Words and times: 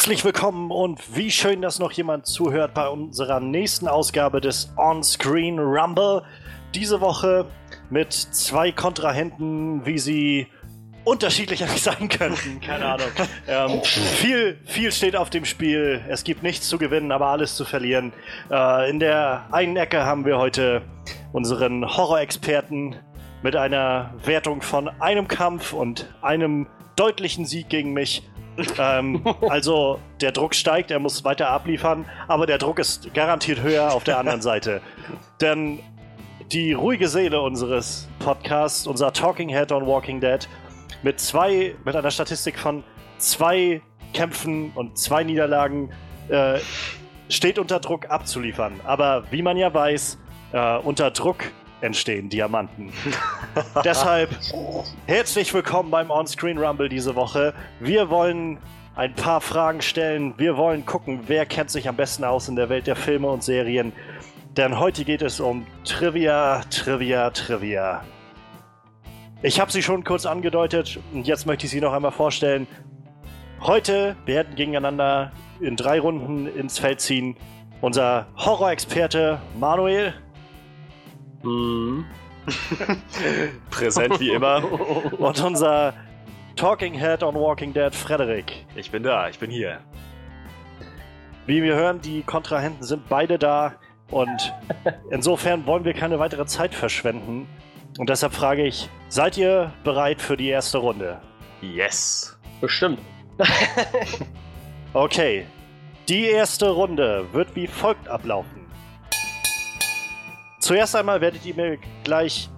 Herzlich 0.00 0.24
willkommen 0.24 0.70
und 0.70 1.14
wie 1.14 1.30
schön, 1.30 1.60
dass 1.60 1.78
noch 1.78 1.92
jemand 1.92 2.24
zuhört 2.24 2.72
bei 2.72 2.88
unserer 2.88 3.38
nächsten 3.38 3.86
Ausgabe 3.86 4.40
des 4.40 4.72
On-Screen 4.78 5.58
Rumble. 5.58 6.22
Diese 6.74 7.02
Woche 7.02 7.44
mit 7.90 8.10
zwei 8.14 8.72
Kontrahenten, 8.72 9.84
wie 9.84 9.98
sie 9.98 10.46
unterschiedlicher 11.04 11.66
sein 11.76 12.08
könnten. 12.08 12.62
Keine 12.62 12.86
Ahnung. 12.86 13.08
Ähm, 13.46 13.82
viel, 13.84 14.58
viel 14.64 14.90
steht 14.90 15.16
auf 15.16 15.28
dem 15.28 15.44
Spiel. 15.44 16.02
Es 16.08 16.24
gibt 16.24 16.42
nichts 16.42 16.66
zu 16.66 16.78
gewinnen, 16.78 17.12
aber 17.12 17.26
alles 17.26 17.54
zu 17.54 17.66
verlieren. 17.66 18.14
Äh, 18.50 18.88
in 18.88 19.00
der 19.00 19.48
einen 19.52 19.76
Ecke 19.76 20.06
haben 20.06 20.24
wir 20.24 20.38
heute 20.38 20.80
unseren 21.34 21.84
Horror-Experten 21.84 22.96
mit 23.42 23.54
einer 23.54 24.14
Wertung 24.24 24.62
von 24.62 24.88
einem 24.98 25.28
Kampf 25.28 25.74
und 25.74 26.08
einem 26.22 26.68
deutlichen 26.96 27.44
Sieg 27.44 27.68
gegen 27.68 27.92
mich. 27.92 28.22
Ähm, 28.78 29.22
also 29.48 29.98
der 30.20 30.32
Druck 30.32 30.54
steigt, 30.54 30.90
er 30.90 30.98
muss 30.98 31.24
weiter 31.24 31.48
abliefern, 31.50 32.04
aber 32.28 32.46
der 32.46 32.58
Druck 32.58 32.78
ist 32.78 33.12
garantiert 33.14 33.62
höher 33.62 33.92
auf 33.92 34.04
der 34.04 34.18
anderen 34.18 34.42
Seite. 34.42 34.80
Denn 35.40 35.80
die 36.52 36.72
ruhige 36.72 37.08
Seele 37.08 37.40
unseres 37.40 38.08
Podcasts, 38.18 38.86
unser 38.86 39.12
Talking 39.12 39.48
Head 39.48 39.72
on 39.72 39.86
Walking 39.86 40.20
Dead, 40.20 40.48
mit 41.02 41.20
zwei, 41.20 41.74
mit 41.84 41.94
einer 41.94 42.10
Statistik 42.10 42.58
von 42.58 42.82
zwei 43.18 43.80
Kämpfen 44.12 44.72
und 44.74 44.98
zwei 44.98 45.22
Niederlagen, 45.22 45.90
äh, 46.28 46.58
steht 47.28 47.58
unter 47.58 47.78
Druck 47.78 48.10
abzuliefern. 48.10 48.80
Aber 48.84 49.24
wie 49.30 49.42
man 49.42 49.56
ja 49.56 49.72
weiß, 49.72 50.18
äh, 50.52 50.78
unter 50.78 51.10
Druck 51.12 51.44
entstehen 51.80 52.28
Diamanten. 52.28 52.92
Deshalb 53.84 54.30
herzlich 55.06 55.52
willkommen 55.54 55.90
beim 55.90 56.10
On-Screen 56.10 56.58
Rumble 56.58 56.88
diese 56.88 57.14
Woche. 57.14 57.54
Wir 57.80 58.10
wollen 58.10 58.58
ein 58.96 59.14
paar 59.14 59.40
Fragen 59.40 59.82
stellen. 59.82 60.34
Wir 60.36 60.56
wollen 60.56 60.84
gucken, 60.84 61.20
wer 61.26 61.46
kennt 61.46 61.70
sich 61.70 61.88
am 61.88 61.96
besten 61.96 62.24
aus 62.24 62.48
in 62.48 62.56
der 62.56 62.68
Welt 62.68 62.86
der 62.86 62.96
Filme 62.96 63.28
und 63.28 63.42
Serien. 63.42 63.92
Denn 64.56 64.78
heute 64.78 65.04
geht 65.04 65.22
es 65.22 65.40
um 65.40 65.66
Trivia, 65.84 66.62
Trivia, 66.70 67.30
Trivia. 67.30 68.04
Ich 69.42 69.58
habe 69.58 69.72
sie 69.72 69.82
schon 69.82 70.04
kurz 70.04 70.26
angedeutet 70.26 70.98
und 71.14 71.26
jetzt 71.26 71.46
möchte 71.46 71.66
ich 71.66 71.70
sie 71.70 71.80
noch 71.80 71.92
einmal 71.92 72.12
vorstellen. 72.12 72.66
Heute 73.60 74.16
werden 74.26 74.54
gegeneinander 74.54 75.32
in 75.60 75.76
drei 75.76 76.00
Runden 76.00 76.46
ins 76.46 76.78
Feld 76.78 77.00
ziehen 77.00 77.36
unser 77.80 78.26
Horror-Experte 78.36 79.40
Manuel. 79.58 80.14
Mhm. 81.42 82.04
Präsent 83.70 84.18
wie 84.20 84.30
immer. 84.30 84.62
Und 85.18 85.40
unser 85.42 85.94
Talking 86.56 86.94
Head 86.94 87.22
on 87.22 87.34
Walking 87.34 87.72
Dead, 87.72 87.94
Frederik. 87.94 88.66
Ich 88.74 88.90
bin 88.90 89.02
da, 89.02 89.28
ich 89.28 89.38
bin 89.38 89.50
hier. 89.50 89.80
Wie 91.46 91.62
wir 91.62 91.74
hören, 91.74 92.00
die 92.00 92.22
Kontrahenten 92.22 92.82
sind 92.84 93.08
beide 93.08 93.38
da 93.38 93.74
und 94.10 94.52
insofern 95.10 95.66
wollen 95.66 95.84
wir 95.84 95.94
keine 95.94 96.18
weitere 96.18 96.44
Zeit 96.46 96.74
verschwenden. 96.74 97.48
Und 97.98 98.08
deshalb 98.08 98.34
frage 98.34 98.64
ich, 98.66 98.88
seid 99.08 99.36
ihr 99.36 99.72
bereit 99.82 100.20
für 100.20 100.36
die 100.36 100.48
erste 100.48 100.78
Runde? 100.78 101.20
Yes. 101.60 102.38
Bestimmt. 102.60 103.00
Okay, 104.92 105.46
die 106.08 106.24
erste 106.24 106.70
Runde 106.70 107.24
wird 107.32 107.54
wie 107.54 107.68
folgt 107.68 108.08
ablaufen. 108.08 108.59
Zuerst 110.60 110.94
einmal 110.94 111.22
werdet 111.22 111.46
ihr 111.46 111.54
mir 111.54 111.78
gleich 112.04 112.50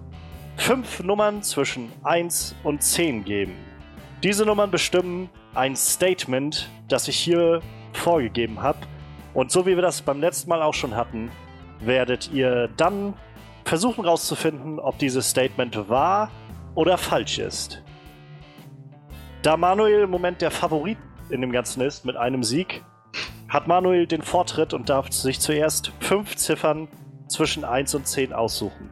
fünf 0.57 1.01
Nummern 1.01 1.41
zwischen 1.41 1.89
1 2.03 2.53
und 2.63 2.83
10 2.83 3.23
geben. 3.23 3.55
Diese 4.21 4.45
Nummern 4.45 4.69
bestimmen 4.71 5.29
ein 5.55 5.75
Statement, 5.77 6.69
das 6.89 7.07
ich 7.07 7.17
hier 7.17 7.61
vorgegeben 7.93 8.61
habe. 8.61 8.79
Und 9.33 9.51
so 9.51 9.65
wie 9.65 9.75
wir 9.75 9.81
das 9.81 10.01
beim 10.01 10.19
letzten 10.19 10.49
Mal 10.49 10.61
auch 10.61 10.73
schon 10.73 10.97
hatten, 10.97 11.31
werdet 11.79 12.29
ihr 12.33 12.67
dann 12.75 13.13
versuchen 13.63 14.03
herauszufinden, 14.03 14.79
ob 14.79 14.97
dieses 14.97 15.29
Statement 15.29 15.87
wahr 15.87 16.29
oder 16.75 16.97
falsch 16.97 17.39
ist. 17.39 17.81
Da 19.43 19.55
Manuel 19.55 20.01
im 20.01 20.09
Moment 20.09 20.41
der 20.41 20.51
Favorit 20.51 20.97
in 21.29 21.39
dem 21.39 21.53
Ganzen 21.53 21.81
ist 21.81 22.03
mit 22.03 22.17
einem 22.17 22.43
Sieg, 22.43 22.83
hat 23.47 23.67
Manuel 23.67 24.07
den 24.07 24.21
Vortritt 24.21 24.73
und 24.73 24.89
darf 24.89 25.11
sich 25.13 25.39
zuerst 25.39 25.93
fünf 26.01 26.35
Ziffern 26.35 26.89
zwischen 27.33 27.65
1 27.65 27.95
und 27.95 28.07
10 28.07 28.31
aussuchen. 28.33 28.89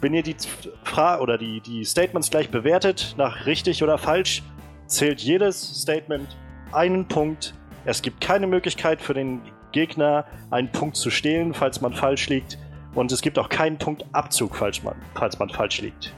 Wenn 0.00 0.14
ihr 0.14 0.22
die 0.22 0.36
Fra 0.84 1.20
oder 1.20 1.38
die, 1.38 1.60
die 1.60 1.84
Statements 1.84 2.30
gleich 2.30 2.50
bewertet, 2.50 3.14
nach 3.16 3.46
richtig 3.46 3.82
oder 3.82 3.98
falsch, 3.98 4.42
zählt 4.86 5.20
jedes 5.20 5.82
Statement 5.82 6.36
einen 6.72 7.06
Punkt. 7.06 7.54
Es 7.84 8.02
gibt 8.02 8.20
keine 8.20 8.46
Möglichkeit 8.46 9.00
für 9.00 9.14
den 9.14 9.42
Gegner, 9.72 10.24
einen 10.50 10.70
Punkt 10.70 10.96
zu 10.96 11.10
stehlen, 11.10 11.52
falls 11.54 11.80
man 11.80 11.92
falsch 11.92 12.28
liegt. 12.28 12.58
Und 12.94 13.12
es 13.12 13.20
gibt 13.20 13.38
auch 13.38 13.48
keinen 13.48 13.78
Punktabzug, 13.78 14.56
falls 14.56 14.82
man, 14.82 14.96
falls 15.14 15.38
man 15.38 15.50
falsch 15.50 15.80
liegt. 15.80 16.14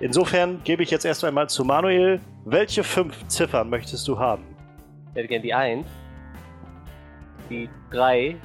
Insofern 0.00 0.62
gebe 0.64 0.82
ich 0.82 0.90
jetzt 0.90 1.04
erst 1.04 1.24
einmal 1.24 1.48
zu 1.48 1.64
Manuel. 1.64 2.20
Welche 2.44 2.84
fünf 2.84 3.26
Ziffern 3.28 3.70
möchtest 3.70 4.06
du 4.08 4.18
haben? 4.18 4.44
Ich 5.10 5.16
hätte 5.16 5.28
gerne 5.28 5.42
die 5.42 5.54
1, 5.54 5.86
die 7.48 7.70
3, 7.90 8.36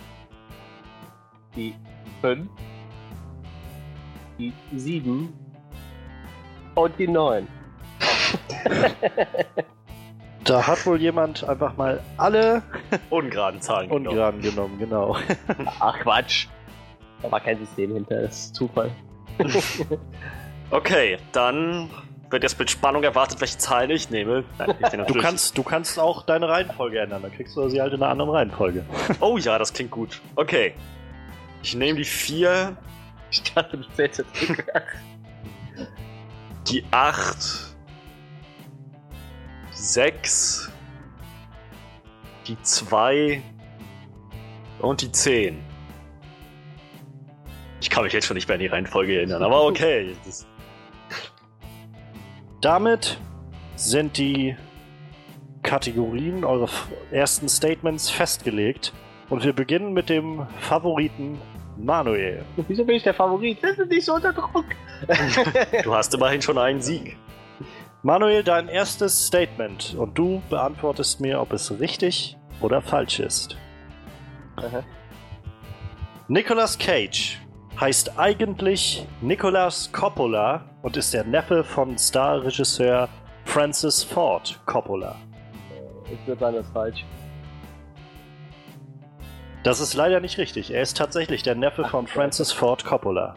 die 1.56 1.76
5, 2.22 2.48
die 4.38 4.54
7 4.76 5.34
und 6.76 7.00
die 7.00 7.08
9. 7.08 7.48
Da 10.44 10.66
hat 10.66 10.86
wohl 10.88 11.00
jemand 11.00 11.48
einfach 11.48 11.78
mal 11.78 12.02
alle 12.18 12.64
Ungeraden 13.12 13.62
Zahlen. 13.62 13.90
genommen. 13.90 14.08
ungeraden 14.08 14.42
genommen, 14.42 14.80
genau. 14.80 15.16
Ach 15.80 16.00
Quatsch. 16.00 16.48
Da 17.22 17.32
war 17.32 17.40
kein 17.40 17.60
System 17.60 17.94
hinter, 17.94 18.22
das 18.24 18.46
ist 18.46 18.56
Zufall. 18.56 18.92
Okay, 20.72 21.18
dann 21.34 21.90
wird 22.30 22.44
jetzt 22.44 22.58
mit 22.58 22.72
Spannung 22.72 23.04
erwartet, 23.04 23.42
welche 23.42 23.58
Zahlen 23.58 23.90
ich 23.90 24.10
nehme. 24.10 24.46
Nein, 24.58 24.74
ich 24.80 24.88
Du 24.90 25.20
kannst, 25.20 25.58
du 25.58 25.64
kannst 25.64 26.00
auch 26.00 26.24
deine 26.24 26.48
Reihenfolge 26.48 27.00
ändern, 27.00 27.22
dann 27.24 27.34
kriegst 27.34 27.58
du 27.58 27.68
sie 27.68 27.82
halt 27.82 27.92
in 27.92 28.02
einer 28.02 28.10
anderen 28.10 28.32
Reihenfolge. 28.32 28.86
Oh 29.20 29.38
ja, 29.38 29.60
das 29.60 29.74
klingt 29.74 29.92
gut. 29.92 30.22
Okay. 30.38 30.74
Ich 31.64 31.76
nehme 31.76 32.00
die 32.00 32.06
4, 32.06 32.76
Ich 33.32 33.44
dachte, 33.54 33.78
du 33.78 33.84
zählst 33.96 34.20
jetzt 34.20 34.50
rückwärts. 34.50 34.94
die 36.70 36.84
8, 36.92 37.76
6, 39.72 40.72
die 42.48 42.62
2 42.62 43.42
und 44.80 45.02
die 45.02 45.12
10. 45.12 45.64
Ich 47.80 47.90
kann 47.90 48.04
mich 48.04 48.14
jetzt 48.14 48.26
schon 48.26 48.36
nicht 48.36 48.48
mehr 48.48 48.56
an 48.56 48.60
die 48.60 48.68
Reihenfolge 48.68 49.16
erinnern, 49.18 49.42
aber 49.42 49.64
okay. 49.64 50.16
Damit 52.60 53.20
sind 53.76 54.18
die 54.18 54.56
Kategorien 55.64 56.44
eurer 56.44 56.70
ersten 57.12 57.50
Statements 57.50 58.10
festgelegt 58.10 58.94
und 59.30 59.44
wir 59.44 59.54
beginnen 59.54 59.94
mit 59.94 60.10
dem 60.10 60.46
Favoriten 60.60 61.40
Manuel. 61.84 62.44
Wieso 62.68 62.86
bin 62.86 62.96
ich 62.96 63.04
der 63.04 63.14
Favorit? 63.14 63.58
Das 63.62 63.78
ist 63.78 63.90
nicht 63.90 64.06
so 64.06 64.16
unter 64.16 64.34
Druck. 64.34 64.66
du 65.84 65.94
hast 65.94 66.14
immerhin 66.14 66.42
schon 66.42 66.58
einen 66.58 66.82
Sieg. 66.82 67.18
Manuel, 68.04 68.44
dein 68.44 68.68
erstes 68.68 69.28
Statement 69.28 69.96
und 69.98 70.18
du 70.18 70.42
beantwortest 70.50 71.22
mir, 71.22 71.40
ob 71.40 71.54
es 71.54 71.80
richtig 71.80 72.38
oder 72.60 72.82
falsch 72.82 73.20
ist. 73.20 73.58
Aha. 74.56 74.84
Nicolas 76.28 76.78
Cage 76.78 77.40
heißt 77.80 78.18
eigentlich 78.18 79.08
Nicolas 79.22 79.92
Coppola 79.92 80.66
und 80.82 80.98
ist 80.98 81.14
der 81.14 81.24
Neffe 81.24 81.64
von 81.64 81.98
Starregisseur 81.98 83.10
Francis 83.46 84.04
Ford 84.04 84.60
Coppola. 84.66 85.16
Ich 86.12 86.28
würde 86.28 86.40
sagen, 86.40 86.56
das 86.58 86.66
ist 86.66 86.74
falsch. 86.74 87.06
Das 89.64 89.80
ist 89.80 89.94
leider 89.94 90.20
nicht 90.20 90.38
richtig. 90.38 90.72
Er 90.72 90.82
ist 90.82 90.98
tatsächlich 90.98 91.44
der 91.44 91.56
Neffe 91.56 91.86
von 91.86 92.08
Francis 92.08 92.52
Ford 92.52 92.84
Coppola. 92.84 93.36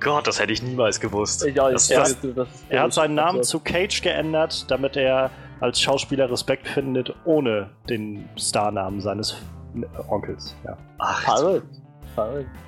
Gott, 0.00 0.26
das 0.26 0.38
hätte 0.40 0.52
ich 0.52 0.62
niemals 0.62 1.00
gewusst. 1.00 1.44
Auch 1.58 1.70
Das- 1.72 1.88
das- 1.88 2.16
das, 2.20 2.48
Er 2.68 2.82
hat 2.82 2.92
seinen 2.92 3.14
Namen 3.14 3.42
zu 3.42 3.58
Cage 3.60 4.02
geändert, 4.02 4.70
damit 4.70 4.96
er 4.96 5.30
als 5.60 5.80
Schauspieler 5.80 6.30
Respekt 6.30 6.68
findet, 6.68 7.14
ohne 7.24 7.70
den 7.88 8.28
Starnamen 8.36 9.00
seines 9.00 9.36
Onkels. 10.08 10.54
Ja. 10.64 10.76
Ach. 10.98 11.22
Verrückt. 11.22 11.66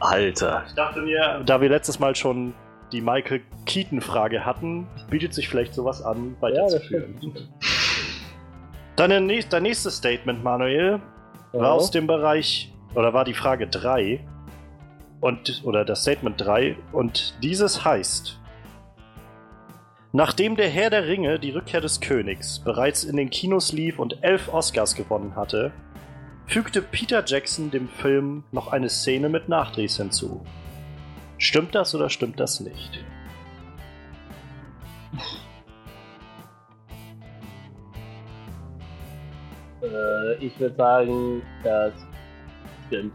Alter. 0.01 0.65
Ich 0.67 0.75
dachte 0.75 1.03
mir, 1.03 1.43
da 1.47 1.61
wir 1.61 1.69
letztes 1.69 2.01
Mal 2.01 2.17
schon 2.17 2.53
die 2.91 3.01
Michael 3.01 3.43
Keaton-Frage 3.67 4.45
hatten, 4.45 4.89
bietet 5.11 5.35
sich 5.35 5.49
vielleicht 5.49 5.75
sowas 5.75 6.03
an, 6.03 6.37
weiterzuführen. 6.41 7.15
Deine, 8.97 9.19
näch- 9.21 9.49
dein 9.49 9.63
nächstes 9.65 9.97
Statement, 9.99 10.43
Manuel, 10.43 11.01
war 11.53 11.63
Ja. 11.63 11.71
aus 11.73 11.91
dem 11.91 12.07
Bereich, 12.07 12.73
oder 12.97 13.13
war 13.13 13.25
die 13.25 13.35
Frage 13.35 13.69
3, 13.69 14.21
und, 15.21 15.63
oder 15.65 15.85
das 15.85 16.03
Statement 16.03 16.41
3, 16.41 16.77
und 16.93 17.43
dieses 17.43 17.85
heißt: 17.85 18.41
Nachdem 20.13 20.57
der 20.57 20.71
Herr 20.71 20.89
der 20.89 21.07
Ringe, 21.07 21.39
die 21.39 21.51
Rückkehr 21.51 21.83
des 21.83 22.01
Königs, 22.01 22.59
bereits 22.59 23.05
in 23.05 23.17
den 23.17 23.29
Kinos 23.29 23.73
lief 23.73 23.99
und 23.99 24.25
elf 24.25 24.53
Oscars 24.53 24.95
gewonnen 24.95 25.37
hatte, 25.37 25.73
fügte 26.47 26.81
Peter 26.81 27.23
Jackson 27.25 27.71
dem 27.71 27.89
Film 27.89 28.45
noch 28.51 28.73
eine 28.73 28.89
Szene 28.89 29.29
mit 29.29 29.49
Nachdrehs 29.49 29.99
hinzu. 29.99 30.43
Stimmt 31.37 31.75
das 31.75 31.95
oder 31.95 32.09
stimmt 32.09 32.41
das 32.41 32.61
nicht? 32.61 33.05
Äh, 39.83 40.35
ich 40.37 40.59
würde 40.59 40.77
sagen, 40.77 41.43
das 41.63 41.93
stimmt. 42.87 43.13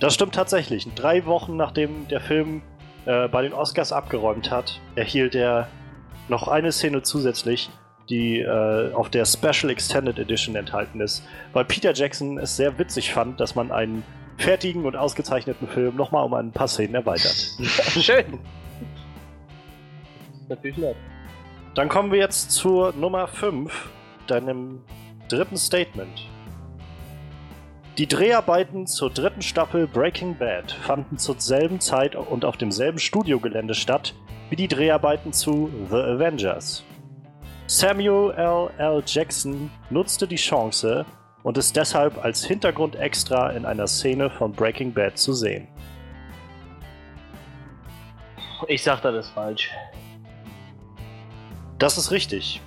Das 0.00 0.14
stimmt 0.14 0.34
tatsächlich. 0.34 0.86
Drei 0.94 1.24
Wochen 1.26 1.56
nachdem 1.56 2.06
der 2.08 2.20
Film 2.20 2.62
äh, 3.06 3.28
bei 3.28 3.42
den 3.42 3.52
Oscars 3.52 3.92
abgeräumt 3.92 4.50
hat, 4.50 4.80
erhielt 4.94 5.34
er 5.34 5.68
noch 6.28 6.48
eine 6.48 6.72
Szene 6.72 7.02
zusätzlich, 7.02 7.70
die 8.10 8.40
äh, 8.40 8.92
auf 8.92 9.08
der 9.10 9.24
Special 9.24 9.70
Extended 9.70 10.18
Edition 10.18 10.54
enthalten 10.54 11.00
ist, 11.00 11.24
weil 11.52 11.64
Peter 11.64 11.94
Jackson 11.94 12.38
es 12.38 12.56
sehr 12.56 12.78
witzig 12.78 13.12
fand, 13.12 13.40
dass 13.40 13.54
man 13.54 13.72
einen 13.72 14.02
fertigen 14.38 14.84
und 14.84 14.96
ausgezeichneten 14.96 15.66
Film 15.66 15.96
nochmal 15.96 16.24
um 16.24 16.34
ein 16.34 16.52
paar 16.52 16.68
Szenen 16.68 16.94
erweitert. 16.94 17.34
Schön. 17.98 18.38
Natürlich 20.48 20.76
nett. 20.76 20.96
Dann 21.74 21.88
kommen 21.88 22.12
wir 22.12 22.18
jetzt 22.18 22.50
zur 22.50 22.92
Nummer 22.92 23.26
5, 23.26 23.90
deinem 24.26 24.82
dritten 25.28 25.56
Statement. 25.56 26.28
Die 27.98 28.06
Dreharbeiten 28.06 28.86
zur 28.86 29.08
dritten 29.08 29.40
Staffel 29.40 29.86
Breaking 29.86 30.36
Bad 30.36 30.70
fanden 30.70 31.16
zur 31.16 31.40
selben 31.40 31.80
Zeit 31.80 32.14
und 32.14 32.44
auf 32.44 32.58
demselben 32.58 32.98
Studiogelände 32.98 33.74
statt 33.74 34.14
wie 34.50 34.56
die 34.56 34.68
Dreharbeiten 34.68 35.32
zu 35.32 35.70
The 35.88 35.96
Avengers. 35.96 36.84
Samuel 37.66 38.34
L. 38.36 38.68
L. 38.76 39.02
Jackson 39.06 39.70
nutzte 39.88 40.28
die 40.28 40.36
Chance 40.36 41.06
und 41.42 41.56
ist 41.56 41.74
deshalb 41.74 42.22
als 42.22 42.44
Hintergrundextra 42.44 43.52
in 43.52 43.64
einer 43.64 43.86
Szene 43.86 44.28
von 44.28 44.52
Breaking 44.52 44.92
Bad 44.92 45.16
zu 45.16 45.32
sehen. 45.32 45.66
Ich 48.68 48.82
sag, 48.82 49.00
das 49.00 49.26
ist 49.26 49.32
falsch. 49.32 49.70
Das 51.78 51.96
ist 51.96 52.10
richtig. 52.10 52.60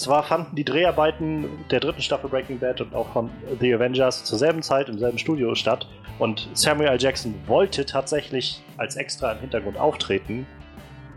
Zwar 0.00 0.22
fanden 0.22 0.56
die 0.56 0.64
Dreharbeiten 0.64 1.46
der 1.70 1.78
dritten 1.78 2.00
Staffel 2.00 2.30
Breaking 2.30 2.58
Bad 2.58 2.80
und 2.80 2.94
auch 2.94 3.12
von 3.12 3.28
The 3.60 3.74
Avengers 3.74 4.24
zur 4.24 4.38
selben 4.38 4.62
Zeit 4.62 4.88
im 4.88 4.98
selben 4.98 5.18
Studio 5.18 5.54
statt 5.54 5.86
und 6.18 6.48
Samuel 6.54 6.88
L. 6.88 6.98
Jackson 6.98 7.34
wollte 7.46 7.84
tatsächlich 7.84 8.62
als 8.78 8.96
Extra 8.96 9.32
im 9.32 9.40
Hintergrund 9.40 9.78
auftreten. 9.78 10.46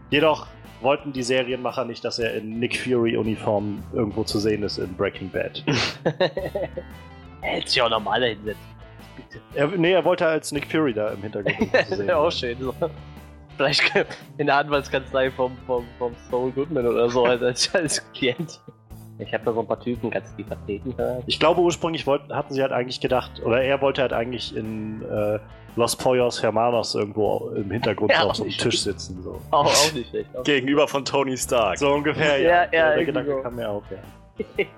Jedoch 0.09 0.47
wollten 0.81 1.13
die 1.13 1.23
Serienmacher 1.23 1.85
nicht, 1.85 2.03
dass 2.03 2.19
er 2.19 2.33
in 2.33 2.59
Nick 2.59 2.77
Fury-Uniform 2.77 3.81
irgendwo 3.93 4.25
zu 4.25 4.39
sehen 4.39 4.63
ist 4.63 4.77
in 4.77 4.93
Breaking 4.97 5.29
Bad. 5.29 5.63
er 7.41 7.49
hätte 7.49 7.69
sich 7.69 7.81
auch 7.81 7.89
normaler 7.89 8.27
hinsetzen. 8.27 8.61
Er, 9.55 9.67
nee, 9.67 9.93
er 9.93 10.03
wollte 10.03 10.27
als 10.27 10.51
Nick 10.51 10.69
Fury 10.69 10.93
da 10.93 11.11
im 11.11 11.21
Hintergrund 11.21 11.69
zu 11.87 11.95
sehen. 11.95 12.07
ja, 12.09 12.17
auch 12.17 12.31
schön. 12.33 12.57
So. 12.59 12.75
Vielleicht 13.57 13.83
in 14.37 14.47
der 14.47 14.57
Anwaltskanzlei 14.57 15.31
vom, 15.31 15.57
vom, 15.67 15.85
vom 15.97 16.15
Soul 16.29 16.51
Goodman 16.51 16.87
oder 16.87 17.09
so 17.09 17.25
als, 17.25 17.73
als 17.73 18.11
Klient. 18.13 18.59
Ich 19.19 19.33
habe 19.33 19.45
da 19.45 19.53
so 19.53 19.59
ein 19.59 19.67
paar 19.67 19.79
Typen 19.79 20.09
ganz 20.09 20.35
die 20.35 20.43
vertreten 20.43 20.95
gehört. 20.97 21.23
Ich 21.27 21.39
glaube, 21.39 21.61
ursprünglich 21.61 22.07
wollten, 22.07 22.33
hatten 22.33 22.53
sie 22.53 22.61
halt 22.61 22.71
eigentlich 22.71 22.99
gedacht, 22.99 23.41
oder 23.43 23.61
er 23.61 23.79
wollte 23.81 24.01
halt 24.01 24.11
eigentlich 24.11 24.55
in 24.55 25.03
äh, 25.03 25.39
Los 25.75 25.95
Pollos 25.95 26.41
Hermanos 26.41 26.95
irgendwo 26.95 27.49
im 27.55 27.69
Hintergrund 27.69 28.11
Ja, 28.11 28.23
auf 28.23 28.31
auch 28.31 28.35
so 28.35 28.43
einem 28.43 28.49
nicht 28.49 28.61
Tisch 28.61 28.81
sitzen. 28.81 29.21
So, 29.21 29.39
Auch, 29.51 29.65
auch 29.65 29.93
nicht 29.93 30.09
schlecht. 30.09 30.35
Auch 30.35 30.43
Gegenüber 30.43 30.87
von 30.87 31.05
Tony 31.05 31.37
Stark. 31.37 31.77
so 31.77 31.93
ungefähr, 31.93 32.39
ja. 32.39 32.63
Ja, 32.65 32.69
ja, 32.71 32.95
der 32.95 33.05
Gedanke 33.05 33.31
so. 33.31 33.41
kam 33.41 33.55
mir 33.55 33.69
auch, 33.69 33.83
ja. 33.89 34.65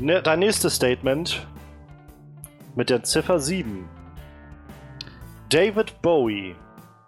Ne, 0.00 0.22
dein 0.22 0.38
nächstes 0.38 0.76
Statement 0.76 1.46
mit 2.76 2.88
der 2.88 3.02
Ziffer 3.02 3.40
7. 3.40 3.88
David 5.48 6.00
Bowie 6.02 6.54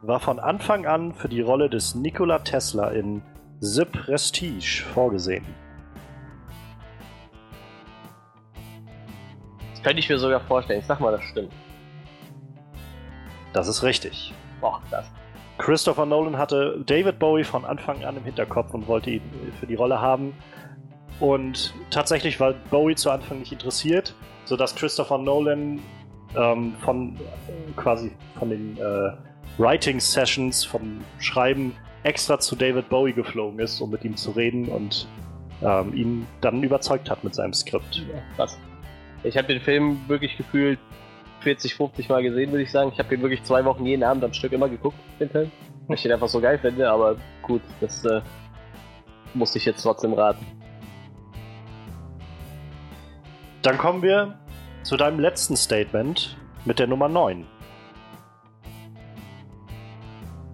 war 0.02 0.20
von 0.20 0.38
Anfang 0.38 0.86
an 0.86 1.12
für 1.12 1.28
die 1.28 1.40
Rolle 1.40 1.68
des 1.68 1.94
Nikola 1.94 2.38
Tesla 2.38 2.88
in 2.88 3.22
The 3.60 3.84
Prestige 3.84 4.84
vorgesehen. 4.94 5.44
Das 9.72 9.82
könnte 9.82 10.00
ich 10.00 10.08
mir 10.08 10.18
sogar 10.18 10.40
vorstellen. 10.40 10.80
Ich 10.80 10.86
sag 10.86 11.00
mal, 11.00 11.12
das 11.12 11.22
stimmt. 11.24 11.52
Das 13.52 13.68
ist 13.68 13.82
richtig. 13.82 14.32
Boah, 14.60 14.80
das. 14.90 15.10
Christopher 15.58 16.06
Nolan 16.06 16.38
hatte 16.38 16.82
David 16.86 17.18
Bowie 17.18 17.44
von 17.44 17.66
Anfang 17.66 18.02
an 18.04 18.16
im 18.16 18.24
Hinterkopf 18.24 18.72
und 18.72 18.88
wollte 18.88 19.10
ihn 19.10 19.22
für 19.58 19.66
die 19.66 19.74
Rolle 19.74 20.00
haben. 20.00 20.34
Und 21.18 21.74
tatsächlich 21.90 22.40
war 22.40 22.54
Bowie 22.70 22.94
zu 22.94 23.10
Anfang 23.10 23.40
nicht 23.40 23.52
interessiert, 23.52 24.14
sodass 24.46 24.74
Christopher 24.74 25.18
Nolan 25.18 25.80
ähm, 26.34 26.74
von 26.80 27.16
äh, 27.16 27.72
quasi 27.76 28.12
von 28.38 28.48
den 28.48 28.78
äh, 28.78 29.10
Writing 29.60 30.00
Sessions, 30.00 30.64
vom 30.64 31.04
Schreiben 31.18 31.74
extra 32.02 32.38
zu 32.40 32.56
David 32.56 32.88
Bowie 32.88 33.12
geflogen 33.12 33.60
ist, 33.60 33.78
um 33.82 33.90
mit 33.90 34.02
ihm 34.04 34.16
zu 34.16 34.30
reden 34.30 34.68
und 34.68 35.06
ähm, 35.62 35.92
ihn 35.92 36.26
dann 36.40 36.62
überzeugt 36.62 37.10
hat 37.10 37.22
mit 37.22 37.34
seinem 37.34 37.52
Skript. 37.52 38.02
Krass. 38.36 38.58
Ich 39.22 39.36
habe 39.36 39.48
den 39.48 39.60
Film 39.60 40.00
wirklich 40.08 40.38
gefühlt 40.38 40.78
40, 41.40 41.74
50 41.74 42.08
Mal 42.08 42.22
gesehen, 42.22 42.50
würde 42.52 42.62
ich 42.62 42.70
sagen. 42.70 42.90
Ich 42.90 42.98
habe 42.98 43.10
den 43.10 43.20
wirklich 43.20 43.42
zwei 43.42 43.62
Wochen 43.66 43.84
jeden 43.84 44.02
Abend 44.02 44.24
am 44.24 44.32
Stück 44.32 44.52
immer 44.52 44.68
geguckt, 44.68 44.96
den 45.20 45.28
Film. 45.28 45.52
Weil 45.86 45.96
ich 45.96 46.02
den 46.02 46.12
einfach 46.12 46.28
so 46.28 46.40
geil 46.40 46.58
finde, 46.58 46.90
aber 46.90 47.16
gut, 47.42 47.60
das 47.82 48.02
äh, 48.06 48.22
musste 49.34 49.58
ich 49.58 49.66
jetzt 49.66 49.82
trotzdem 49.82 50.14
raten. 50.14 50.46
Dann 53.60 53.76
kommen 53.76 54.00
wir 54.00 54.38
zu 54.84 54.96
deinem 54.96 55.20
letzten 55.20 55.54
Statement 55.54 56.38
mit 56.64 56.78
der 56.78 56.86
Nummer 56.86 57.10
9. 57.10 57.46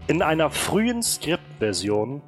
In 0.09 0.23
einer 0.23 0.51
frühen 0.51 1.03
Skriptversion 1.03 2.23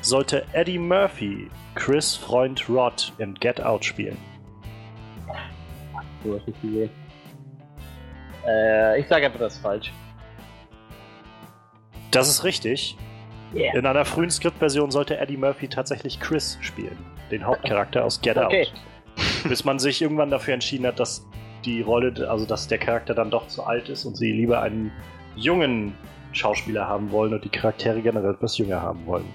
sollte 0.00 0.46
Eddie 0.54 0.78
Murphy 0.78 1.50
Chris 1.74 2.16
Freund 2.16 2.66
Rod 2.66 3.12
in 3.18 3.34
Get 3.34 3.60
Out 3.60 3.84
spielen. 3.84 4.16
Du 6.24 6.34
hast 6.34 6.46
nicht 6.46 6.62
gesehen. 6.62 6.90
Äh, 8.46 9.00
ich 9.00 9.06
sage 9.06 9.26
einfach, 9.26 9.38
das 9.38 9.54
ist 9.54 9.62
falsch. 9.62 9.92
Das 12.10 12.26
ist 12.28 12.42
richtig. 12.42 12.96
Yeah. 13.54 13.76
In 13.76 13.84
einer 13.84 14.06
frühen 14.06 14.30
Skriptversion 14.30 14.90
sollte 14.90 15.18
Eddie 15.18 15.36
Murphy 15.36 15.68
tatsächlich 15.68 16.20
Chris 16.20 16.56
spielen, 16.62 16.96
den 17.30 17.44
Hauptcharakter 17.44 18.02
aus 18.02 18.20
Get 18.22 18.38
Okay. 18.38 18.66
Out. 18.66 19.48
Bis 19.48 19.64
man 19.64 19.78
sich 19.78 20.00
irgendwann 20.00 20.30
dafür 20.30 20.54
entschieden 20.54 20.86
hat, 20.86 20.98
dass 20.98 21.26
die 21.66 21.82
Rolle, 21.82 22.30
also 22.30 22.46
dass 22.46 22.66
der 22.68 22.78
Charakter 22.78 23.12
dann 23.12 23.30
doch 23.30 23.46
zu 23.48 23.64
alt 23.64 23.90
ist 23.90 24.06
und 24.06 24.16
sie 24.16 24.32
lieber 24.32 24.62
einen 24.62 24.90
jungen 25.36 25.94
Schauspieler 26.32 26.86
haben 26.86 27.10
wollen 27.10 27.34
und 27.34 27.44
die 27.44 27.48
Charaktere 27.48 28.00
generell 28.00 28.34
etwas 28.34 28.58
jünger 28.58 28.80
haben 28.80 29.06
wollen. 29.06 29.28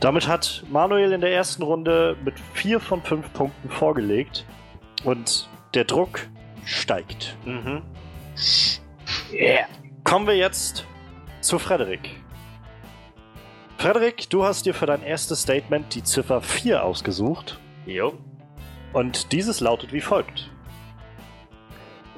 Damit 0.00 0.28
hat 0.28 0.64
Manuel 0.70 1.12
in 1.12 1.20
der 1.20 1.32
ersten 1.32 1.62
Runde 1.62 2.16
mit 2.24 2.34
vier 2.54 2.80
von 2.80 3.02
fünf 3.02 3.32
Punkten 3.32 3.70
vorgelegt 3.70 4.44
und 5.04 5.48
der 5.74 5.84
Druck 5.84 6.20
steigt. 6.64 7.36
Mhm. 7.44 7.82
Yeah. 9.32 9.66
Kommen 10.04 10.26
wir 10.26 10.36
jetzt 10.36 10.86
zu 11.40 11.58
Frederik. 11.58 12.10
Frederik, 13.78 14.28
du 14.30 14.44
hast 14.44 14.66
dir 14.66 14.74
für 14.74 14.86
dein 14.86 15.02
erstes 15.02 15.42
Statement 15.42 15.94
die 15.94 16.02
Ziffer 16.02 16.40
4 16.40 16.82
ausgesucht 16.82 17.58
Jo. 17.84 18.14
und 18.92 19.32
dieses 19.32 19.60
lautet 19.60 19.92
wie 19.92 20.00
folgt. 20.00 20.50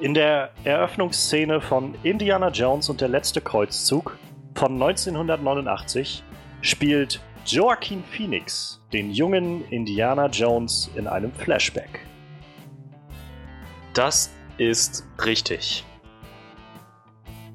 In 0.01 0.13
der 0.13 0.51
Eröffnungsszene 0.63 1.59
von 1.59 1.93
Indiana 2.03 2.49
Jones 2.49 2.89
und 2.89 3.01
der 3.01 3.09
letzte 3.09 3.41
Kreuzzug 3.41 4.17
von 4.55 4.81
1989 4.81 6.23
spielt 6.61 7.19
Joaquin 7.45 8.01
Phoenix 8.05 8.81
den 8.93 9.11
jungen 9.11 9.67
Indiana 9.69 10.27
Jones 10.27 10.89
in 10.95 11.05
einem 11.05 11.33
Flashback. 11.33 11.99
Das 13.93 14.31
ist 14.57 15.05
richtig. 15.25 15.83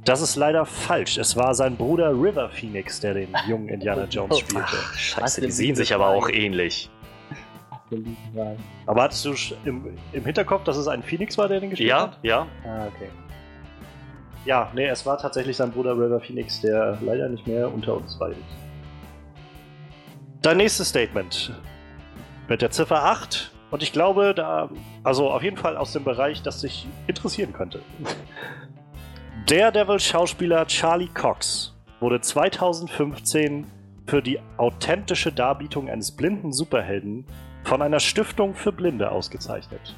Das 0.04 0.20
ist 0.20 0.36
leider 0.36 0.66
falsch. 0.66 1.16
Es 1.16 1.36
war 1.36 1.54
sein 1.54 1.76
Bruder 1.76 2.10
River 2.10 2.50
Phoenix, 2.50 3.00
der 3.00 3.14
den 3.14 3.28
jungen 3.48 3.70
Indiana 3.70 4.04
Jones 4.04 4.40
spielte. 4.40 4.66
Ach, 4.66 4.94
scheiße, 4.94 5.40
die 5.40 5.50
sehen 5.50 5.76
sich 5.76 5.94
aber 5.94 6.08
auch 6.08 6.28
Frage? 7.88 8.02
ähnlich. 8.02 8.18
Aber 8.86 9.02
hattest 9.02 9.24
du 9.24 9.34
im, 9.64 9.96
im 10.12 10.24
Hinterkopf, 10.24 10.64
dass 10.64 10.76
es 10.76 10.88
ein 10.88 11.02
Phoenix 11.02 11.36
war, 11.38 11.48
der 11.48 11.60
den 11.60 11.70
gespielt 11.70 11.90
Ja, 11.90 12.02
hat? 12.02 12.18
ja. 12.22 12.46
Ah, 12.64 12.86
okay. 12.86 13.08
Ja, 14.44 14.70
nee, 14.74 14.86
es 14.86 15.06
war 15.06 15.16
tatsächlich 15.18 15.56
sein 15.56 15.70
Bruder 15.72 15.92
River 15.92 16.20
Phoenix, 16.20 16.60
der 16.60 16.98
leider 17.00 17.28
nicht 17.28 17.46
mehr 17.46 17.72
unter 17.72 17.96
uns 17.96 18.18
weilt. 18.20 18.36
Dein 20.42 20.58
nächstes 20.58 20.90
Statement. 20.90 21.52
Mit 22.48 22.60
der 22.60 22.70
Ziffer 22.70 23.04
8. 23.04 23.50
Und 23.70 23.82
ich 23.82 23.92
glaube, 23.92 24.34
da, 24.34 24.68
also 25.02 25.30
auf 25.30 25.42
jeden 25.42 25.56
Fall 25.56 25.76
aus 25.78 25.94
dem 25.94 26.04
Bereich, 26.04 26.42
das 26.42 26.60
dich 26.60 26.86
interessieren 27.06 27.52
könnte. 27.54 27.80
Daredevil-Schauspieler 29.46 30.66
Charlie 30.66 31.08
Cox 31.08 31.74
wurde 32.00 32.20
2015 32.20 33.66
für 34.06 34.22
die 34.22 34.38
authentische 34.58 35.32
Darbietung 35.32 35.88
eines 35.88 36.12
blinden 36.12 36.52
Superhelden 36.52 37.24
von 37.64 37.82
einer 37.82 38.00
Stiftung 38.00 38.54
für 38.54 38.72
Blinde 38.72 39.10
ausgezeichnet. 39.10 39.96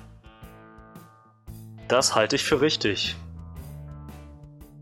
Das 1.89 2.15
halte 2.15 2.37
ich 2.37 2.45
für 2.45 2.61
richtig. 2.61 3.17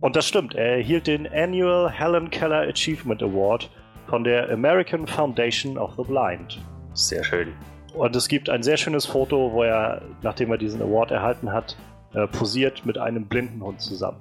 Und 0.01 0.17
das 0.17 0.27
stimmt, 0.27 0.55
er 0.55 0.77
erhielt 0.77 1.07
den 1.07 1.27
Annual 1.27 1.91
Helen 1.91 2.31
Keller 2.31 2.69
Achievement 2.69 3.23
Award 3.23 3.71
von 4.07 4.23
der 4.23 4.51
American 4.51 5.07
Foundation 5.07 5.79
of 5.79 5.95
the 5.97 6.03
Blind. 6.03 6.61
Sehr 6.93 7.25
schön. 7.25 7.55
Und 7.95 8.15
es 8.15 8.29
gibt 8.29 8.51
ein 8.51 8.63
sehr 8.63 8.77
schönes 8.77 9.07
Foto, 9.07 9.53
wo 9.53 9.63
er, 9.63 10.03
nachdem 10.23 10.51
er 10.51 10.59
diesen 10.59 10.83
Award 10.83 11.11
erhalten 11.11 11.53
hat, 11.53 11.77
äh, 12.13 12.27
posiert 12.27 12.85
mit 12.85 12.99
einem 12.99 13.27
blinden 13.27 13.63
Hund 13.63 13.81
zusammen. 13.81 14.19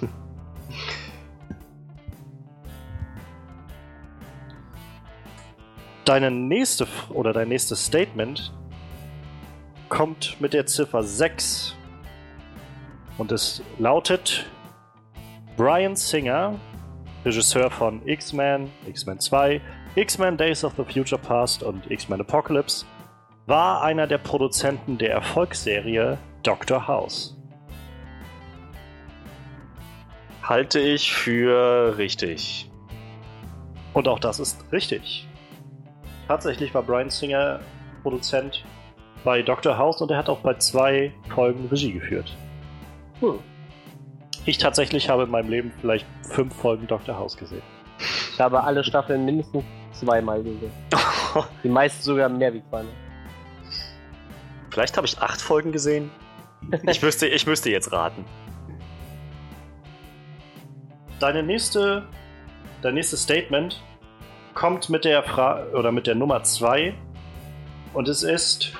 Deine 6.06 6.30
nächste 6.30 6.86
oder 7.10 7.32
dein 7.32 7.48
nächstes 7.48 7.84
Statement 7.84 8.52
kommt 9.88 10.40
mit 10.40 10.52
der 10.52 10.64
Ziffer 10.64 11.02
6 11.02 11.74
und 13.18 13.32
es 13.32 13.60
lautet 13.80 14.46
Brian 15.56 15.96
Singer, 15.96 16.60
Regisseur 17.24 17.72
von 17.72 18.06
X-Men, 18.06 18.70
X-Men 18.86 19.18
2, 19.18 19.60
X-Men 19.96 20.36
Days 20.36 20.62
of 20.62 20.74
the 20.76 20.84
Future 20.84 21.20
Past 21.20 21.64
und 21.64 21.90
X-Men 21.90 22.20
Apocalypse, 22.20 22.86
war 23.46 23.82
einer 23.82 24.06
der 24.06 24.18
Produzenten 24.18 24.98
der 24.98 25.10
Erfolgsserie 25.10 26.18
Dr. 26.44 26.86
House. 26.86 27.36
Halte 30.44 30.78
ich 30.78 31.12
für 31.12 31.98
richtig. 31.98 32.70
Und 33.92 34.06
auch 34.06 34.20
das 34.20 34.38
ist 34.38 34.64
richtig. 34.70 35.26
Tatsächlich 36.28 36.74
war 36.74 36.82
Brian 36.82 37.10
Singer 37.10 37.60
Produzent 38.02 38.64
bei 39.24 39.42
Dr. 39.42 39.78
House 39.78 40.00
und 40.00 40.10
er 40.10 40.18
hat 40.18 40.28
auch 40.28 40.40
bei 40.40 40.54
zwei 40.54 41.12
Folgen 41.34 41.66
Regie 41.68 41.92
geführt. 41.92 42.36
Hm. 43.20 43.38
Ich 44.44 44.58
tatsächlich 44.58 45.08
habe 45.08 45.24
in 45.24 45.30
meinem 45.30 45.50
Leben 45.50 45.72
vielleicht 45.80 46.06
fünf 46.30 46.54
Folgen 46.54 46.86
Dr. 46.86 47.16
House 47.16 47.36
gesehen. 47.36 47.62
Ich 48.32 48.40
habe 48.40 48.62
alle 48.62 48.84
Staffeln 48.84 49.24
mindestens 49.24 49.64
zweimal 49.92 50.42
gesehen. 50.42 50.70
Die 51.64 51.68
meisten 51.68 52.02
sogar 52.02 52.28
mehr 52.28 52.52
wie 52.52 52.62
zweimal. 52.68 52.92
Vielleicht 54.70 54.96
habe 54.96 55.06
ich 55.06 55.18
acht 55.18 55.40
Folgen 55.40 55.72
gesehen. 55.72 56.10
Ich 56.86 57.02
müsste, 57.02 57.26
ich 57.26 57.46
müsste 57.46 57.70
jetzt 57.70 57.92
raten. 57.92 58.24
Deine 61.18 61.42
nächste, 61.42 62.06
dein 62.82 62.94
nächstes 62.94 63.22
Statement 63.22 63.82
kommt 64.56 64.88
mit 64.88 65.04
der 65.04 65.22
Fra 65.22 65.64
oder 65.74 65.92
mit 65.92 66.06
der 66.06 66.14
Nummer 66.14 66.42
2 66.42 66.94
und 67.92 68.08
es 68.08 68.22
ist 68.22 68.72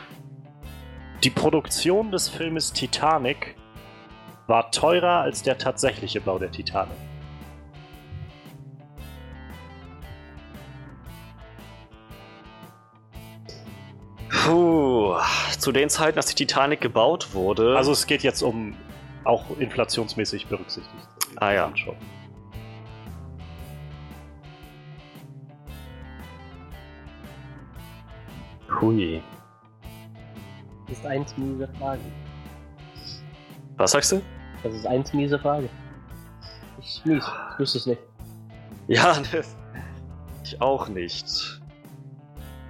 die 1.23 1.29
Produktion 1.31 2.11
des 2.11 2.31
Filmes 2.31 2.73
Titanic 2.73 3.55
war 4.47 4.71
teurer 4.71 5.21
als 5.21 5.43
der 5.43 5.59
tatsächliche 5.59 6.21
Bau 6.23 6.39
der 6.39 6.51
Titanic. 6.51 6.97
Puh, 14.31 15.17
zu 15.59 15.73
den 15.73 15.91
Zeiten, 15.91 16.17
als 16.17 16.27
die 16.27 16.37
Titanic 16.37 16.81
gebaut 16.81 17.35
wurde. 17.35 17.77
Also 17.77 17.93
es 17.93 18.07
geht 18.07 18.23
jetzt 18.23 18.41
um 18.41 18.75
auch 19.25 19.45
inflationsmäßig 19.59 20.47
berücksichtigt. 20.47 21.09
Ah 21.37 21.53
ja. 21.53 21.77
Schon. 21.77 21.97
Hui. 28.81 29.23
Das 30.89 30.99
ist 30.99 31.07
eins 31.07 31.37
miese 31.37 31.69
Frage. 31.79 32.01
Was 33.77 33.93
sagst 33.93 34.13
du? 34.13 34.23
Das 34.63 34.75
ist 34.75 34.87
eins 34.87 35.13
miese 35.13 35.39
Frage. 35.39 35.69
Ich 36.81 37.05
mies. 37.05 37.25
Ich 37.53 37.59
wüsste 37.59 37.79
es 37.79 37.87
nicht. 37.87 38.01
Ja, 38.89 39.19
ne, 39.33 39.43
ich 40.45 40.61
auch 40.61 40.89
nicht. 40.89 41.61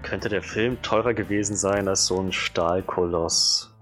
Könnte 0.02 0.28
der 0.28 0.42
Film 0.42 0.80
teurer 0.82 1.14
gewesen 1.14 1.56
sein 1.56 1.88
als 1.88 2.06
so 2.06 2.20
ein 2.20 2.32
Stahlkoloss? 2.32 3.74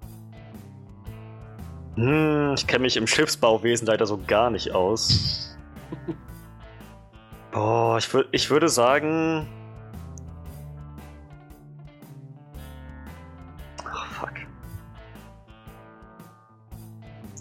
Hm, 1.96 2.54
ich 2.56 2.66
kenne 2.66 2.82
mich 2.82 2.96
im 2.96 3.06
Schiffsbauwesen 3.06 3.86
leider 3.86 4.06
so 4.06 4.18
gar 4.26 4.50
nicht 4.50 4.72
aus. 4.72 5.56
Boah, 7.52 7.98
ich, 7.98 8.12
würd, 8.12 8.28
ich 8.32 8.50
würde 8.50 8.68
sagen. 8.68 9.46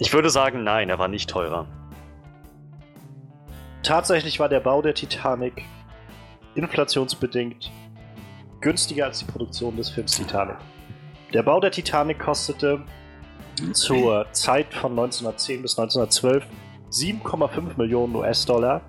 Ich 0.04 0.14
würde 0.14 0.30
sagen, 0.30 0.66
nein, 0.66 0.90
er 0.90 1.00
war 1.00 1.08
nicht 1.08 1.30
teurer. 1.30 1.66
Tatsächlich 3.84 4.38
war 4.38 4.50
der 4.50 4.60
Bau 4.60 4.82
der 4.82 4.94
Titanic 4.94 5.64
inflationsbedingt 6.56 7.72
günstiger 8.60 9.06
als 9.06 9.20
die 9.20 9.26
Produktion 9.26 9.78
des 9.78 9.90
Films 9.90 10.18
Titanic. 10.18 10.58
Der 11.34 11.42
Bau 11.44 11.62
der 11.62 11.72
Titanic 11.72 12.20
kostete 12.20 12.82
zur 13.72 14.26
Zeit 14.34 14.74
von 14.74 14.92
1910 14.92 15.62
bis 15.62 15.80
1912 15.80 16.46
7,5 16.92 17.78
Millionen 17.78 18.14
US-Dollar, 18.16 18.82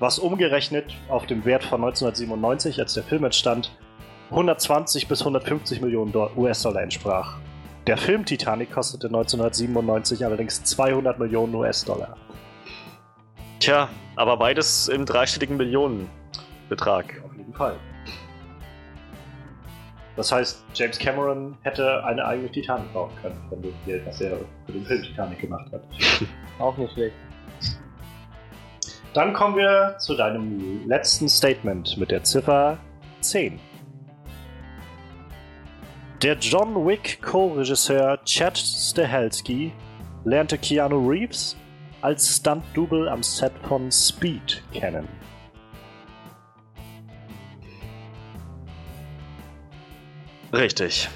was 0.00 0.18
umgerechnet 0.18 0.96
auf 1.10 1.26
dem 1.26 1.44
Wert 1.44 1.64
von 1.64 1.84
1997, 1.84 2.80
als 2.80 2.94
der 2.94 3.02
Film 3.04 3.24
entstand, 3.24 3.70
120 4.30 5.06
bis 5.06 5.20
150 5.20 5.82
Millionen 5.82 6.12
Do- 6.12 6.30
US-Dollar 6.34 6.82
entsprach. 6.82 7.36
Der 7.88 7.96
Film 7.96 8.24
Titanic 8.24 8.70
kostete 8.70 9.08
1997 9.08 10.24
allerdings 10.24 10.62
200 10.62 11.18
Millionen 11.18 11.52
US-Dollar. 11.52 12.16
Tja, 13.58 13.88
aber 14.14 14.36
beides 14.36 14.86
im 14.88 15.04
dreistelligen 15.04 15.56
Millionenbetrag. 15.56 17.20
Auf 17.24 17.36
jeden 17.36 17.52
Fall. 17.54 17.76
Das 20.14 20.30
heißt, 20.30 20.64
James 20.74 20.96
Cameron 20.98 21.56
hätte 21.62 22.04
eine 22.04 22.24
eigene 22.24 22.52
Titanic 22.52 22.92
bauen 22.92 23.10
können, 23.20 23.40
von 23.48 23.60
dem 23.62 23.74
Geld, 23.84 24.06
was 24.06 24.20
er 24.20 24.36
für 24.66 24.72
den 24.72 24.84
Film 24.84 25.02
Titanic 25.02 25.40
gemacht 25.40 25.72
hat. 25.72 25.82
Auch 26.60 26.76
nicht 26.76 26.92
schlecht. 26.92 27.16
Dann 29.12 29.32
kommen 29.32 29.56
wir 29.56 29.96
zu 29.98 30.14
deinem 30.14 30.86
letzten 30.86 31.28
Statement 31.28 31.98
mit 31.98 32.10
der 32.12 32.22
Ziffer 32.22 32.78
10. 33.20 33.58
Der 36.22 36.38
John 36.38 36.86
Wick 36.86 37.20
Co-Regisseur 37.20 38.16
Chad 38.24 38.56
Stahelski 38.56 39.72
lernte 40.24 40.56
Keanu 40.56 41.08
Reeves 41.08 41.56
als 42.00 42.36
Stunt-Double 42.36 43.08
am 43.08 43.24
Set 43.24 43.52
von 43.66 43.90
Speed 43.90 44.62
kennen. 44.72 45.08
Richtig. 50.52 51.08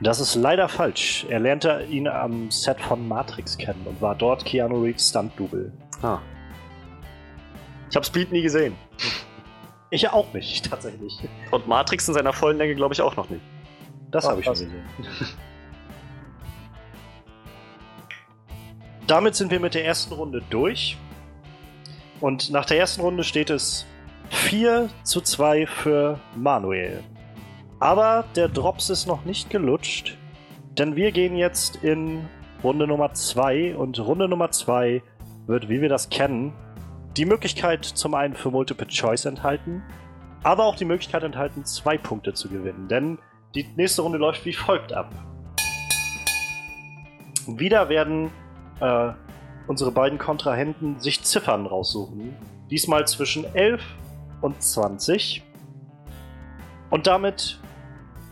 Das 0.00 0.18
ist 0.18 0.34
leider 0.34 0.68
falsch. 0.68 1.26
Er 1.28 1.38
lernte 1.38 1.86
ihn 1.88 2.08
am 2.08 2.50
Set 2.50 2.80
von 2.80 3.06
Matrix 3.06 3.56
kennen 3.56 3.86
und 3.86 4.02
war 4.02 4.16
dort 4.16 4.44
Keanu 4.44 4.82
Reeves 4.82 5.10
Stunt-Double. 5.10 5.72
Ah. 6.02 6.18
Ich 7.88 7.94
habe 7.94 8.04
Speed 8.04 8.32
nie 8.32 8.42
gesehen. 8.42 8.74
Ich 9.90 10.08
auch 10.08 10.32
nicht, 10.32 10.64
tatsächlich. 10.70 11.18
Und 11.50 11.66
Matrix 11.68 12.08
in 12.08 12.14
seiner 12.14 12.32
vollen 12.32 12.58
Länge 12.58 12.74
glaube 12.74 12.94
ich 12.94 13.02
auch 13.02 13.16
noch 13.16 13.28
nicht. 13.28 13.42
Das 14.10 14.24
Ach, 14.24 14.30
habe 14.30 14.40
ich 14.40 14.46
schon 14.46 14.54
gesehen. 14.54 14.84
Damit 19.06 19.34
sind 19.34 19.50
wir 19.50 19.60
mit 19.60 19.74
der 19.74 19.84
ersten 19.84 20.14
Runde 20.14 20.42
durch. 20.50 20.96
Und 22.20 22.50
nach 22.50 22.64
der 22.64 22.78
ersten 22.78 23.00
Runde 23.00 23.24
steht 23.24 23.50
es 23.50 23.86
4 24.28 24.88
zu 25.02 25.20
2 25.20 25.66
für 25.66 26.20
Manuel. 26.36 27.02
Aber 27.80 28.24
der 28.36 28.48
Drops 28.48 28.90
ist 28.90 29.06
noch 29.06 29.24
nicht 29.24 29.50
gelutscht, 29.50 30.16
denn 30.78 30.96
wir 30.96 31.12
gehen 31.12 31.34
jetzt 31.34 31.76
in 31.76 32.28
Runde 32.62 32.86
Nummer 32.86 33.14
2 33.14 33.74
und 33.74 33.98
Runde 33.98 34.28
Nummer 34.28 34.50
2 34.50 35.02
wird, 35.46 35.68
wie 35.68 35.80
wir 35.80 35.88
das 35.88 36.10
kennen, 36.10 36.52
die 37.16 37.24
Möglichkeit 37.24 37.84
zum 37.84 38.14
einen 38.14 38.34
für 38.34 38.50
Multiple 38.50 38.86
Choice 38.86 39.24
enthalten, 39.24 39.82
aber 40.42 40.64
auch 40.64 40.76
die 40.76 40.84
Möglichkeit 40.84 41.22
enthalten, 41.22 41.64
zwei 41.64 41.98
Punkte 41.98 42.34
zu 42.34 42.48
gewinnen. 42.48 42.88
Denn 42.88 43.18
die 43.54 43.66
nächste 43.76 44.02
Runde 44.02 44.18
läuft 44.18 44.44
wie 44.44 44.52
folgt 44.52 44.92
ab. 44.92 45.10
Wieder 47.46 47.88
werden 47.88 48.30
äh, 48.80 49.12
unsere 49.66 49.90
beiden 49.90 50.18
Kontrahenten 50.18 51.00
sich 51.00 51.22
Ziffern 51.22 51.66
raussuchen. 51.66 52.36
Diesmal 52.70 53.06
zwischen 53.08 53.44
11 53.54 53.82
und 54.40 54.62
20. 54.62 55.42
Und 56.90 57.06
damit 57.06 57.58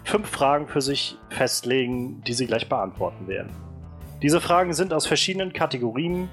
fünf 0.04 0.28
Fragen 0.28 0.68
für 0.68 0.80
sich 0.80 1.16
festlegen, 1.30 2.22
die 2.22 2.32
sie 2.32 2.46
gleich 2.46 2.68
beantworten 2.68 3.26
werden. 3.26 3.50
Diese 4.22 4.40
Fragen 4.40 4.72
sind 4.72 4.92
aus 4.92 5.06
verschiedenen 5.06 5.52
Kategorien 5.52 6.28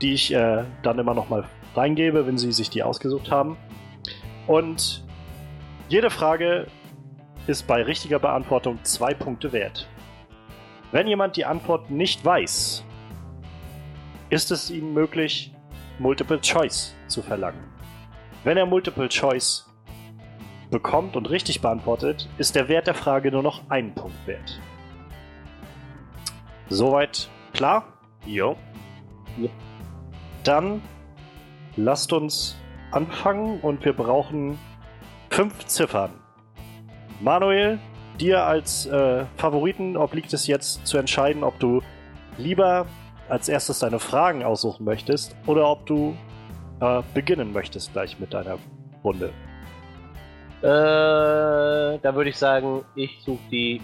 die 0.00 0.14
ich 0.14 0.32
äh, 0.32 0.64
dann 0.82 0.98
immer 0.98 1.14
nochmal 1.14 1.44
reingebe, 1.74 2.26
wenn 2.26 2.38
Sie 2.38 2.52
sich 2.52 2.70
die 2.70 2.82
ausgesucht 2.82 3.30
haben. 3.30 3.56
Und 4.46 5.04
jede 5.88 6.10
Frage 6.10 6.66
ist 7.46 7.66
bei 7.66 7.82
richtiger 7.82 8.18
Beantwortung 8.18 8.78
zwei 8.84 9.14
Punkte 9.14 9.52
wert. 9.52 9.88
Wenn 10.92 11.06
jemand 11.06 11.36
die 11.36 11.44
Antwort 11.44 11.90
nicht 11.90 12.24
weiß, 12.24 12.84
ist 14.28 14.50
es 14.50 14.70
ihm 14.70 14.92
möglich, 14.92 15.52
Multiple 15.98 16.40
Choice 16.40 16.94
zu 17.08 17.22
verlangen. 17.22 17.62
Wenn 18.44 18.56
er 18.56 18.66
Multiple 18.66 19.08
Choice 19.08 19.66
bekommt 20.70 21.16
und 21.16 21.28
richtig 21.28 21.60
beantwortet, 21.60 22.28
ist 22.38 22.54
der 22.54 22.68
Wert 22.68 22.86
der 22.86 22.94
Frage 22.94 23.30
nur 23.30 23.42
noch 23.42 23.68
einen 23.68 23.94
Punkt 23.94 24.26
wert. 24.26 24.60
Soweit 26.68 27.28
klar? 27.52 27.84
Jo. 28.24 28.56
Dann 30.44 30.80
lasst 31.84 32.12
uns 32.12 32.56
anfangen 32.90 33.60
und 33.60 33.84
wir 33.84 33.92
brauchen 33.92 34.58
fünf 35.30 35.66
Ziffern. 35.66 36.10
Manuel, 37.20 37.78
dir 38.18 38.44
als 38.44 38.86
äh, 38.86 39.24
Favoriten 39.36 39.96
obliegt 39.96 40.32
es 40.32 40.46
jetzt 40.46 40.86
zu 40.86 40.98
entscheiden, 40.98 41.44
ob 41.44 41.58
du 41.58 41.82
lieber 42.36 42.86
als 43.28 43.48
erstes 43.48 43.78
deine 43.78 43.98
Fragen 43.98 44.42
aussuchen 44.42 44.84
möchtest 44.84 45.36
oder 45.46 45.68
ob 45.70 45.86
du 45.86 46.16
äh, 46.80 47.02
beginnen 47.14 47.52
möchtest 47.52 47.92
gleich 47.92 48.18
mit 48.18 48.34
deiner 48.34 48.58
Runde. 49.04 49.32
Äh, 50.62 50.66
da 52.02 52.14
würde 52.14 52.30
ich 52.30 52.36
sagen, 52.36 52.84
ich 52.94 53.18
suche 53.24 53.40
die 53.50 53.80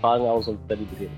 Fragen 0.00 0.24
aus 0.24 0.48
und 0.48 0.58
Freddy 0.66 0.84
beginnt. 0.84 1.12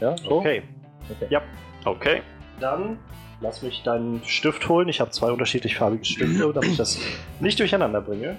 Ja, 0.00 0.16
so? 0.16 0.38
Okay. 0.38 0.62
Okay. 1.10 1.26
Ja, 1.30 1.42
Okay. 1.84 2.22
dann 2.60 2.98
lass 3.40 3.62
mich 3.62 3.82
deinen 3.82 4.22
Stift 4.24 4.68
holen. 4.68 4.88
Ich 4.88 5.00
habe 5.00 5.10
zwei 5.10 5.30
unterschiedlich 5.30 5.76
farbige 5.76 6.04
Stifte, 6.04 6.52
damit 6.54 6.70
ich 6.70 6.76
das 6.76 6.98
nicht 7.40 7.58
durcheinander 7.58 8.00
bringe. 8.00 8.36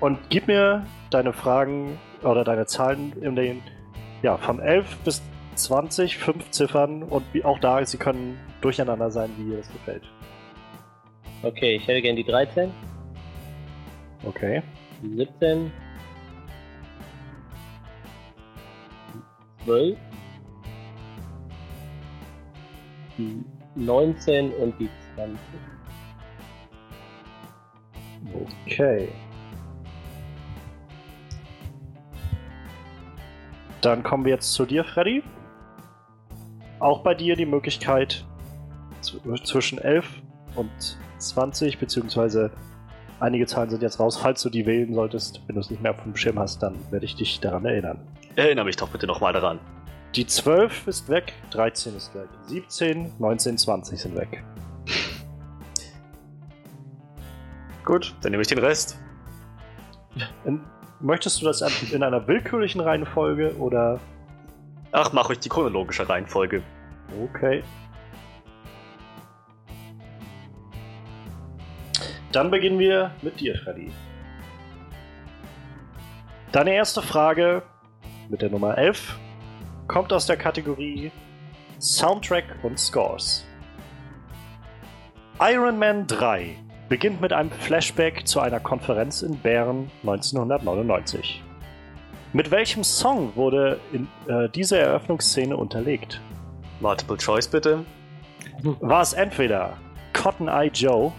Und 0.00 0.18
gib 0.28 0.48
mir 0.48 0.86
deine 1.10 1.32
Fragen 1.32 1.98
oder 2.22 2.44
deine 2.44 2.66
Zahlen 2.66 3.12
in 3.22 3.36
den, 3.36 3.62
ja, 4.22 4.36
von 4.36 4.60
11 4.60 4.96
bis 5.04 5.22
20, 5.54 6.18
fünf 6.18 6.50
Ziffern 6.50 7.02
und 7.04 7.24
wie 7.32 7.44
auch 7.44 7.58
da, 7.58 7.84
sie 7.86 7.96
können 7.96 8.38
durcheinander 8.60 9.10
sein, 9.10 9.30
wie 9.38 9.44
dir 9.44 9.58
das 9.58 9.72
gefällt. 9.72 10.02
Okay, 11.42 11.76
ich 11.76 11.86
hätte 11.86 12.02
gerne 12.02 12.16
die 12.22 12.30
13, 12.30 12.70
Okay. 14.26 14.62
die 15.02 15.16
17, 15.16 15.70
die 19.12 19.64
12, 19.64 19.98
die 23.18 23.44
19 23.74 24.52
und 24.54 24.78
die 24.78 24.88
20. 25.14 25.38
Okay. 28.66 29.08
Dann 33.80 34.02
kommen 34.02 34.24
wir 34.24 34.32
jetzt 34.32 34.52
zu 34.52 34.64
dir, 34.64 34.84
Freddy. 34.84 35.22
Auch 36.80 37.02
bei 37.02 37.14
dir 37.14 37.36
die 37.36 37.46
Möglichkeit 37.46 38.24
zw- 39.02 39.44
zwischen 39.44 39.78
11 39.78 40.08
und 40.56 40.70
20, 41.18 41.78
beziehungsweise 41.78 42.50
einige 43.20 43.46
Zahlen 43.46 43.70
sind 43.70 43.82
jetzt 43.82 44.00
raus. 44.00 44.16
Falls 44.16 44.42
du 44.42 44.50
die 44.50 44.64
wählen 44.66 44.94
solltest, 44.94 45.42
wenn 45.46 45.54
du 45.54 45.60
es 45.60 45.70
nicht 45.70 45.82
mehr 45.82 45.92
auf 45.92 46.02
dem 46.02 46.16
Schirm 46.16 46.38
hast, 46.38 46.62
dann 46.62 46.74
werde 46.90 47.04
ich 47.04 47.14
dich 47.14 47.40
daran 47.40 47.64
erinnern. 47.66 48.00
Erinnere 48.36 48.64
mich 48.64 48.76
doch 48.76 48.88
bitte 48.88 49.06
nochmal 49.06 49.32
daran. 49.32 49.58
Die 50.14 50.24
12 50.24 50.86
ist 50.86 51.08
weg, 51.08 51.32
13 51.50 51.96
ist 51.96 52.14
weg, 52.14 52.28
17, 52.46 53.14
19, 53.18 53.58
20 53.58 54.00
sind 54.00 54.16
weg. 54.16 54.44
Gut, 57.84 58.14
dann 58.20 58.30
nehme 58.30 58.42
ich 58.42 58.46
den 58.46 58.58
Rest. 58.58 58.96
In, 60.44 60.60
möchtest 61.00 61.42
du 61.42 61.46
das 61.46 61.62
in 61.90 62.04
einer 62.04 62.28
willkürlichen 62.28 62.80
Reihenfolge 62.80 63.56
oder 63.56 63.98
Ach, 64.92 65.12
mach 65.12 65.28
euch 65.28 65.40
die 65.40 65.48
chronologische 65.48 66.08
Reihenfolge. 66.08 66.62
Okay. 67.20 67.64
Dann 72.30 72.52
beginnen 72.52 72.78
wir 72.78 73.10
mit 73.20 73.40
dir, 73.40 73.58
Freddy. 73.58 73.90
Deine 76.52 76.72
erste 76.74 77.02
Frage 77.02 77.64
mit 78.28 78.40
der 78.40 78.50
Nummer 78.50 78.78
11 78.78 79.18
kommt 79.88 80.12
aus 80.12 80.26
der 80.26 80.36
Kategorie 80.36 81.10
Soundtrack 81.80 82.44
und 82.62 82.78
Scores. 82.78 83.44
Iron 85.40 85.78
Man 85.78 86.06
3 86.06 86.56
beginnt 86.88 87.20
mit 87.20 87.32
einem 87.32 87.50
Flashback 87.50 88.26
zu 88.26 88.40
einer 88.40 88.60
Konferenz 88.60 89.22
in 89.22 89.36
Bern 89.38 89.90
1999. 90.02 91.42
Mit 92.32 92.50
welchem 92.50 92.84
Song 92.84 93.34
wurde 93.36 93.80
in, 93.92 94.08
äh, 94.28 94.48
diese 94.48 94.78
Eröffnungsszene 94.78 95.56
unterlegt? 95.56 96.20
Multiple 96.80 97.16
Choice 97.16 97.48
bitte. 97.48 97.84
War 98.80 99.02
es 99.02 99.12
entweder 99.12 99.76
Cotton 100.12 100.48
Eye 100.48 100.70
Joe, 100.72 101.12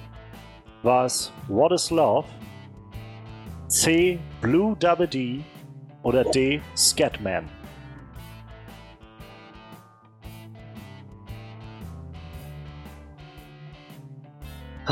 war 0.84 1.06
es 1.06 1.32
What 1.48 1.72
is 1.72 1.90
Love, 1.92 2.28
C. 3.68 4.20
Blue 4.42 4.76
Dabba 4.80 5.06
D 5.06 5.44
oder 6.04 6.24
D. 6.24 6.62
Scatman? 6.76 7.46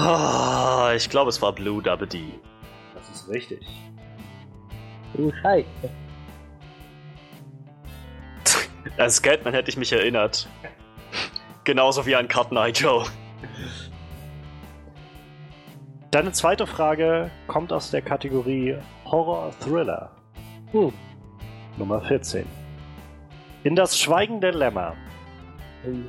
Ah, 0.06 0.92
ich 0.94 1.10
glaube, 1.10 1.30
es 1.30 1.42
war 1.42 1.54
Blue 1.54 1.82
Double 1.82 2.06
D. 2.06 2.34
Das 2.94 3.10
ist 3.10 3.30
richtig. 3.30 3.66
Du 5.14 5.32
Scheiße. 5.42 5.66
An 8.98 9.10
Scatman 9.10 9.54
hätte 9.54 9.70
ich 9.70 9.78
mich 9.78 9.94
erinnert. 9.94 10.50
Genauso 11.64 12.06
wie 12.06 12.18
an 12.18 12.28
Cotton 12.28 12.58
Eye 12.58 12.72
Joe. 12.72 13.06
Deine 16.12 16.34
zweite 16.34 16.68
Frage 16.68 17.32
kommt 17.48 17.72
aus 17.72 17.90
der 17.90 18.02
Kategorie 18.02 18.76
Horror 19.06 19.54
Thriller. 19.62 20.12
Hm. 20.74 20.92
Nummer 21.78 22.02
14. 22.02 22.46
In 23.64 23.78
das 23.78 23.98
Schweigen 23.98 24.42
der 24.42 24.54
Lämmer. 24.54 24.96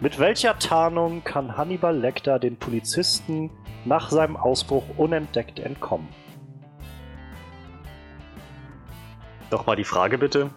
Mit 0.00 0.18
welcher 0.18 0.58
Tarnung 0.58 1.22
kann 1.22 1.56
Hannibal 1.56 1.96
Lecter 1.96 2.40
den 2.40 2.56
Polizisten 2.56 3.50
nach 3.84 4.10
seinem 4.10 4.36
Ausbruch 4.36 4.84
unentdeckt 4.96 5.58
entkommen? 5.58 6.08
Nochmal 9.50 9.76
die 9.76 9.84
Frage 9.84 10.18
bitte. 10.18 10.50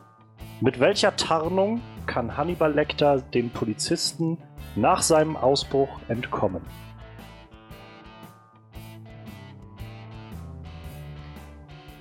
Mit 0.59 0.79
welcher 0.79 1.15
Tarnung 1.15 1.81
kann 2.07 2.35
Hannibal 2.35 2.73
Lecter 2.73 3.21
den 3.21 3.51
Polizisten 3.51 4.37
nach 4.75 5.01
seinem 5.01 5.35
Ausbruch 5.35 5.99
entkommen? 6.07 6.61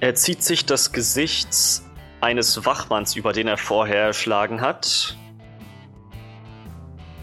Er 0.01 0.15
zieht 0.15 0.43
sich 0.43 0.67
das 0.67 0.93
Gesicht 0.93 1.49
eines 2.21 2.65
Wachmanns, 2.65 3.17
über 3.17 3.33
den 3.33 3.49
er 3.49 3.57
vorher 3.57 4.05
erschlagen 4.05 4.61
hat. 4.61 5.17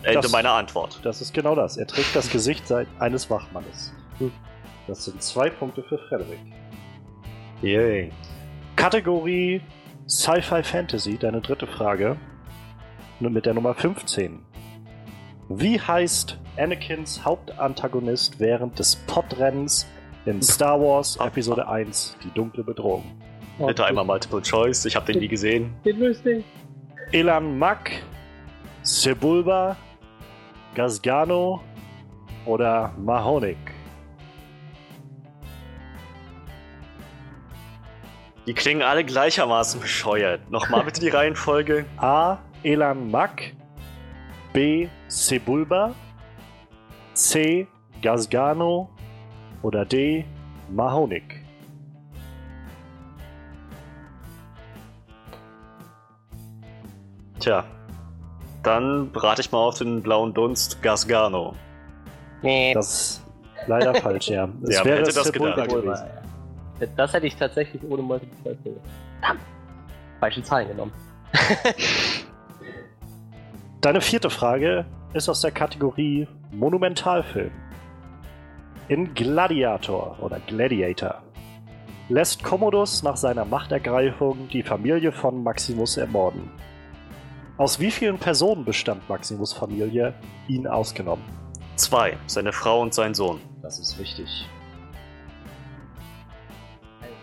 Ende 0.03 0.21
Das- 0.21 0.31
meiner 0.31 0.51
Antwort. 0.51 0.99
Das 1.03 1.21
ist 1.21 1.33
genau 1.33 1.55
das. 1.55 1.77
Er 1.77 1.87
trägt 1.87 2.15
das 2.15 2.29
Gesicht 2.29 2.67
seit- 2.67 2.87
eines 2.99 3.29
Wachmannes. 3.29 3.93
Das 4.87 5.05
sind 5.05 5.21
zwei 5.23 5.49
Punkte 5.49 5.81
für 5.83 5.97
Frederik. 5.97 6.39
Yay. 7.61 8.11
Kategorie 8.75 9.61
Sci-Fi 10.07 10.61
Fantasy, 10.63 11.17
deine 11.17 11.39
dritte 11.41 11.67
Frage. 11.67 12.17
Nur 13.19 13.31
Mit 13.31 13.45
der 13.45 13.53
Nummer 13.53 13.73
15. 13.73 14.41
Wie 15.49 15.79
heißt 15.79 16.37
Anakins 16.57 17.23
Hauptantagonist 17.23 18.39
während 18.39 18.77
des 18.79 18.95
Podrennens 19.07 19.87
in 20.25 20.41
Star 20.41 20.79
Wars 20.81 21.15
Episode 21.17 21.67
1, 21.67 22.17
die 22.23 22.31
dunkle 22.31 22.63
Bedrohung? 22.63 23.03
Bitte 23.65 23.85
einmal 23.85 24.03
Multiple 24.03 24.41
Choice. 24.41 24.83
Ich 24.85 24.95
habe 24.95 25.11
den 25.11 25.21
nie 25.21 25.27
gesehen. 25.27 25.73
Den 25.85 25.99
Lustig. 25.99 26.43
Elan 27.11 27.57
Mack, 27.59 27.91
Sebulba, 28.81 29.77
Gasgano 30.75 31.61
oder 32.45 32.93
Mahonik? 32.97 33.57
Die 38.45 38.53
klingen 38.53 38.81
alle 38.81 39.05
gleichermaßen 39.05 39.79
bescheuert. 39.79 40.49
Nochmal 40.51 40.83
bitte 40.83 40.99
die 40.99 41.09
Reihenfolge. 41.17 41.85
A. 41.97 42.39
Elan 42.63 43.11
Mack, 43.11 43.53
B. 44.51 44.87
Sebulba, 45.07 45.93
C. 47.13 47.67
Gasgano 48.01 48.89
oder 49.61 49.85
D. 49.85 50.25
Mahonik? 50.69 51.41
Tja. 57.39 57.65
Dann 58.63 59.11
brate 59.11 59.41
ich 59.41 59.51
mal 59.51 59.59
auf 59.59 59.77
den 59.77 60.01
blauen 60.01 60.33
Dunst 60.33 60.81
Gasgano. 60.81 61.53
Nee, 62.41 62.73
Das 62.73 62.93
ist 62.93 63.23
leider 63.67 63.93
falsch, 64.01 64.29
ja. 64.29 64.47
Es 64.63 64.75
Ja, 64.77 64.85
wäre 64.85 64.99
hätte 64.99 65.13
das 65.13 65.31
gedacht. 65.31 65.69
gewesen. 65.69 66.03
Das 66.95 67.13
hätte 67.13 67.27
ich 67.27 67.35
tatsächlich 67.35 67.81
ohne. 67.83 68.19
Verdammt. 68.43 69.41
Falsche 70.19 70.43
Zahlen 70.43 70.67
genommen. 70.69 70.91
Deine 73.81 74.01
vierte 74.01 74.29
Frage 74.29 74.85
ist 75.13 75.27
aus 75.29 75.41
der 75.41 75.51
Kategorie 75.51 76.27
Monumentalfilm. 76.51 77.51
In 78.87 79.13
Gladiator 79.13 80.17
oder 80.21 80.39
Gladiator 80.47 81.21
lässt 82.09 82.43
Commodus 82.43 83.03
nach 83.03 83.17
seiner 83.17 83.45
Machtergreifung 83.45 84.47
die 84.49 84.63
Familie 84.63 85.11
von 85.11 85.41
Maximus 85.43 85.97
ermorden. 85.97 86.49
Aus 87.55 87.79
wie 87.79 87.91
vielen 87.91 88.17
Personen 88.17 88.65
bestand 88.65 89.07
Maximus 89.07 89.53
Familie, 89.53 90.15
ihn 90.47 90.65
ausgenommen? 90.65 91.23
Zwei, 91.75 92.17
seine 92.25 92.51
Frau 92.51 92.81
und 92.81 92.95
sein 92.95 93.13
Sohn. 93.13 93.39
Das 93.61 93.77
ist 93.77 93.99
wichtig. 93.99 94.49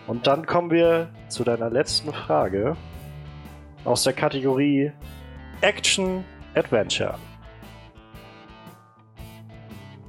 Und 0.07 0.27
dann 0.27 0.45
kommen 0.45 0.71
wir 0.71 1.09
zu 1.27 1.43
deiner 1.43 1.69
letzten 1.69 2.13
Frage 2.13 2.77
aus 3.83 4.03
der 4.03 4.13
Kategorie 4.13 4.93
Action 5.59 6.23
Adventure. 6.55 7.15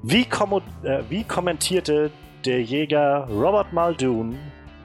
Wie, 0.05 0.23
äh, 0.23 1.03
wie 1.09 1.25
kommentierte 1.25 2.13
der 2.45 2.63
Jäger 2.63 3.27
Robert 3.29 3.73
Muldoon 3.73 4.39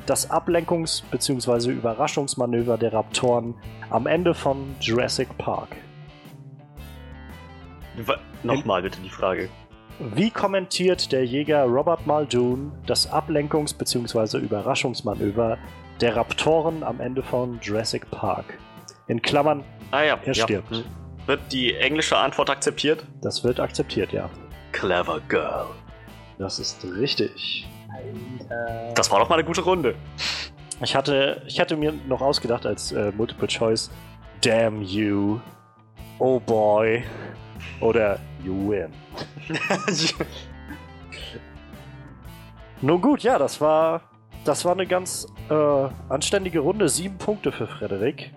das 0.08 0.30
Ablenkungs- 0.32 1.04
bzw. 1.12 1.72
Überraschungsmanöver 1.72 2.78
der 2.78 2.94
Raptoren 2.94 3.54
am 3.90 4.08
Ende 4.08 4.34
von 4.34 4.76
Jurassic 4.80 5.38
Park? 5.38 5.70
Nochmal 8.44 8.82
bitte 8.84 9.00
die 9.02 9.10
Frage. 9.10 9.50
Wie 10.00 10.30
kommentiert 10.30 11.12
der 11.12 11.26
Jäger 11.26 11.64
Robert 11.64 12.06
Muldoon 12.06 12.72
das 12.86 13.12
Ablenkungs- 13.12 13.76
bzw. 13.76 14.38
Überraschungsmanöver 14.38 15.58
der 16.00 16.16
Raptoren 16.16 16.84
am 16.84 17.00
Ende 17.02 17.24
von 17.24 17.60
Jurassic 17.62 18.10
Park? 18.12 18.60
In 19.08 19.22
Klammern, 19.22 19.64
Ah 19.92 20.04
ja, 20.04 20.20
er 20.24 20.34
ja. 20.34 20.44
stirbt. 20.44 20.84
Wird 21.26 21.40
die 21.52 21.74
englische 21.74 22.18
Antwort 22.18 22.50
akzeptiert? 22.50 23.06
Das 23.22 23.44
wird 23.44 23.60
akzeptiert, 23.60 24.12
ja. 24.14 24.30
Clever 24.72 25.20
Girl. 25.28 25.66
Das 26.38 26.60
ist 26.60 26.86
richtig. 26.96 27.68
Das 28.96 29.12
war 29.12 29.20
doch 29.20 29.30
mal 29.30 29.36
eine 29.36 29.44
gute 29.44 29.62
Runde. 29.62 29.96
Ich 30.82 30.96
hatte, 30.96 31.42
ich 31.48 31.60
hatte 31.60 31.76
mir 31.76 31.94
noch 32.08 32.22
ausgedacht 32.22 32.66
als 32.66 32.92
äh, 32.92 33.12
Multiple 33.16 33.48
Choice 33.48 33.90
Damn 34.42 34.84
you, 34.84 35.40
oh 36.20 36.40
boy 36.40 37.04
oder 37.82 38.20
You 38.44 38.70
win. 38.70 38.94
Nun 42.82 43.02
gut, 43.02 43.24
ja, 43.24 43.40
das 43.40 43.60
war, 43.60 44.02
das 44.46 44.64
war 44.64 44.74
eine 44.74 44.86
ganz 44.86 45.26
äh, 45.50 45.90
anständige 46.10 46.60
Runde. 46.60 46.88
Sieben 46.90 47.18
Punkte 47.18 47.52
für 47.52 47.66
Frederik. 47.66 48.32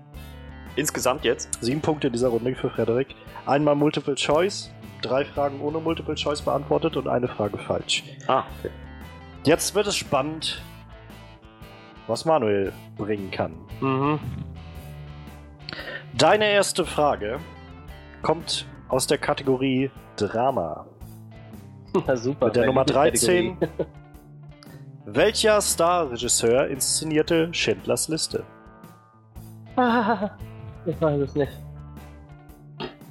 Insgesamt 0.76 1.24
jetzt? 1.24 1.50
Sieben 1.60 1.82
Punkte 1.82 2.06
in 2.06 2.14
dieser 2.14 2.28
Runde 2.28 2.54
für 2.54 2.70
Frederik. 2.70 3.14
Einmal 3.44 3.74
Multiple 3.74 4.14
Choice, 4.14 4.70
drei 5.02 5.26
Fragen 5.26 5.60
ohne 5.60 5.78
Multiple 5.78 6.14
Choice 6.14 6.40
beantwortet 6.40 6.96
und 6.96 7.08
eine 7.08 7.28
Frage 7.28 7.58
falsch. 7.58 8.04
Ah, 8.26 8.44
okay. 8.58 8.70
Jetzt 9.44 9.74
wird 9.74 9.86
es 9.86 9.96
spannend, 9.96 10.62
was 12.06 12.24
Manuel 12.24 12.72
bringen 12.96 13.30
kann. 13.30 13.54
Mhm. 13.80 14.18
Deine 16.16 16.50
erste 16.50 16.84
Frage 16.84 17.38
kommt 18.22 18.66
aus 18.88 19.06
der 19.06 19.18
Kategorie 19.18 19.90
Drama. 20.16 20.86
Na 22.06 22.16
super. 22.16 22.46
Mit 22.46 22.56
der 22.56 22.66
Nummer 22.66 22.84
Lieblingskategorie. 22.84 23.56
13. 23.58 23.86
Welcher 25.06 25.60
Star-Regisseur 25.60 26.68
inszenierte 26.68 27.48
Schindlers 27.52 28.08
Liste? 28.08 28.44
Ah, 29.76 30.30
ich 30.86 31.00
weiß 31.00 31.20
es 31.22 31.34
nicht. 31.34 31.52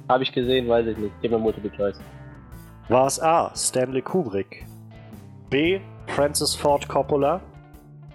Habe 0.08 0.22
ich 0.22 0.32
gesehen, 0.32 0.68
weiß 0.68 0.86
ich 0.86 0.96
nicht. 0.96 1.14
Gib 1.20 1.32
mir 1.32 1.38
Multiple 1.38 1.70
Choice. 1.76 2.00
War 2.88 3.06
es 3.06 3.20
A. 3.20 3.52
Stanley 3.54 4.02
Kubrick, 4.02 4.64
B. 5.50 5.80
Francis 6.14 6.54
Ford 6.54 6.86
Coppola, 6.88 7.40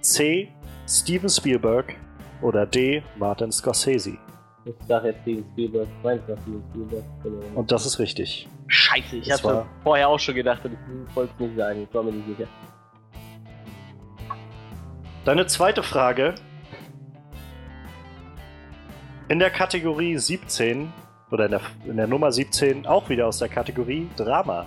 C. 0.02 0.50
Steven 0.88 1.30
Spielberg 1.30 1.96
oder 2.42 2.66
D. 2.66 3.02
Martin 3.18 3.52
Scorsese? 3.52 4.18
Ich 4.66 4.74
sag 4.88 5.04
jetzt 5.06 5.22
Steven 5.22 5.46
Spielberg. 5.54 5.88
Ich 5.98 6.04
meine, 6.04 6.20
es 6.22 6.28
war 6.30 6.38
Steven 6.38 6.64
Spielberg. 6.72 7.04
Und 7.56 7.72
das 7.72 7.86
ist 7.86 8.00
richtig. 8.00 8.48
Scheiße, 8.68 9.18
ich 9.18 9.28
Das 9.28 9.44
war- 9.44 9.66
vorher 9.84 10.10
auch 10.10 10.20
schon 10.20 10.36
gedacht 10.36 10.64
und 10.66 10.74
ich 10.74 11.16
wollte 11.16 11.32
es 11.34 11.40
nicht 11.40 11.58
sagen. 11.58 11.84
Ich 11.88 11.94
war 11.94 12.04
mir 12.04 12.12
nicht 12.12 12.28
sicher. 12.28 12.50
Deine 15.24 15.46
zweite 15.48 15.82
Frage. 15.84 16.36
In 19.28 19.40
der 19.40 19.50
Kategorie 19.50 20.18
17 20.18 20.92
oder 21.32 21.46
in 21.46 21.52
der, 21.52 21.62
in 21.86 21.98
der 21.98 22.08
Nummer 22.08 22.32
17 22.32 22.86
auch 22.86 23.10
wieder 23.10 23.26
aus 23.28 23.40
der 23.40 23.50
Kategorie 23.50 24.08
Drama. 24.16 24.66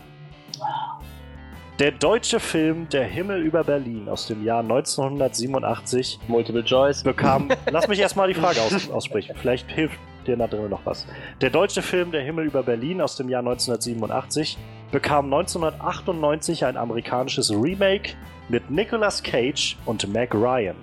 Der 1.79 1.93
deutsche 1.93 2.41
Film 2.41 2.89
Der 2.89 3.05
Himmel 3.05 3.41
über 3.41 3.63
Berlin 3.63 4.09
aus 4.09 4.27
dem 4.27 4.45
Jahr 4.45 4.63
1987 4.65 6.19
Multiple 6.27 6.65
Choice. 6.65 7.05
bekam. 7.05 7.51
lass 7.71 7.87
mich 7.87 8.01
erstmal 8.01 8.27
die 8.27 8.35
Frage 8.35 8.61
aus, 8.63 8.91
aussprechen. 8.91 9.37
Vielleicht 9.37 9.71
hilft 9.71 9.97
dir 10.27 10.37
da 10.37 10.49
drin 10.49 10.71
noch 10.71 10.85
was. 10.85 11.07
Der 11.41 11.51
deutsche 11.51 11.81
Film 11.81 12.11
Der 12.11 12.23
Himmel 12.23 12.47
über 12.47 12.65
Berlin 12.65 13.01
aus 13.01 13.15
dem 13.15 13.29
Jahr 13.29 13.43
1987 13.43 14.59
bekam 14.91 15.27
1998 15.27 16.65
ein 16.65 16.77
amerikanisches 16.77 17.53
Remake 17.53 18.15
mit 18.49 18.69
Nicolas 18.73 19.23
Cage 19.23 19.77
und 19.85 20.09
Meg 20.13 20.35
Ryan. 20.35 20.75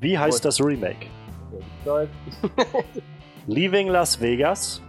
Wie 0.00 0.18
heißt 0.18 0.44
das 0.44 0.60
Remake? 0.60 1.06
Leaving 3.46 3.86
Las 3.86 4.20
Vegas, 4.20 4.82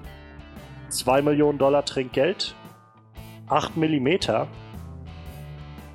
2 0.90 1.22
Millionen 1.22 1.60
Dollar 1.60 1.86
Trinkgeld, 1.86 2.56
8 3.50 3.78
Millimeter 3.78 4.48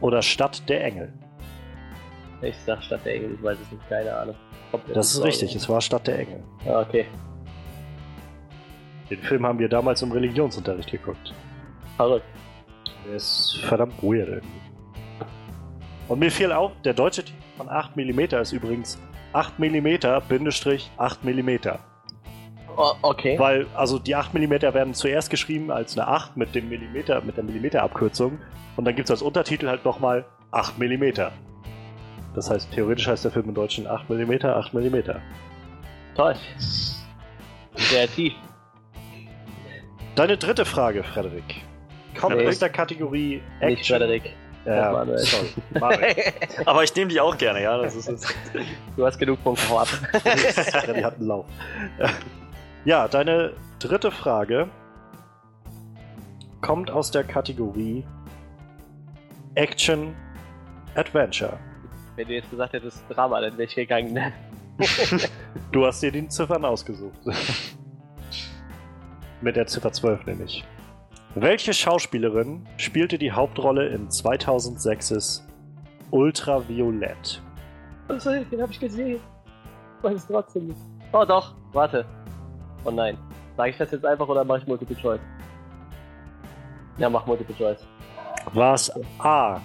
oder 0.01 0.23
Stadt 0.23 0.69
der 0.69 0.85
Engel? 0.85 1.13
Ich 2.43 2.57
sag 2.67 2.83
Stadt 2.83 3.05
der 3.05 3.15
Engel, 3.17 3.35
ich 3.35 3.43
weiß 3.43 3.59
es 3.61 3.73
nicht, 3.73 3.89
keine 3.89 4.15
Ahnung. 4.17 4.35
Das 4.95 5.13
ist 5.15 5.23
richtig, 5.25 5.55
es 5.55 5.69
war 5.69 5.81
Stadt 5.81 6.07
der 6.07 6.21
Engel. 6.21 6.43
Ah, 6.67 6.81
Okay. 6.81 7.07
Den 9.11 9.23
Film 9.23 9.47
haben 9.47 9.59
wir 9.59 9.71
damals 9.71 10.03
im 10.03 10.13
Religionsunterricht 10.13 10.91
geguckt. 10.91 11.33
Verrückt. 11.97 12.27
Der 13.07 13.17
ist 13.17 13.59
verdammt 13.65 13.95
weird 14.03 14.29
irgendwie. 14.29 14.61
Und 16.09 16.19
mir 16.19 16.31
fiel 16.31 16.53
auf, 16.53 16.73
der 16.85 16.93
deutsche 16.93 17.25
Titel 17.25 17.39
von 17.57 17.69
8 17.71 17.97
mm 17.97 18.21
ist 18.41 18.53
übrigens 18.53 18.99
8 19.33 19.59
okay. 23.03 23.39
Weil, 23.39 23.67
also 23.75 23.99
die 23.99 24.15
8 24.15 24.35
mm 24.35 24.51
werden 24.73 24.95
zuerst 24.95 25.31
geschrieben 25.31 25.71
als 25.71 25.99
eine 25.99 26.09
8 26.09 26.37
mit 26.37 26.55
dem 26.55 26.69
Millimeter, 26.69 27.21
mit 27.23 27.37
der 27.37 27.45
Millimeterabkürzung. 27.45 28.39
Und 28.77 28.85
dann 28.85 28.95
gibt 28.95 29.07
es 29.09 29.11
als 29.11 29.23
Untertitel 29.23 29.69
halt 29.69 29.85
nochmal 29.85 30.25
8 30.53 30.79
mm. 30.79 31.05
Das 32.35 32.51
heißt, 32.51 32.71
theoretisch 32.73 33.07
heißt 33.09 33.25
der 33.25 33.33
Film 33.33 33.49
im 33.49 33.55
Deutschen 33.55 33.87
8 33.87 34.09
mm, 34.09 34.47
8 34.47 34.75
mm. 34.75 34.97
Toll. 36.15 36.35
Kreativ. 37.77 38.33
Deine 40.15 40.37
dritte 40.37 40.65
Frage, 40.65 41.05
Frederik. 41.05 41.63
Kommt 42.19 42.37
Nee. 42.37 42.47
aus 42.49 42.59
der 42.59 42.71
Kategorie 42.71 43.41
Nicht 43.61 43.87
Frederik. 43.87 44.35
Ja, 44.65 44.93
Manuel. 44.93 45.19
sorry. 45.19 45.47
Manuel. 45.79 46.15
Aber 46.67 46.83
ich 46.83 46.95
nehme 46.95 47.11
die 47.11 47.21
auch 47.21 47.37
gerne, 47.39 47.63
ja. 47.63 47.79
Das 47.79 47.95
ist, 47.95 48.35
Du 48.97 49.07
hast 49.07 49.19
genug 49.19 49.43
Punkte 49.43 49.69
hau 49.69 49.79
ab. 49.79 49.87
Freddy 49.89 51.03
hat 51.03 51.15
einen 51.17 51.27
Lauf. 51.29 51.47
Ja, 52.85 53.09
deine 53.09 53.55
dritte 53.81 54.11
Frage 54.11 54.69
kommt 56.61 56.91
aus 56.91 57.11
der 57.11 57.25
Kategorie 57.25 58.05
Action 59.55 60.15
Adventure. 60.95 61.59
Wenn 62.17 62.29
du 62.29 62.35
jetzt 62.35 62.51
gesagt 62.51 62.73
hättest 62.73 63.05
Drama, 63.09 63.41
dann 63.41 63.53
wäre 63.53 63.65
ich 63.65 63.75
gegangen. 63.75 64.13
Ne? 64.13 64.33
Du 65.73 65.85
hast 65.85 66.03
dir 66.03 66.13
die 66.13 66.27
Ziffern 66.29 66.65
ausgesucht. 66.65 67.19
Mit 69.41 69.57
der 69.57 69.67
Ziffer 69.67 69.93
12 69.93 70.27
nämlich. 70.27 70.65
Welche 71.35 71.75
Schauspielerin 71.75 72.67
spielte 72.77 73.19
die 73.19 73.33
Hauptrolle 73.33 73.89
in 73.89 74.09
2006's 74.09 75.47
Ultraviolett? 76.11 77.43
Den 78.09 78.63
habe 78.63 78.73
ich 78.73 78.81
gesehen. 78.81 79.21
Ich 79.99 80.05
weiß 80.05 80.15
es 80.15 80.27
trotzdem 80.27 80.69
nicht. 80.69 80.81
Oh 81.13 81.25
doch, 81.25 81.55
warte. 81.73 82.07
Oh 82.89 82.91
nein. 82.91 83.19
Sage 83.57 83.71
ich 83.71 83.77
das 83.77 83.91
jetzt 83.91 84.05
einfach 84.07 84.27
oder 84.29 84.45
mache 84.45 84.59
ich 84.61 84.67
Multiple 84.67 84.97
Choice? 84.97 85.21
Ja, 86.97 87.09
mach 87.11 87.27
Multiple 87.27 87.55
Choice. 87.57 87.87
War 88.55 88.75
es 88.75 88.91
A. 89.19 89.61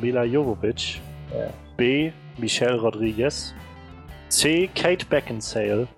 Mila 0.00 0.24
Jovovich, 0.24 1.00
Ja. 1.34 1.48
B. 1.76 2.12
Michelle 2.38 2.80
Rodriguez, 2.80 3.54
C. 4.28 4.68
Kate 4.74 5.04
Beckinsale 5.06 5.88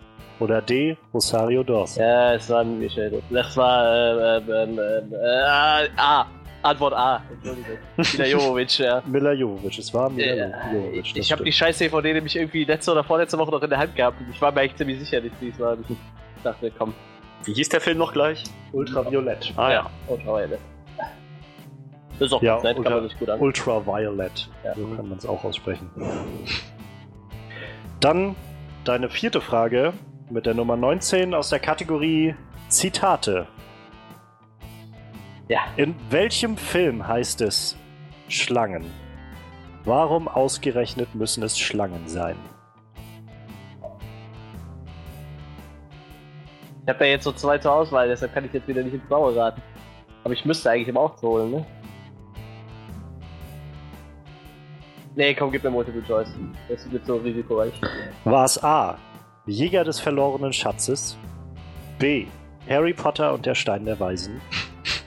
oder 0.41 0.61
D. 0.63 0.97
Rosario 1.13 1.63
Dawson? 1.63 2.03
Ja, 2.03 2.35
es 2.35 2.49
war 2.49 2.65
Michel. 2.65 3.11
Rodriguez. 3.15 3.31
Das 3.31 3.57
war 3.57 3.85
äh, 3.87 4.39
äh, 4.39 4.65
äh, 4.65 4.99
äh, 5.13 5.89
A. 5.99 6.27
Antwort 6.63 6.95
A. 6.95 7.21
Entschuldigung. 7.31 7.79
Mila 7.97 8.27
Jovovich, 8.27 8.79
ja. 8.79 9.03
Mila 9.07 9.33
Jovovich, 9.33 9.79
es 9.79 9.93
war 9.93 10.09
Mila 10.09 10.35
Ja, 10.35 10.73
Jovovich. 10.73 11.17
ich 11.17 11.33
habe 11.33 11.45
die 11.45 11.53
scheiß 11.53 11.79
DVD 11.79 12.15
nämlich 12.15 12.35
irgendwie 12.37 12.65
letzte 12.65 12.93
oder 12.93 13.03
vorletzte 13.05 13.37
Woche 13.39 13.51
noch 13.51 13.63
in 13.63 13.71
der 13.71 13.79
Hand 13.81 13.95
gehabt 13.97 14.21
und 14.21 14.31
ich 14.31 14.41
war 14.41 14.53
mir 14.53 14.61
eigentlich 14.61 14.77
ziemlich 14.77 14.99
sicher, 15.01 15.21
dass 15.21 15.33
dies 15.41 15.59
war. 15.61 15.77
Ich 15.89 15.97
dachte, 16.43 16.71
komm. 16.77 16.95
Wie 17.45 17.53
hieß 17.55 17.69
der 17.71 17.81
Film 17.81 17.99
noch 17.99 18.13
gleich? 18.13 18.45
Ultraviolett. 18.73 19.53
Ah 19.57 19.73
ja. 19.73 19.91
Ultraviolet. 20.07 20.61
Das 22.19 22.29
ist 22.29 22.33
auch 22.33 22.43
Ja, 22.43 22.61
nett, 22.63 22.81
kann 22.83 22.93
man 22.93 23.09
sich 23.09 23.19
gut 23.19 23.29
an. 23.31 23.41
Ultraviolet. 23.41 24.49
Ja. 24.65 24.75
So 24.75 24.87
kann 24.95 25.09
man 25.09 25.19
es 25.19 25.27
auch 25.27 25.43
aussprechen. 25.43 25.91
Dann 28.01 28.37
deine 28.85 29.09
vierte 29.09 29.41
Frage 29.41 29.93
mit 30.31 30.47
der 30.47 30.55
Nummer 30.55 30.77
19 30.77 31.35
aus 31.35 31.51
der 31.51 31.59
Kategorie 31.59 32.35
Zitate. 32.69 33.47
Ja. 35.49 35.61
In 35.77 35.95
welchem 36.11 36.57
Film 36.57 37.07
heißt 37.07 37.41
es 37.41 37.77
Schlangen? 38.29 38.85
Warum 39.85 40.29
ausgerechnet 40.29 41.15
müssen 41.15 41.43
es 41.43 41.59
Schlangen 41.59 42.07
sein? 42.09 42.37
Ich 46.83 46.89
habe 46.89 47.05
ja 47.05 47.13
jetzt 47.13 47.25
so 47.25 47.33
zwei 47.33 47.59
zur 47.59 47.73
Auswahl, 47.73 48.09
deshalb 48.09 48.35
kann 48.35 48.45
ich 48.45 48.53
jetzt 48.53 48.67
wieder 48.67 48.83
nicht 48.83 48.95
ins 48.95 49.05
Blaue 49.07 49.35
raten. 49.37 49.63
Aber 50.25 50.35
ich 50.35 50.45
müsste 50.45 50.71
eigentlich 50.71 50.89
im 50.89 50.97
auch 50.97 51.15
zu 51.17 51.29
holen, 51.29 51.51
ne? 51.51 51.67
Nee, 55.15 55.35
komm, 55.35 55.53
gib 55.53 55.63
mir 55.63 55.71
Multiple 55.71 56.03
Choice. 56.07 56.29
Das 56.69 56.91
wird 56.91 57.07
so 57.07 57.17
risikoreich. 57.17 57.73
War 58.25 58.45
es 58.45 58.63
A. 58.65 58.97
Jäger 59.47 59.85
des 59.85 60.01
verlorenen 60.01 60.53
Schatzes? 60.53 61.19
B. 61.99 62.27
Harry 62.69 62.95
Potter 62.95 63.33
und 63.35 63.45
der 63.45 63.55
Stein 63.55 63.85
der 63.85 64.01
Weisen? 64.01 64.41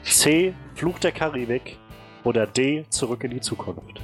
C. 0.03 0.53
Fluch 0.75 0.99
der 0.99 1.11
Karibik? 1.11 1.77
Oder 2.23 2.45
D. 2.45 2.85
Zurück 2.89 3.23
in 3.23 3.31
die 3.31 3.41
Zukunft? 3.41 3.99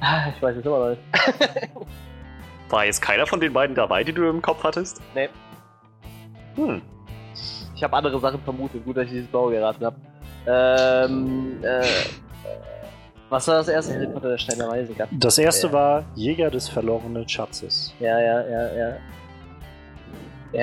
Ah, 0.00 0.28
Ich 0.34 0.42
weiß 0.42 0.56
es 0.56 0.64
immer 0.64 0.78
noch 0.78 0.90
nicht. 0.90 1.00
War 2.70 2.84
jetzt 2.86 3.02
keiner 3.02 3.26
von 3.26 3.40
den 3.40 3.52
beiden 3.52 3.74
dabei, 3.76 4.02
die 4.04 4.12
du 4.12 4.28
im 4.28 4.40
Kopf 4.40 4.62
hattest? 4.64 5.00
Nee. 5.14 5.28
Hm. 6.56 6.82
Ich 7.74 7.82
habe 7.82 7.96
andere 7.96 8.18
Sachen 8.20 8.40
vermutet. 8.42 8.84
Gut, 8.84 8.96
dass 8.96 9.04
ich 9.06 9.10
dieses 9.12 9.28
Blaue 9.28 9.52
geraten 9.52 9.84
habe. 9.84 9.96
Ähm, 10.46 11.58
äh, 11.62 11.82
was 13.28 13.46
war 13.48 13.56
das 13.56 13.68
erste? 13.68 13.94
Harry 13.94 14.06
Potter, 14.08 14.30
der 14.30 14.38
Stein 14.38 14.58
der 14.58 14.68
Weise. 14.68 14.92
gell? 14.92 15.06
Das 15.12 15.38
erste 15.38 15.68
Ja. 15.68 15.72
war 15.72 16.04
Jäger 16.14 16.50
des 16.50 16.68
verlorenen 16.68 17.28
Schatzes. 17.28 17.94
Ja, 18.00 18.18
ja, 18.20 18.46
ja, 18.48 18.74
ja. 18.74 18.96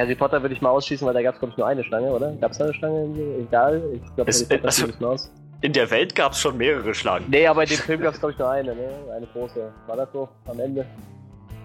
Harry 0.01 0.15
Potter 0.15 0.41
würde 0.41 0.53
ich 0.53 0.61
mal 0.61 0.69
ausschließen, 0.69 1.07
weil 1.07 1.13
da 1.13 1.21
gab 1.21 1.35
es, 1.35 1.39
glaube 1.39 1.51
ich, 1.53 1.57
nur 1.57 1.65
eine 1.67 1.83
Schlange, 1.83 2.11
oder? 2.11 2.33
Gab 2.33 2.51
es 2.51 2.57
da 2.57 2.65
eine 2.65 2.73
Schlange? 2.73 3.13
Egal. 3.39 3.81
Ich 3.93 4.15
glaube, 4.15 4.31
Harry 4.31 4.45
Potter 4.45 4.65
also- 4.65 4.87
mal 4.99 5.07
aus. 5.13 5.31
In 5.61 5.73
der 5.73 5.89
Welt 5.89 6.13
gab 6.13 6.33
es 6.33 6.39
schon 6.39 6.55
mehrere 6.57 6.93
Schlangen. 6.93 7.25
Nee, 7.29 7.47
aber 7.47 7.63
in 7.63 7.69
dem 7.69 7.77
Film 7.79 8.01
gab 8.01 8.13
es, 8.13 8.19
glaube 8.19 8.33
ich, 8.33 8.37
nur 8.37 8.49
eine, 8.51 8.75
ne? 8.75 8.89
Eine 9.15 9.25
große. 9.25 9.71
War 9.87 9.95
das 9.95 10.09
so 10.13 10.29
am 10.45 10.59
Ende? 10.59 10.85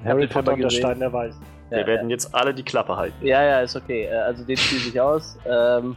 Harry 0.05 0.27
Potter 0.27 0.53
und 0.55 0.61
der. 0.61 0.71
Stein 0.71 0.99
der 1.01 1.13
Weisen. 1.13 1.41
Wir 1.71 1.81
Ja, 1.81 1.87
werden 1.87 2.11
jetzt 2.11 2.35
alle 2.35 2.53
die 2.53 2.63
Klappe 2.63 2.97
halten. 2.97 3.25
ja, 3.27 3.43
ja, 3.43 3.61
ist 3.61 3.77
okay. 3.77 4.05
Äh, 4.05 4.15
Also 4.17 4.45
den 4.45 4.57
schließe 4.57 4.89
ich 4.91 5.01
aus. 5.01 5.39
Ähm, 5.47 5.97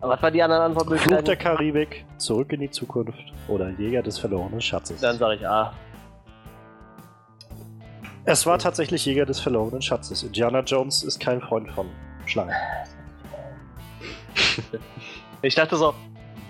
aber 0.00 0.14
was 0.14 0.22
waren 0.22 0.32
die 0.34 0.42
anderen 0.42 0.72
Fluch 0.72 0.82
der 0.84 0.92
Antwortmöglichkeiten? 0.96 1.38
Karibik, 1.38 2.04
Zurück 2.18 2.52
in 2.52 2.60
die 2.60 2.70
Zukunft 2.70 3.18
oder 3.48 3.68
Jäger 3.70 4.02
des 4.02 4.18
verlorenen 4.18 4.60
Schatzes. 4.60 5.00
Dann 5.00 5.16
sage 5.16 5.36
ich 5.36 5.46
A. 5.46 5.72
es 8.24 8.44
war 8.46 8.58
tatsächlich 8.58 9.06
Jäger 9.06 9.26
des 9.26 9.38
verlorenen 9.40 9.80
Schatzes. 9.80 10.22
Indiana 10.24 10.60
Jones 10.60 11.02
ist 11.04 11.20
kein 11.20 11.40
Freund 11.40 11.70
von 11.72 11.88
Schlangen. 12.26 12.54
Ich 15.42 15.54
dachte 15.54 15.76
so, 15.76 15.94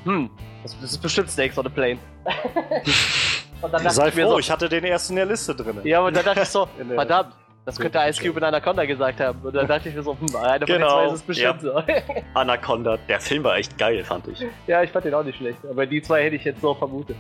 hm, 0.04 0.30
das, 0.62 0.78
das 0.80 0.90
ist 0.92 0.98
bestimmt 0.98 1.30
Snakes 1.30 1.56
on 1.58 1.66
a 1.66 1.70
Plane. 1.70 1.98
Und 3.62 3.90
Sei 3.90 4.08
ich 4.08 4.14
froh, 4.14 4.30
so, 4.30 4.38
ich 4.38 4.50
hatte 4.50 4.68
den 4.68 4.84
ersten 4.84 5.12
in 5.12 5.16
der 5.18 5.26
Liste 5.26 5.54
drin. 5.54 5.78
ja, 5.84 6.00
und 6.00 6.16
dann 6.16 6.24
dachte 6.24 6.42
ich 6.42 6.48
so, 6.48 6.66
verdammt, 6.94 7.32
das 7.64 7.78
könnte 7.78 7.98
Ice 8.08 8.20
Cube 8.20 8.38
in 8.38 8.44
Anaconda 8.44 8.84
gesagt 8.84 9.20
haben. 9.20 9.40
Und 9.40 9.54
dann 9.54 9.68
dachte 9.68 9.88
ich 9.88 9.94
mir 9.94 10.02
so, 10.02 10.16
hm, 10.18 10.34
einer 10.36 10.58
von 10.58 10.66
den 10.66 10.66
Genau, 10.66 10.88
zwei 10.88 11.06
ist 11.06 11.12
es 11.12 11.22
bestimmt 11.22 11.60
so. 11.62 11.82
Anaconda, 12.34 12.96
der 13.08 13.20
Film 13.20 13.44
war 13.44 13.56
echt 13.56 13.78
geil, 13.78 14.02
fand 14.02 14.26
ich. 14.28 14.44
Ja, 14.66 14.82
ich 14.82 14.90
fand 14.90 15.04
den 15.04 15.14
auch 15.14 15.22
nicht 15.22 15.38
schlecht, 15.38 15.58
aber 15.68 15.86
die 15.86 16.02
zwei 16.02 16.24
hätte 16.24 16.36
ich 16.36 16.44
jetzt 16.44 16.60
so 16.60 16.74
vermutet. 16.74 17.16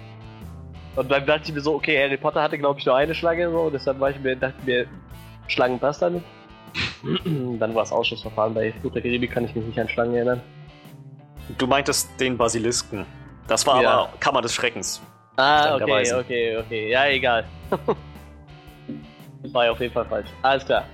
Und 0.96 1.10
dann 1.10 1.24
dachte 1.24 1.42
ich 1.44 1.54
mir 1.54 1.60
so, 1.60 1.74
okay, 1.76 2.02
Harry 2.04 2.16
Potter 2.16 2.42
hatte 2.42 2.58
glaube 2.58 2.80
ich 2.80 2.86
nur 2.86 2.96
eine 2.96 3.14
Schlange 3.14 3.50
so, 3.50 3.70
deshalb 3.70 3.98
war 4.00 4.10
ich 4.10 4.18
mir, 4.18 4.36
dachte 4.36 4.56
ich 4.60 4.66
mir, 4.66 4.86
Schlangen 5.46 5.78
passt 5.78 6.02
da 6.02 6.10
nicht. 6.10 6.24
dann 7.60 7.74
war 7.74 7.82
es 7.84 7.92
Ausschussverfahren 7.92 8.52
bei 8.54 8.72
Flut 8.80 8.94
der 8.94 9.02
Karibik, 9.02 9.30
kann 9.30 9.44
ich 9.44 9.54
mich 9.54 9.64
nicht 9.64 9.78
an 9.78 9.88
Schlangen 9.88 10.14
erinnern. 10.14 10.40
Du 11.58 11.66
meintest 11.66 12.08
den 12.20 12.36
Basilisken. 12.36 13.06
Das 13.46 13.66
war 13.66 13.82
Ja. 13.82 13.90
aber 13.92 14.12
Kammer 14.20 14.40
des 14.42 14.54
Schreckens. 14.54 15.00
Ah, 15.36 15.76
okay, 15.76 16.12
okay, 16.12 16.56
okay, 16.56 16.90
ja, 16.90 17.06
egal. 17.06 17.44
war 19.52 19.64
ja 19.64 19.72
auf 19.72 19.80
jeden 19.80 19.92
Fall 19.92 20.04
falsch. 20.04 20.28
Alles 20.42 20.64
klar. 20.64 20.84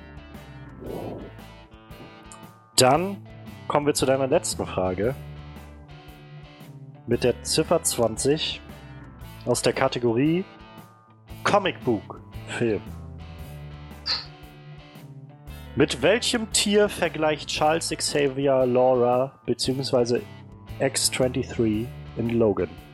Dann 2.77 3.17
kommen 3.67 3.87
wir 3.87 3.95
zu 3.95 4.07
deiner 4.07 4.27
letzten 4.27 4.65
Frage. 4.67 5.15
Mit 7.07 7.25
der 7.25 7.43
Ziffer 7.43 7.83
20 7.83 8.61
aus 9.47 9.63
der 9.63 9.73
Kategorie 9.73 10.45
Comic 11.43 11.83
Book 11.85 12.21
Film. 12.47 12.83
Mit 15.75 16.03
welchem 16.03 16.51
Tier 16.53 16.89
vergleicht 16.89 17.49
Charles 17.49 17.91
Xavier 17.91 18.67
Laura 18.67 19.33
bzw. 19.47 20.21
X-23 20.81 21.87
in 22.17 22.31
Logan? 22.31 22.88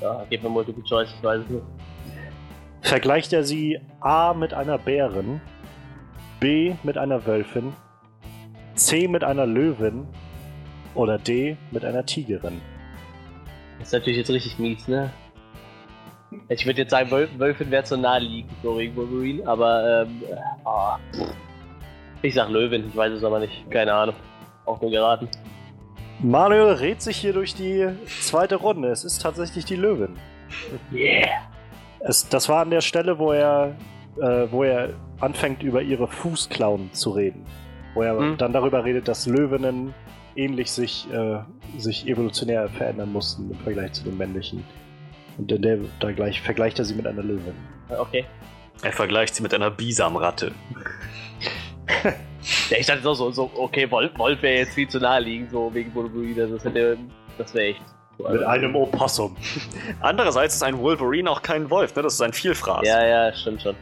Ja, 0.00 0.24
gib 0.30 0.42
mir 0.42 0.48
Multiple 0.48 0.84
Choice, 0.84 1.08
ich 1.16 1.22
weiß 1.22 1.42
es 1.42 1.50
nicht. 1.50 1.64
Vergleicht 2.82 3.32
er 3.32 3.42
sie 3.42 3.80
A 4.00 4.32
mit 4.32 4.54
einer 4.54 4.78
Bären, 4.78 5.40
B 6.40 6.74
mit 6.84 6.96
einer 6.96 7.26
Wölfin, 7.26 7.72
C 8.74 9.08
mit 9.08 9.24
einer 9.24 9.46
Löwin 9.46 10.06
oder 10.94 11.18
D 11.18 11.56
mit 11.72 11.84
einer 11.84 12.06
Tigerin? 12.06 12.60
Das 13.78 13.88
ist 13.88 13.92
natürlich 13.92 14.18
jetzt 14.18 14.30
richtig 14.30 14.58
mies, 14.58 14.86
ne? 14.88 15.10
Ich 16.48 16.64
würde 16.66 16.82
jetzt 16.82 16.90
sagen, 16.90 17.10
Wölf, 17.10 17.30
Wölfin 17.38 17.70
wäre 17.70 17.84
zu 17.84 17.96
naheliegend, 17.96 18.52
so 18.62 18.78
wegen 18.78 18.94
Wolverine, 18.96 19.46
aber 19.46 20.02
ähm, 20.02 20.22
äh, 20.28 20.36
ah. 20.64 20.98
ich 22.22 22.34
sag 22.34 22.50
Löwin, 22.50 22.88
ich 22.88 22.96
weiß 22.96 23.12
es 23.12 23.24
aber 23.24 23.40
nicht, 23.40 23.70
keine 23.70 23.92
Ahnung. 23.94 24.14
Auch 24.66 24.80
nur 24.80 24.90
geraten. 24.90 25.28
Manuel 26.20 26.72
rät 26.72 27.00
sich 27.00 27.16
hier 27.16 27.32
durch 27.32 27.54
die 27.54 27.88
zweite 28.20 28.56
Runde. 28.56 28.88
Es 28.88 29.04
ist 29.04 29.22
tatsächlich 29.22 29.64
die 29.64 29.76
Löwin. 29.76 30.16
Yeah! 30.92 31.28
Es, 32.00 32.28
das 32.28 32.48
war 32.48 32.62
an 32.62 32.70
der 32.70 32.80
Stelle, 32.80 33.18
wo 33.18 33.32
er, 33.32 33.76
äh, 34.20 34.46
wo 34.50 34.64
er 34.64 34.90
anfängt, 35.20 35.62
über 35.62 35.82
ihre 35.82 36.08
Fußklauen 36.08 36.92
zu 36.92 37.10
reden. 37.10 37.44
Wo 37.94 38.02
er 38.02 38.18
Hm. 38.18 38.36
dann 38.36 38.52
darüber 38.52 38.84
redet, 38.84 39.08
dass 39.08 39.26
Löwinnen 39.26 39.94
ähnlich 40.36 40.70
sich, 40.70 41.08
äh, 41.12 41.38
sich 41.76 42.06
evolutionär 42.06 42.68
verändern 42.68 43.12
mussten 43.12 43.50
im 43.50 43.58
Vergleich 43.58 43.92
zu 43.92 44.04
den 44.04 44.16
männlichen. 44.16 44.64
Und 45.36 45.50
in 45.52 45.62
der, 45.62 45.78
da 46.00 46.10
gleich 46.12 46.40
vergleicht 46.40 46.78
er 46.78 46.84
sie 46.84 46.94
mit 46.94 47.06
einer 47.06 47.22
Löwin. 47.22 47.54
Okay. 47.88 48.24
Er 48.82 48.92
vergleicht 48.92 49.34
sie 49.34 49.42
mit 49.42 49.54
einer 49.54 49.70
Bisamratte. 49.70 50.52
Ja, 52.70 52.78
ich 52.78 52.86
dachte 52.86 53.02
so, 53.02 53.14
so, 53.14 53.30
so 53.30 53.50
okay, 53.56 53.90
Wolf, 53.90 54.10
Wolf 54.18 54.42
wäre 54.42 54.58
jetzt 54.58 54.74
viel 54.74 54.88
zu 54.88 54.98
naheliegend, 54.98 55.50
so 55.50 55.72
wegen 55.74 55.94
Wolverine, 55.94 56.48
das 56.48 56.64
hätte, 56.64 56.98
das 57.36 57.54
wäre 57.54 57.66
echt. 57.68 57.82
so, 58.18 58.28
Mit 58.28 58.42
einem 58.42 58.74
Opossum. 58.76 59.36
Andererseits 60.00 60.54
ist 60.56 60.62
ein 60.62 60.78
Wolverine 60.78 61.30
auch 61.30 61.42
kein 61.42 61.70
Wolf, 61.70 61.94
ne? 61.96 62.02
Das 62.02 62.14
ist 62.14 62.22
ein 62.22 62.32
Vielfraß. 62.32 62.86
Ja, 62.86 63.04
ja, 63.04 63.32
stimmt 63.34 63.62
schon. 63.62 63.76